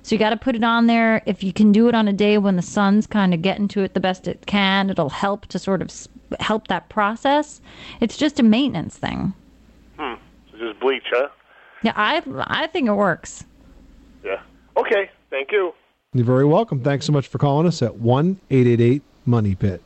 So 0.04 0.16
you 0.16 0.20
got 0.20 0.32
to 0.32 0.38
put 0.38 0.56
it 0.56 0.64
on 0.64 0.88
there. 0.88 1.22
If 1.26 1.44
you 1.44 1.52
can 1.54 1.72
do 1.72 1.88
it 1.90 1.96
on 1.96 2.08
a 2.08 2.14
day 2.14 2.38
when 2.38 2.56
the 2.58 2.62
sun's 2.62 3.08
kind 3.08 3.34
of 3.34 3.42
getting 3.42 3.68
to 3.70 3.84
it 3.84 3.94
the 3.94 4.02
best 4.02 4.28
it 4.28 4.46
can, 4.46 4.90
it'll 4.90 5.10
help 5.10 5.48
to 5.48 5.60
sort 5.60 5.82
of 5.82 5.92
help 6.39 6.67
that 6.67 6.89
process. 6.89 7.62
It's 8.00 8.17
just 8.17 8.39
a 8.39 8.43
maintenance 8.43 8.98
thing. 8.98 9.34
Hmm. 9.98 10.15
So 10.52 10.58
just 10.58 10.80
bleach, 10.80 11.04
huh? 11.10 11.30
Yeah, 11.84 11.93
I 11.96 12.24
I 12.48 12.67
think 12.67 12.88
it 12.88 12.93
works. 12.93 13.43
Yeah. 14.24 14.41
Okay. 14.78 15.10
Thank 15.30 15.52
you. 15.52 15.74
You're 16.13 16.26
very 16.26 16.46
welcome. 16.46 16.82
Thanks 16.82 17.06
so 17.06 17.12
much 17.12 17.28
for 17.28 17.38
calling 17.39 17.67
us 17.67 17.82
at 17.82 17.96
one 17.96 18.39
eight 18.52 18.67
eight 18.67 18.82
eight 18.82 19.02
Money 19.26 19.56
Pit. 19.56 19.82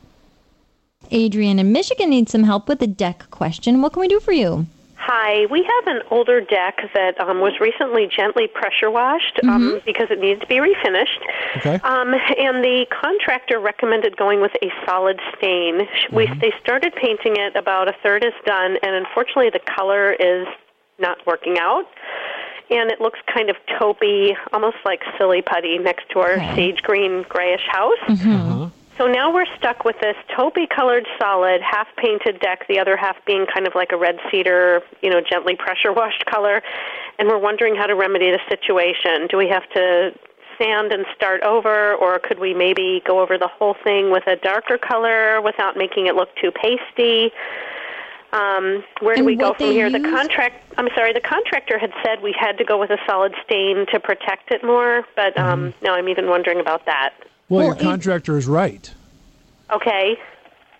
Adrian 1.10 1.58
in 1.58 1.72
Michigan 1.72 2.10
needs 2.10 2.32
some 2.32 2.44
help 2.44 2.68
with 2.68 2.82
a 2.82 2.86
deck 2.86 3.30
question. 3.30 3.80
What 3.80 3.94
can 3.94 4.00
we 4.00 4.08
do 4.08 4.20
for 4.20 4.32
you? 4.32 4.66
Hi, 5.10 5.46
we 5.46 5.62
have 5.62 5.96
an 5.96 6.02
older 6.10 6.42
deck 6.42 6.80
that 6.92 7.18
um, 7.18 7.40
was 7.40 7.54
recently 7.60 8.06
gently 8.06 8.46
pressure 8.46 8.90
washed 8.90 9.40
um, 9.42 9.80
because 9.86 10.08
it 10.10 10.20
needed 10.20 10.42
to 10.42 10.46
be 10.46 10.56
refinished. 10.56 11.24
Okay. 11.56 11.76
Um, 11.76 12.12
and 12.12 12.62
the 12.62 12.84
contractor 12.90 13.58
recommended 13.58 14.18
going 14.18 14.42
with 14.42 14.52
a 14.62 14.68
solid 14.84 15.18
stain. 15.34 15.88
We 16.12 16.26
they 16.42 16.52
started 16.62 16.94
painting 16.94 17.36
it 17.38 17.56
about 17.56 17.88
a 17.88 17.94
third 18.02 18.22
is 18.22 18.34
done, 18.44 18.76
and 18.82 18.94
unfortunately 18.96 19.48
the 19.48 19.60
color 19.60 20.12
is 20.12 20.46
not 20.98 21.26
working 21.26 21.56
out. 21.58 21.86
And 22.70 22.90
it 22.90 23.00
looks 23.00 23.18
kind 23.34 23.48
of 23.48 23.56
taupey, 23.80 24.36
almost 24.52 24.76
like 24.84 25.00
silly 25.16 25.40
putty 25.40 25.78
next 25.78 26.10
to 26.10 26.18
our 26.18 26.36
sage 26.54 26.82
green 26.82 27.24
grayish 27.30 27.66
house. 27.66 27.96
So 28.98 29.06
now 29.06 29.32
we're 29.32 29.46
stuck 29.56 29.84
with 29.84 29.94
this 30.00 30.16
taupey 30.36 30.68
colored 30.68 31.06
solid, 31.20 31.62
half 31.62 31.86
painted 31.96 32.40
deck, 32.40 32.66
the 32.68 32.80
other 32.80 32.96
half 32.96 33.16
being 33.26 33.46
kind 33.46 33.64
of 33.68 33.76
like 33.76 33.92
a 33.92 33.96
red 33.96 34.18
cedar, 34.28 34.82
you 35.02 35.08
know, 35.08 35.20
gently 35.20 35.54
pressure 35.54 35.92
washed 35.92 36.26
color. 36.26 36.60
And 37.20 37.28
we're 37.28 37.38
wondering 37.38 37.76
how 37.76 37.86
to 37.86 37.94
remedy 37.94 38.32
the 38.32 38.40
situation. 38.48 39.28
Do 39.30 39.36
we 39.36 39.48
have 39.48 39.68
to 39.70 40.10
sand 40.58 40.92
and 40.92 41.06
start 41.14 41.42
over, 41.42 41.94
or 41.94 42.18
could 42.18 42.40
we 42.40 42.54
maybe 42.54 43.00
go 43.06 43.20
over 43.20 43.38
the 43.38 43.46
whole 43.46 43.76
thing 43.84 44.10
with 44.10 44.26
a 44.26 44.34
darker 44.34 44.76
color 44.76 45.40
without 45.40 45.76
making 45.76 46.08
it 46.08 46.16
look 46.16 46.30
too 46.34 46.50
pasty? 46.50 47.30
Um, 48.32 48.82
where 49.00 49.14
do 49.14 49.20
And 49.20 49.26
we 49.26 49.36
go 49.36 49.54
from 49.54 49.70
here? 49.70 49.88
The 49.90 50.00
contract, 50.00 50.74
I'm 50.76 50.88
sorry, 50.96 51.12
the 51.12 51.20
contractor 51.20 51.78
had 51.78 51.92
said 52.04 52.20
we 52.20 52.34
had 52.36 52.58
to 52.58 52.64
go 52.64 52.78
with 52.78 52.90
a 52.90 52.98
solid 53.06 53.32
stain 53.44 53.86
to 53.92 54.00
protect 54.00 54.50
it 54.50 54.64
more, 54.64 55.04
but 55.14 55.38
um, 55.38 55.72
now 55.82 55.94
I'm 55.94 56.08
even 56.08 56.28
wondering 56.28 56.58
about 56.58 56.84
that. 56.86 57.14
Well, 57.48 57.66
your 57.66 57.74
contractor 57.74 58.36
is 58.36 58.46
right. 58.46 58.92
Okay. 59.70 60.18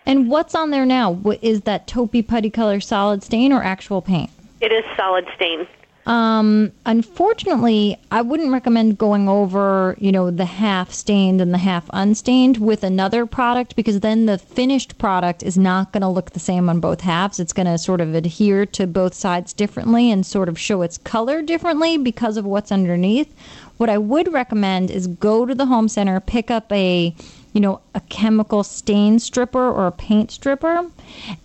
And 0.05 0.29
what's 0.29 0.55
on 0.55 0.71
there 0.71 0.85
now? 0.85 1.11
What, 1.11 1.43
is 1.43 1.61
that 1.61 1.87
taupey 1.87 2.25
putty 2.25 2.49
color 2.49 2.79
solid 2.79 3.23
stain 3.23 3.51
or 3.51 3.61
actual 3.61 4.01
paint? 4.01 4.29
It 4.61 4.71
is 4.71 4.83
solid 4.97 5.27
stain. 5.35 5.67
Um, 6.05 6.71
unfortunately, 6.87 7.95
I 8.09 8.23
wouldn't 8.23 8.51
recommend 8.51 8.97
going 8.97 9.29
over, 9.29 9.95
you 9.99 10.11
know, 10.11 10.31
the 10.31 10.45
half 10.45 10.91
stained 10.91 11.39
and 11.39 11.53
the 11.53 11.59
half 11.59 11.87
unstained 11.93 12.57
with 12.57 12.83
another 12.83 13.27
product 13.27 13.75
because 13.75 13.99
then 13.99 14.25
the 14.25 14.39
finished 14.39 14.97
product 14.97 15.43
is 15.43 15.55
not 15.55 15.91
going 15.91 16.01
to 16.01 16.07
look 16.07 16.31
the 16.31 16.39
same 16.39 16.67
on 16.67 16.79
both 16.79 17.01
halves. 17.01 17.39
It's 17.39 17.53
going 17.53 17.67
to 17.67 17.77
sort 17.77 18.01
of 18.01 18.15
adhere 18.15 18.65
to 18.65 18.87
both 18.87 19.13
sides 19.13 19.53
differently 19.53 20.09
and 20.09 20.25
sort 20.25 20.49
of 20.49 20.57
show 20.57 20.81
its 20.81 20.97
color 20.97 21.43
differently 21.43 21.99
because 21.99 22.37
of 22.37 22.45
what's 22.45 22.71
underneath. 22.71 23.31
What 23.79 23.89
I 23.89 23.97
would 23.97 24.33
recommend 24.33 24.91
is 24.91 25.07
go 25.07 25.45
to 25.45 25.55
the 25.55 25.65
home 25.65 25.87
center, 25.87 26.19
pick 26.19 26.51
up 26.51 26.69
a 26.69 27.15
you 27.53 27.61
know, 27.61 27.81
a 27.95 28.01
chemical 28.01 28.61
stain 28.63 29.19
stripper 29.19 29.71
or 29.71 29.87
a 29.87 29.91
paint 29.91 30.31
stripper. 30.31 30.85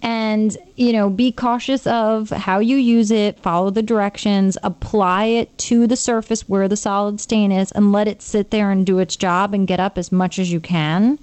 And, 0.03 0.57
you 0.77 0.92
know, 0.92 1.09
be 1.09 1.33
cautious 1.33 1.87
of 1.87 2.31
how 2.31 2.59
you 2.59 2.77
use 2.77 3.11
it, 3.11 3.38
follow 3.38 3.70
the 3.70 3.83
directions, 3.83 4.59
apply 4.62 5.27
it 5.27 5.57
to 5.59 5.87
the 5.87 5.97
surface 5.97 6.49
where 6.49 6.68
the 6.68 6.77
solid 6.77 7.20
stain 7.20 7.53
is, 7.53 7.73
and 7.73 7.92
let 7.92 8.09
it 8.09 8.20
sit 8.20 8.51
there 8.51 8.70
and 8.70 8.85
do 8.85 8.99
its 8.99 9.16
job 9.16 9.55
and 9.55 9.66
get 9.66 9.81
up 9.81 9.97
as 9.97 10.12
much 10.12 10.38
as 10.38 10.53
you 10.53 10.61
can. 10.61 11.18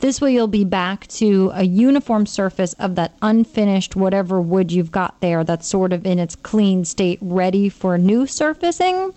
This 0.00 0.20
way, 0.20 0.32
you'll 0.32 0.48
be 0.48 0.64
back 0.64 1.06
to 1.08 1.50
a 1.54 1.64
uniform 1.64 2.26
surface 2.26 2.72
of 2.74 2.96
that 2.96 3.14
unfinished 3.22 3.94
whatever 3.94 4.40
wood 4.40 4.72
you've 4.72 4.92
got 4.92 5.20
there 5.20 5.44
that's 5.44 5.68
sort 5.68 5.92
of 5.92 6.04
in 6.04 6.18
its 6.18 6.34
clean 6.34 6.84
state, 6.84 7.18
ready 7.20 7.68
for 7.68 7.96
new 7.96 8.26
surfacing. 8.26 9.12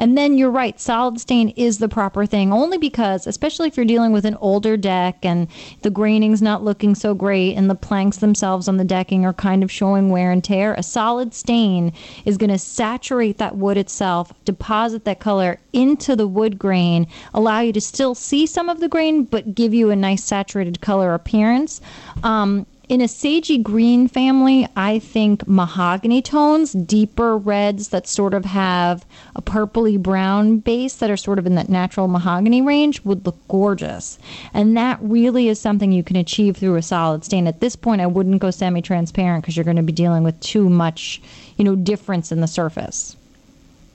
And 0.00 0.16
then 0.16 0.38
you're 0.38 0.50
right, 0.50 0.80
solid 0.80 1.20
stain 1.20 1.50
is 1.50 1.76
the 1.76 1.88
proper 1.88 2.24
thing, 2.24 2.54
only 2.54 2.78
because, 2.78 3.26
especially 3.26 3.68
if 3.68 3.76
you're 3.76 3.84
dealing 3.84 4.12
with 4.12 4.24
an 4.24 4.34
older 4.40 4.78
deck 4.78 5.18
and 5.22 5.46
the 5.82 5.90
graining's 5.90 6.40
not 6.40 6.64
looking 6.64 6.94
so 6.94 7.12
great 7.12 7.54
and 7.54 7.68
the 7.68 7.74
planks 7.74 8.16
themselves 8.16 8.66
on 8.66 8.78
the 8.78 8.84
decking 8.84 9.26
are 9.26 9.34
kind 9.34 9.62
of 9.62 9.70
showing 9.70 10.08
wear 10.08 10.32
and 10.32 10.42
tear, 10.42 10.72
a 10.72 10.82
solid 10.82 11.34
stain 11.34 11.92
is 12.24 12.38
going 12.38 12.48
to 12.48 12.56
saturate 12.56 13.36
that 13.36 13.58
wood 13.58 13.76
itself, 13.76 14.32
deposit 14.46 15.04
that 15.04 15.20
color 15.20 15.60
into 15.74 16.16
the 16.16 16.26
wood 16.26 16.58
grain, 16.58 17.06
allow 17.34 17.60
you 17.60 17.72
to 17.74 17.80
still 17.80 18.14
see 18.14 18.46
some 18.46 18.70
of 18.70 18.80
the 18.80 18.88
grain, 18.88 19.24
but 19.24 19.54
give 19.54 19.74
you 19.74 19.90
a 19.90 19.96
nice 19.96 20.24
saturated 20.24 20.80
color 20.80 21.12
appearance. 21.12 21.82
Um, 22.22 22.64
in 22.90 23.00
a 23.00 23.04
sagey 23.04 23.62
green 23.62 24.08
family, 24.08 24.66
I 24.74 24.98
think 24.98 25.46
mahogany 25.46 26.20
tones, 26.20 26.72
deeper 26.72 27.36
reds 27.36 27.90
that 27.90 28.08
sort 28.08 28.34
of 28.34 28.44
have 28.44 29.06
a 29.36 29.40
purpley 29.40 29.96
brown 29.96 30.58
base 30.58 30.96
that 30.96 31.08
are 31.08 31.16
sort 31.16 31.38
of 31.38 31.46
in 31.46 31.54
that 31.54 31.68
natural 31.68 32.08
mahogany 32.08 32.60
range 32.60 33.00
would 33.04 33.24
look 33.24 33.36
gorgeous. 33.46 34.18
And 34.52 34.76
that 34.76 34.98
really 35.00 35.46
is 35.46 35.60
something 35.60 35.92
you 35.92 36.02
can 36.02 36.16
achieve 36.16 36.56
through 36.56 36.74
a 36.74 36.82
solid 36.82 37.24
stain. 37.24 37.46
At 37.46 37.60
this 37.60 37.76
point, 37.76 38.00
I 38.00 38.08
wouldn't 38.08 38.40
go 38.40 38.50
semi 38.50 38.82
transparent 38.82 39.44
because 39.44 39.56
you're 39.56 39.62
going 39.62 39.76
to 39.76 39.84
be 39.84 39.92
dealing 39.92 40.24
with 40.24 40.40
too 40.40 40.68
much, 40.68 41.22
you 41.58 41.64
know, 41.64 41.76
difference 41.76 42.32
in 42.32 42.40
the 42.40 42.48
surface. 42.48 43.16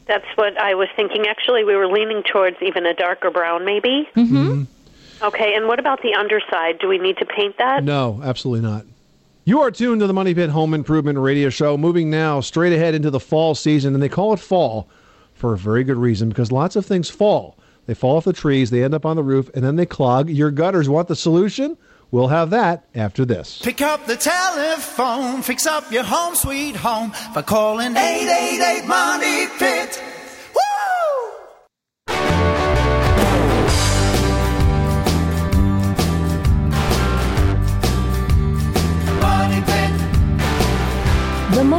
That's 0.06 0.26
what 0.36 0.58
I 0.58 0.76
was 0.76 0.88
thinking. 0.96 1.28
Actually, 1.28 1.66
we 1.66 1.76
were 1.76 1.88
leaning 1.88 2.24
towards 2.24 2.62
even 2.62 2.86
a 2.86 2.94
darker 2.94 3.30
brown, 3.30 3.66
maybe. 3.66 4.08
Mm-hmm. 4.16 4.64
Okay, 5.22 5.54
and 5.56 5.68
what 5.68 5.80
about 5.80 6.02
the 6.02 6.14
underside? 6.14 6.80
Do 6.80 6.88
we 6.88 6.98
need 6.98 7.18
to 7.18 7.26
paint 7.26 7.58
that? 7.58 7.84
No, 7.84 8.22
absolutely 8.24 8.68
not. 8.68 8.86
You 9.46 9.62
are 9.62 9.72
tuned 9.72 10.02
to 10.02 10.08
the 10.08 10.14
Money 10.14 10.34
Pit 10.34 10.50
Home 10.50 10.74
Improvement 10.74 11.20
Radio 11.20 11.50
Show. 11.50 11.78
Moving 11.78 12.10
now 12.10 12.42
straight 12.42 12.74
ahead 12.74 12.96
into 12.96 13.12
the 13.12 13.20
fall 13.20 13.54
season, 13.56 13.94
and 13.94 14.02
they 14.02 14.10
call 14.10 14.34
it 14.34 14.40
fall 14.40 14.90
for 15.34 15.54
a 15.54 15.58
very 15.58 15.84
good 15.84 15.98
reason 15.98 16.30
because 16.30 16.52
lots 16.52 16.76
of 16.76 16.86
things 16.86 17.10
fall. 17.10 17.58
They 17.86 17.94
fall 17.94 18.18
off 18.18 18.26
the 18.26 18.34
trees, 18.34 18.72
they 18.72 18.84
end 18.84 18.96
up 18.96 19.06
on 19.06 19.16
the 19.16 19.24
roof, 19.24 19.50
and 19.54 19.64
then 19.64 19.76
they 19.76 19.86
clog 19.86 20.30
your 20.30 20.50
gutters. 20.50 20.90
Want 20.90 21.08
the 21.08 21.16
solution? 21.16 21.78
We'll 22.10 22.30
have 22.30 22.50
that 22.52 22.86
after 22.96 23.26
this. 23.26 23.60
Pick 23.62 23.82
up 23.82 24.06
the 24.08 24.16
telephone, 24.16 25.42
fix 25.42 25.66
up 25.66 25.92
your 25.92 26.04
home 26.04 26.34
sweet 26.34 26.76
home 26.76 27.12
by 27.34 27.42
calling 27.42 27.96
888 27.96 28.88
Money 28.88 29.48
Pit. 29.60 30.02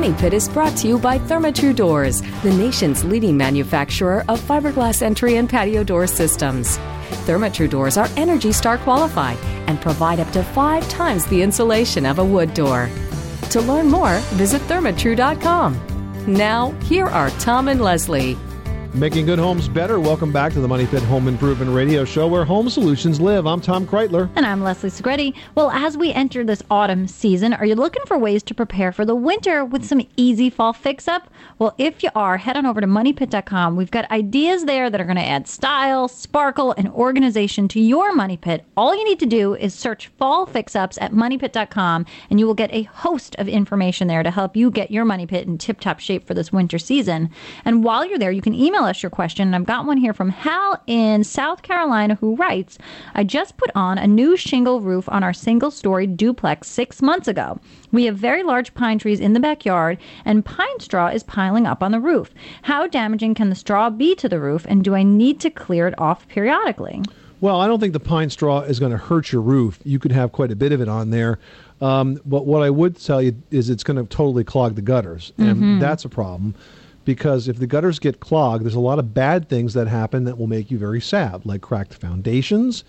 Money 0.06 0.20
Pit 0.20 0.34
is 0.34 0.48
brought 0.48 0.76
to 0.76 0.86
you 0.86 1.00
by 1.00 1.18
Therma-Tru 1.18 1.72
Doors, 1.72 2.22
the 2.44 2.54
nation's 2.56 3.02
leading 3.02 3.36
manufacturer 3.36 4.24
of 4.28 4.40
fiberglass 4.40 5.02
entry 5.02 5.34
and 5.34 5.50
patio 5.50 5.82
door 5.82 6.06
systems. 6.06 6.78
Therma-Tru 7.26 7.66
Doors 7.66 7.96
are 7.96 8.08
Energy 8.16 8.52
Star 8.52 8.78
qualified 8.78 9.36
and 9.66 9.80
provide 9.80 10.20
up 10.20 10.30
to 10.30 10.44
five 10.44 10.88
times 10.88 11.26
the 11.26 11.42
insulation 11.42 12.06
of 12.06 12.20
a 12.20 12.24
wood 12.24 12.54
door. 12.54 12.88
To 13.50 13.60
learn 13.60 13.88
more, 13.88 14.18
visit 14.38 14.62
thermatru.com. 14.68 15.74
Now, 16.28 16.70
here 16.82 17.06
are 17.06 17.30
Tom 17.40 17.66
and 17.66 17.80
Leslie. 17.80 18.36
Making 18.96 19.26
good 19.26 19.38
homes 19.38 19.68
better. 19.68 20.00
Welcome 20.00 20.32
back 20.32 20.54
to 20.54 20.60
the 20.60 20.66
Money 20.66 20.86
Pit 20.86 21.02
Home 21.02 21.28
Improvement 21.28 21.70
Radio 21.70 22.02
Show 22.06 22.26
where 22.28 22.46
home 22.46 22.70
solutions 22.70 23.20
live. 23.20 23.46
I'm 23.46 23.60
Tom 23.60 23.86
Kraeutler. 23.86 24.30
And 24.36 24.46
I'm 24.46 24.62
Leslie 24.62 24.88
Segrete. 24.88 25.36
Well, 25.54 25.70
as 25.70 25.98
we 25.98 26.14
enter 26.14 26.42
this 26.42 26.62
autumn 26.70 27.06
season, 27.06 27.52
are 27.52 27.66
you 27.66 27.74
looking 27.74 28.06
for 28.06 28.16
ways 28.16 28.42
to 28.44 28.54
prepare 28.54 28.92
for 28.92 29.04
the 29.04 29.14
winter 29.14 29.66
with 29.66 29.84
some 29.84 30.00
easy 30.16 30.48
fall 30.48 30.72
fix 30.72 31.08
up? 31.08 31.28
Well, 31.58 31.74
if 31.76 32.02
you 32.02 32.08
are, 32.14 32.38
head 32.38 32.56
on 32.56 32.64
over 32.64 32.80
to 32.80 32.86
moneypit.com. 32.86 33.76
We've 33.76 33.90
got 33.90 34.10
ideas 34.10 34.64
there 34.64 34.88
that 34.88 34.98
are 34.98 35.04
going 35.04 35.16
to 35.16 35.22
add 35.22 35.46
style, 35.46 36.08
sparkle, 36.08 36.72
and 36.78 36.88
organization 36.88 37.68
to 37.68 37.80
your 37.80 38.14
money 38.14 38.38
pit. 38.38 38.64
All 38.78 38.96
you 38.96 39.04
need 39.04 39.20
to 39.20 39.26
do 39.26 39.54
is 39.56 39.74
search 39.74 40.06
fall 40.16 40.46
fix 40.46 40.74
ups 40.74 40.96
at 41.02 41.12
moneypit.com, 41.12 42.06
and 42.30 42.40
you 42.40 42.46
will 42.46 42.54
get 42.54 42.72
a 42.72 42.84
host 42.84 43.36
of 43.36 43.46
information 43.46 44.08
there 44.08 44.22
to 44.22 44.30
help 44.30 44.56
you 44.56 44.70
get 44.70 44.90
your 44.90 45.04
money 45.04 45.26
pit 45.26 45.46
in 45.46 45.58
tip 45.58 45.80
top 45.80 46.00
shape 46.00 46.26
for 46.26 46.32
this 46.32 46.50
winter 46.50 46.78
season. 46.78 47.28
And 47.66 47.84
while 47.84 48.02
you're 48.02 48.18
there, 48.18 48.32
you 48.32 48.40
can 48.40 48.54
email 48.54 48.85
us 48.86 49.02
your 49.02 49.10
question. 49.10 49.48
And 49.48 49.56
I've 49.56 49.66
got 49.66 49.86
one 49.86 49.96
here 49.96 50.12
from 50.12 50.30
Hal 50.30 50.82
in 50.86 51.24
South 51.24 51.62
Carolina 51.62 52.16
who 52.16 52.36
writes 52.36 52.78
I 53.14 53.24
just 53.24 53.56
put 53.56 53.70
on 53.74 53.98
a 53.98 54.06
new 54.06 54.36
shingle 54.36 54.80
roof 54.80 55.08
on 55.08 55.22
our 55.22 55.32
single 55.32 55.70
story 55.70 56.06
duplex 56.06 56.68
six 56.68 57.02
months 57.02 57.28
ago. 57.28 57.58
We 57.92 58.04
have 58.04 58.16
very 58.16 58.42
large 58.42 58.74
pine 58.74 58.98
trees 58.98 59.20
in 59.20 59.32
the 59.32 59.40
backyard, 59.40 59.98
and 60.24 60.44
pine 60.44 60.80
straw 60.80 61.08
is 61.08 61.22
piling 61.22 61.66
up 61.66 61.82
on 61.82 61.92
the 61.92 62.00
roof. 62.00 62.32
How 62.62 62.86
damaging 62.86 63.34
can 63.34 63.50
the 63.50 63.54
straw 63.54 63.90
be 63.90 64.14
to 64.16 64.28
the 64.28 64.40
roof, 64.40 64.66
and 64.68 64.82
do 64.82 64.94
I 64.94 65.02
need 65.02 65.40
to 65.40 65.50
clear 65.50 65.86
it 65.86 65.98
off 65.98 66.26
periodically? 66.28 67.02
Well, 67.40 67.60
I 67.60 67.66
don't 67.66 67.80
think 67.80 67.92
the 67.92 68.00
pine 68.00 68.30
straw 68.30 68.60
is 68.60 68.80
going 68.80 68.92
to 68.92 68.98
hurt 68.98 69.30
your 69.30 69.42
roof. 69.42 69.78
You 69.84 69.98
could 69.98 70.12
have 70.12 70.32
quite 70.32 70.50
a 70.50 70.56
bit 70.56 70.72
of 70.72 70.80
it 70.80 70.88
on 70.88 71.10
there. 71.10 71.38
Um, 71.80 72.20
but 72.24 72.46
what 72.46 72.62
I 72.62 72.70
would 72.70 72.96
tell 72.96 73.20
you 73.20 73.36
is 73.50 73.68
it's 73.68 73.84
going 73.84 73.98
to 73.98 74.04
totally 74.04 74.42
clog 74.42 74.74
the 74.74 74.82
gutters. 74.82 75.32
And 75.36 75.80
that's 75.80 76.04
a 76.04 76.08
problem 76.08 76.54
because 77.06 77.48
if 77.48 77.58
the 77.58 77.66
gutters 77.66 77.98
get 77.98 78.20
clogged, 78.20 78.64
there's 78.64 78.74
a 78.74 78.80
lot 78.80 78.98
of 78.98 79.14
bad 79.14 79.48
things 79.48 79.72
that 79.72 79.86
happen 79.86 80.24
that 80.24 80.36
will 80.36 80.48
make 80.48 80.70
you 80.70 80.76
very 80.76 81.00
sad, 81.00 81.46
like 81.46 81.62
cracked 81.62 81.94
foundations, 81.94 82.84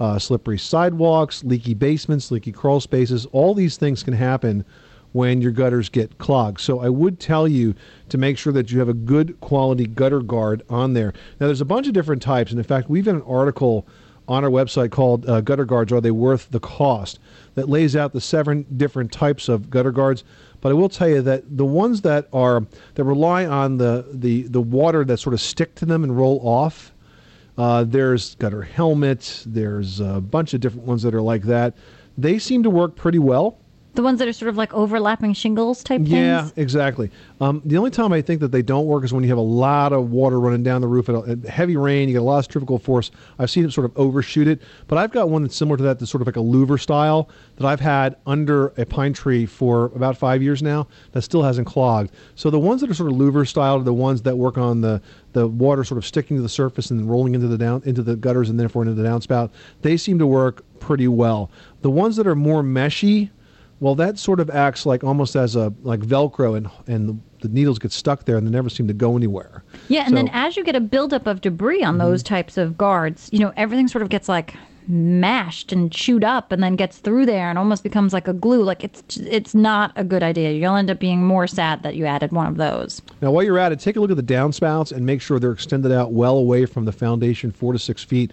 uh, 0.00 0.18
slippery 0.18 0.58
sidewalks, 0.58 1.44
leaky 1.44 1.74
basements, 1.74 2.32
leaky 2.32 2.50
crawl 2.50 2.80
spaces. 2.80 3.26
All 3.26 3.54
these 3.54 3.76
things 3.76 4.02
can 4.02 4.14
happen 4.14 4.64
when 5.12 5.40
your 5.40 5.52
gutters 5.52 5.88
get 5.88 6.18
clogged. 6.18 6.60
So 6.60 6.80
I 6.80 6.88
would 6.88 7.20
tell 7.20 7.46
you 7.46 7.74
to 8.08 8.18
make 8.18 8.38
sure 8.38 8.52
that 8.54 8.72
you 8.72 8.78
have 8.78 8.88
a 8.88 8.94
good 8.94 9.38
quality 9.40 9.86
gutter 9.86 10.20
guard 10.20 10.62
on 10.70 10.94
there. 10.94 11.12
Now, 11.38 11.46
there's 11.46 11.60
a 11.60 11.66
bunch 11.66 11.86
of 11.86 11.92
different 11.92 12.22
types, 12.22 12.50
and 12.50 12.58
in 12.58 12.64
fact, 12.64 12.88
we've 12.88 13.04
got 13.04 13.14
an 13.14 13.22
article 13.22 13.86
on 14.28 14.44
our 14.44 14.50
website 14.50 14.90
called 14.90 15.28
uh, 15.28 15.40
"Gutter 15.40 15.64
Guards: 15.64 15.92
Are 15.92 16.00
They 16.00 16.10
Worth 16.10 16.50
the 16.50 16.60
Cost?" 16.60 17.18
that 17.54 17.68
lays 17.68 17.96
out 17.96 18.12
the 18.12 18.20
seven 18.20 18.64
different 18.76 19.10
types 19.10 19.48
of 19.48 19.70
gutter 19.70 19.90
guards. 19.90 20.24
But 20.60 20.70
I 20.70 20.72
will 20.72 20.88
tell 20.88 21.08
you 21.08 21.22
that 21.22 21.56
the 21.56 21.64
ones 21.64 22.00
that 22.02 22.28
are 22.32 22.66
that 22.94 23.04
rely 23.04 23.46
on 23.46 23.78
the 23.78 24.06
the 24.12 24.42
the 24.42 24.60
water 24.60 25.04
that 25.04 25.18
sort 25.18 25.34
of 25.34 25.40
stick 25.40 25.74
to 25.76 25.86
them 25.86 26.02
and 26.04 26.16
roll 26.16 26.40
off. 26.42 26.92
Uh, 27.56 27.82
there's 27.84 28.36
gutter 28.36 28.62
helmet. 28.62 29.42
There's 29.44 29.98
a 29.98 30.20
bunch 30.20 30.54
of 30.54 30.60
different 30.60 30.86
ones 30.86 31.02
that 31.02 31.14
are 31.14 31.22
like 31.22 31.42
that. 31.44 31.74
They 32.16 32.38
seem 32.38 32.62
to 32.62 32.70
work 32.70 32.94
pretty 32.94 33.18
well. 33.18 33.58
The 33.98 34.04
ones 34.04 34.20
that 34.20 34.28
are 34.28 34.32
sort 34.32 34.48
of 34.48 34.56
like 34.56 34.72
overlapping 34.74 35.32
shingles 35.32 35.82
type 35.82 36.02
Yeah, 36.04 36.42
things. 36.42 36.52
exactly. 36.54 37.10
Um, 37.40 37.60
the 37.64 37.76
only 37.78 37.90
time 37.90 38.12
I 38.12 38.22
think 38.22 38.38
that 38.42 38.52
they 38.52 38.62
don't 38.62 38.86
work 38.86 39.02
is 39.02 39.12
when 39.12 39.24
you 39.24 39.28
have 39.30 39.38
a 39.38 39.40
lot 39.40 39.92
of 39.92 40.12
water 40.12 40.38
running 40.38 40.62
down 40.62 40.82
the 40.82 40.86
roof 40.86 41.08
at, 41.08 41.44
heavy 41.46 41.76
rain. 41.76 42.08
You 42.08 42.12
get 42.14 42.20
a 42.20 42.22
lot 42.22 42.38
of 42.38 42.44
centrifugal 42.44 42.78
force. 42.78 43.10
I've 43.40 43.50
seen 43.50 43.64
it 43.64 43.72
sort 43.72 43.86
of 43.86 43.98
overshoot 43.98 44.46
it, 44.46 44.62
but 44.86 44.98
I've 44.98 45.10
got 45.10 45.30
one 45.30 45.42
that's 45.42 45.56
similar 45.56 45.76
to 45.78 45.82
that. 45.82 45.98
That's 45.98 46.12
sort 46.12 46.20
of 46.20 46.28
like 46.28 46.36
a 46.36 46.38
louver 46.38 46.80
style 46.80 47.28
that 47.56 47.66
I've 47.66 47.80
had 47.80 48.14
under 48.24 48.68
a 48.76 48.86
pine 48.86 49.14
tree 49.14 49.46
for 49.46 49.86
about 49.86 50.16
five 50.16 50.44
years 50.44 50.62
now. 50.62 50.86
That 51.10 51.22
still 51.22 51.42
hasn't 51.42 51.66
clogged. 51.66 52.12
So 52.36 52.50
the 52.50 52.58
ones 52.60 52.82
that 52.82 52.90
are 52.90 52.94
sort 52.94 53.10
of 53.10 53.18
louver 53.18 53.48
style 53.48 53.78
are 53.78 53.82
the 53.82 53.92
ones 53.92 54.22
that 54.22 54.38
work 54.38 54.56
on 54.56 54.80
the 54.80 55.02
the 55.32 55.48
water 55.48 55.82
sort 55.82 55.98
of 55.98 56.06
sticking 56.06 56.36
to 56.36 56.42
the 56.42 56.48
surface 56.48 56.92
and 56.92 57.00
then 57.00 57.08
rolling 57.08 57.34
into 57.34 57.48
the 57.48 57.58
down 57.58 57.82
into 57.84 58.04
the 58.04 58.14
gutters 58.14 58.48
and 58.48 58.60
therefore 58.60 58.82
into 58.82 58.94
the 58.94 59.02
downspout. 59.02 59.50
They 59.82 59.96
seem 59.96 60.20
to 60.20 60.26
work 60.26 60.62
pretty 60.78 61.08
well. 61.08 61.50
The 61.82 61.90
ones 61.90 62.14
that 62.14 62.28
are 62.28 62.36
more 62.36 62.62
meshy, 62.62 63.30
well, 63.80 63.94
that 63.96 64.18
sort 64.18 64.40
of 64.40 64.50
acts 64.50 64.86
like 64.86 65.04
almost 65.04 65.36
as 65.36 65.56
a 65.56 65.72
like 65.82 66.00
Velcro, 66.00 66.56
and 66.56 66.70
and 66.86 67.08
the, 67.08 67.48
the 67.48 67.54
needles 67.54 67.78
get 67.78 67.92
stuck 67.92 68.24
there, 68.24 68.36
and 68.36 68.46
they 68.46 68.50
never 68.50 68.68
seem 68.68 68.88
to 68.88 68.94
go 68.94 69.16
anywhere. 69.16 69.62
Yeah, 69.88 70.00
and 70.00 70.10
So- 70.10 70.16
then 70.16 70.28
as 70.32 70.56
you 70.56 70.64
get 70.64 70.76
a 70.76 70.80
buildup 70.80 71.26
of 71.26 71.40
debris 71.40 71.82
on 71.82 71.94
mm-hmm. 71.94 72.06
those 72.06 72.22
types 72.22 72.56
of 72.56 72.76
guards, 72.76 73.28
you 73.32 73.38
know, 73.38 73.52
everything 73.56 73.88
sort 73.88 74.02
of 74.02 74.08
gets 74.08 74.28
like 74.28 74.54
mashed 74.88 75.70
and 75.70 75.92
chewed 75.92 76.24
up 76.24 76.50
and 76.50 76.62
then 76.62 76.74
gets 76.74 76.96
through 76.98 77.26
there 77.26 77.50
and 77.50 77.58
almost 77.58 77.82
becomes 77.82 78.12
like 78.14 78.26
a 78.26 78.32
glue. 78.32 78.62
Like 78.62 78.82
it's 78.82 79.18
it's 79.18 79.54
not 79.54 79.92
a 79.96 80.04
good 80.04 80.22
idea. 80.22 80.52
You'll 80.52 80.76
end 80.76 80.90
up 80.90 80.98
being 80.98 81.24
more 81.24 81.46
sad 81.46 81.82
that 81.82 81.94
you 81.94 82.06
added 82.06 82.32
one 82.32 82.46
of 82.46 82.56
those. 82.56 83.02
Now, 83.20 83.30
while 83.30 83.44
you're 83.44 83.58
at 83.58 83.70
it, 83.70 83.80
take 83.80 83.96
a 83.96 84.00
look 84.00 84.10
at 84.10 84.16
the 84.16 84.22
downspouts 84.22 84.92
and 84.92 85.04
make 85.04 85.20
sure 85.20 85.38
they're 85.38 85.52
extended 85.52 85.92
out 85.92 86.12
well 86.12 86.38
away 86.38 86.64
from 86.66 86.86
the 86.86 86.92
foundation, 86.92 87.50
four 87.50 87.72
to 87.72 87.78
six 87.78 88.02
feet. 88.02 88.32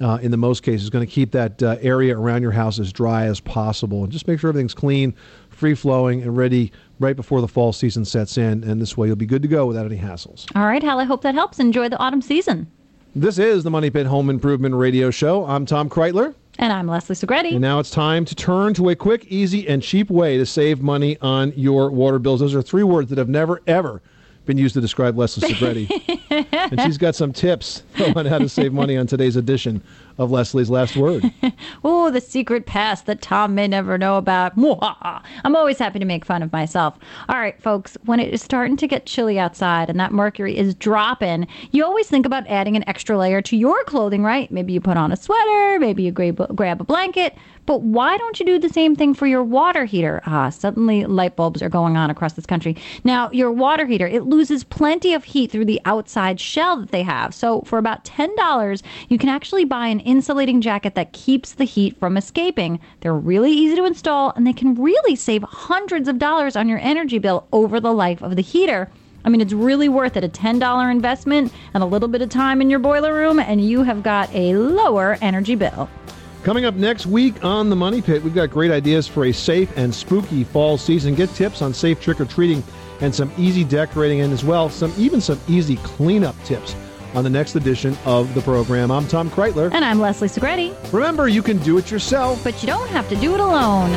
Uh, 0.00 0.18
in 0.20 0.32
the 0.32 0.36
most 0.36 0.64
cases, 0.64 0.90
going 0.90 1.06
to 1.06 1.12
keep 1.12 1.30
that 1.30 1.62
uh, 1.62 1.76
area 1.80 2.18
around 2.18 2.42
your 2.42 2.50
house 2.50 2.80
as 2.80 2.92
dry 2.92 3.26
as 3.26 3.38
possible, 3.38 4.02
and 4.02 4.12
just 4.12 4.26
make 4.26 4.40
sure 4.40 4.48
everything's 4.48 4.74
clean, 4.74 5.14
free 5.48 5.74
flowing, 5.76 6.22
and 6.22 6.36
ready 6.36 6.72
right 6.98 7.14
before 7.14 7.40
the 7.40 7.46
fall 7.46 7.72
season 7.72 8.04
sets 8.04 8.36
in. 8.36 8.64
And 8.64 8.80
this 8.80 8.96
way, 8.96 9.06
you'll 9.06 9.16
be 9.16 9.26
good 9.26 9.42
to 9.42 9.48
go 9.48 9.64
without 9.66 9.86
any 9.86 9.98
hassles. 9.98 10.46
All 10.56 10.64
right, 10.64 10.82
Hal, 10.82 10.98
I 10.98 11.04
hope 11.04 11.22
that 11.22 11.34
helps. 11.34 11.60
Enjoy 11.60 11.88
the 11.88 11.98
autumn 11.98 12.22
season. 12.22 12.68
This 13.14 13.38
is 13.38 13.62
the 13.62 13.70
Money 13.70 13.90
Pit 13.90 14.06
Home 14.06 14.30
Improvement 14.30 14.74
Radio 14.74 15.10
Show. 15.10 15.44
I'm 15.44 15.66
Tom 15.66 15.88
Kraeutler. 15.88 16.34
And 16.58 16.72
I'm 16.72 16.86
Leslie 16.86 17.14
Segrete. 17.14 17.52
And 17.52 17.60
now 17.60 17.78
it's 17.78 17.90
time 17.90 18.24
to 18.24 18.34
turn 18.34 18.74
to 18.74 18.88
a 18.88 18.96
quick, 18.96 19.26
easy, 19.28 19.68
and 19.68 19.82
cheap 19.82 20.10
way 20.10 20.36
to 20.36 20.46
save 20.46 20.82
money 20.82 21.16
on 21.20 21.52
your 21.56 21.90
water 21.90 22.18
bills. 22.18 22.40
Those 22.40 22.54
are 22.54 22.62
three 22.62 22.82
words 22.82 23.08
that 23.10 23.18
have 23.18 23.28
never, 23.28 23.60
ever 23.66 24.02
been 24.44 24.58
used 24.58 24.74
to 24.74 24.80
describe 24.80 25.16
Leslie 25.16 25.48
Segrete. 25.48 26.48
and 26.70 26.80
she's 26.82 26.98
got 26.98 27.14
some 27.14 27.32
tips 27.32 27.82
on 28.16 28.26
how 28.26 28.38
to 28.38 28.48
save 28.48 28.72
money 28.72 28.96
on 28.96 29.06
today's 29.06 29.36
edition 29.36 29.82
of 30.22 30.30
Leslie's 30.30 30.70
Last 30.70 30.96
Word. 30.96 31.30
Oh, 31.84 32.10
the 32.10 32.20
secret 32.20 32.66
past 32.66 33.06
that 33.06 33.22
Tom 33.22 33.54
may 33.54 33.66
never 33.66 33.98
know 33.98 34.16
about. 34.16 34.52
I'm 34.56 35.56
always 35.56 35.78
happy 35.78 35.98
to 35.98 36.04
make 36.04 36.24
fun 36.24 36.42
of 36.42 36.52
myself. 36.52 36.96
All 37.28 37.38
right, 37.38 37.60
folks, 37.60 37.96
when 38.04 38.20
it 38.20 38.32
is 38.32 38.42
starting 38.42 38.76
to 38.78 38.86
get 38.86 39.06
chilly 39.06 39.38
outside 39.38 39.90
and 39.90 39.98
that 39.98 40.12
mercury 40.12 40.56
is 40.56 40.74
dropping, 40.74 41.46
you 41.72 41.84
always 41.84 42.08
think 42.08 42.24
about 42.26 42.46
adding 42.46 42.76
an 42.76 42.88
extra 42.88 43.18
layer 43.18 43.42
to 43.42 43.56
your 43.56 43.82
clothing, 43.84 44.22
right? 44.22 44.50
Maybe 44.50 44.72
you 44.72 44.80
put 44.80 44.96
on 44.96 45.12
a 45.12 45.16
sweater, 45.16 45.78
maybe 45.80 46.04
you 46.04 46.12
grab, 46.12 46.54
grab 46.54 46.80
a 46.80 46.84
blanket. 46.84 47.36
But 47.64 47.82
why 47.82 48.16
don't 48.18 48.40
you 48.40 48.46
do 48.46 48.58
the 48.58 48.68
same 48.68 48.96
thing 48.96 49.14
for 49.14 49.26
your 49.26 49.44
water 49.44 49.84
heater? 49.84 50.20
Ah, 50.26 50.50
suddenly 50.50 51.04
light 51.04 51.36
bulbs 51.36 51.62
are 51.62 51.68
going 51.68 51.96
on 51.96 52.10
across 52.10 52.32
this 52.32 52.46
country. 52.46 52.76
Now, 53.04 53.30
your 53.30 53.52
water 53.52 53.86
heater, 53.86 54.06
it 54.06 54.24
loses 54.24 54.64
plenty 54.64 55.14
of 55.14 55.22
heat 55.24 55.50
through 55.52 55.66
the 55.66 55.80
outside 55.84 56.40
shell 56.40 56.78
that 56.78 56.90
they 56.90 57.04
have. 57.04 57.34
So, 57.34 57.62
for 57.62 57.78
about 57.78 58.04
$10, 58.04 58.82
you 59.08 59.18
can 59.18 59.28
actually 59.28 59.64
buy 59.64 59.86
an 59.86 60.00
insulating 60.12 60.60
jacket 60.60 60.94
that 60.94 61.14
keeps 61.14 61.54
the 61.54 61.64
heat 61.64 61.98
from 61.98 62.18
escaping. 62.18 62.78
They're 63.00 63.14
really 63.14 63.50
easy 63.50 63.76
to 63.76 63.86
install 63.86 64.30
and 64.36 64.46
they 64.46 64.52
can 64.52 64.74
really 64.74 65.16
save 65.16 65.42
hundreds 65.42 66.06
of 66.06 66.18
dollars 66.18 66.54
on 66.54 66.68
your 66.68 66.80
energy 66.80 67.18
bill 67.18 67.48
over 67.50 67.80
the 67.80 67.94
life 67.94 68.20
of 68.20 68.36
the 68.36 68.42
heater. 68.42 68.90
I 69.24 69.30
mean, 69.30 69.40
it's 69.40 69.54
really 69.54 69.88
worth 69.88 70.18
it. 70.18 70.22
A 70.22 70.28
$10 70.28 70.90
investment 70.90 71.50
and 71.72 71.82
a 71.82 71.86
little 71.86 72.08
bit 72.08 72.20
of 72.20 72.28
time 72.28 72.60
in 72.60 72.68
your 72.68 72.78
boiler 72.78 73.14
room, 73.14 73.38
and 73.38 73.64
you 73.64 73.84
have 73.84 74.02
got 74.02 74.28
a 74.34 74.54
lower 74.54 75.16
energy 75.22 75.54
bill. 75.54 75.88
Coming 76.42 76.66
up 76.66 76.74
next 76.74 77.06
week 77.06 77.42
on 77.42 77.70
The 77.70 77.76
Money 77.76 78.02
Pit, 78.02 78.22
we've 78.22 78.34
got 78.34 78.50
great 78.50 78.70
ideas 78.70 79.08
for 79.08 79.24
a 79.24 79.32
safe 79.32 79.72
and 79.78 79.94
spooky 79.94 80.44
fall 80.44 80.76
season. 80.76 81.14
Get 81.14 81.30
tips 81.30 81.62
on 81.62 81.72
safe 81.72 82.02
trick 82.02 82.20
or 82.20 82.26
treating 82.26 82.62
and 83.00 83.14
some 83.14 83.32
easy 83.38 83.64
decorating, 83.64 84.20
and 84.20 84.32
as 84.32 84.44
well, 84.44 84.68
some 84.68 84.92
even 84.98 85.22
some 85.22 85.40
easy 85.48 85.76
cleanup 85.76 86.36
tips 86.44 86.76
on 87.14 87.24
the 87.24 87.30
next 87.30 87.54
edition 87.54 87.96
of 88.04 88.32
the 88.34 88.40
program. 88.40 88.90
I'm 88.90 89.06
Tom 89.06 89.30
Kraeutler. 89.30 89.72
And 89.72 89.84
I'm 89.84 90.00
Leslie 90.00 90.28
Segrete. 90.28 90.74
Remember, 90.92 91.28
you 91.28 91.42
can 91.42 91.58
do 91.58 91.78
it 91.78 91.90
yourself. 91.90 92.42
But 92.42 92.62
you 92.62 92.66
don't 92.66 92.88
have 92.88 93.08
to 93.10 93.16
do 93.16 93.34
it 93.34 93.40
alone. 93.40 93.90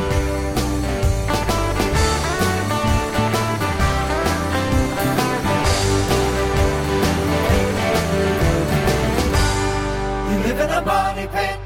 You 10.31 10.39
live 10.43 10.59
in 10.59 10.69
a 10.69 10.81
money 10.81 11.27
pit. 11.27 11.64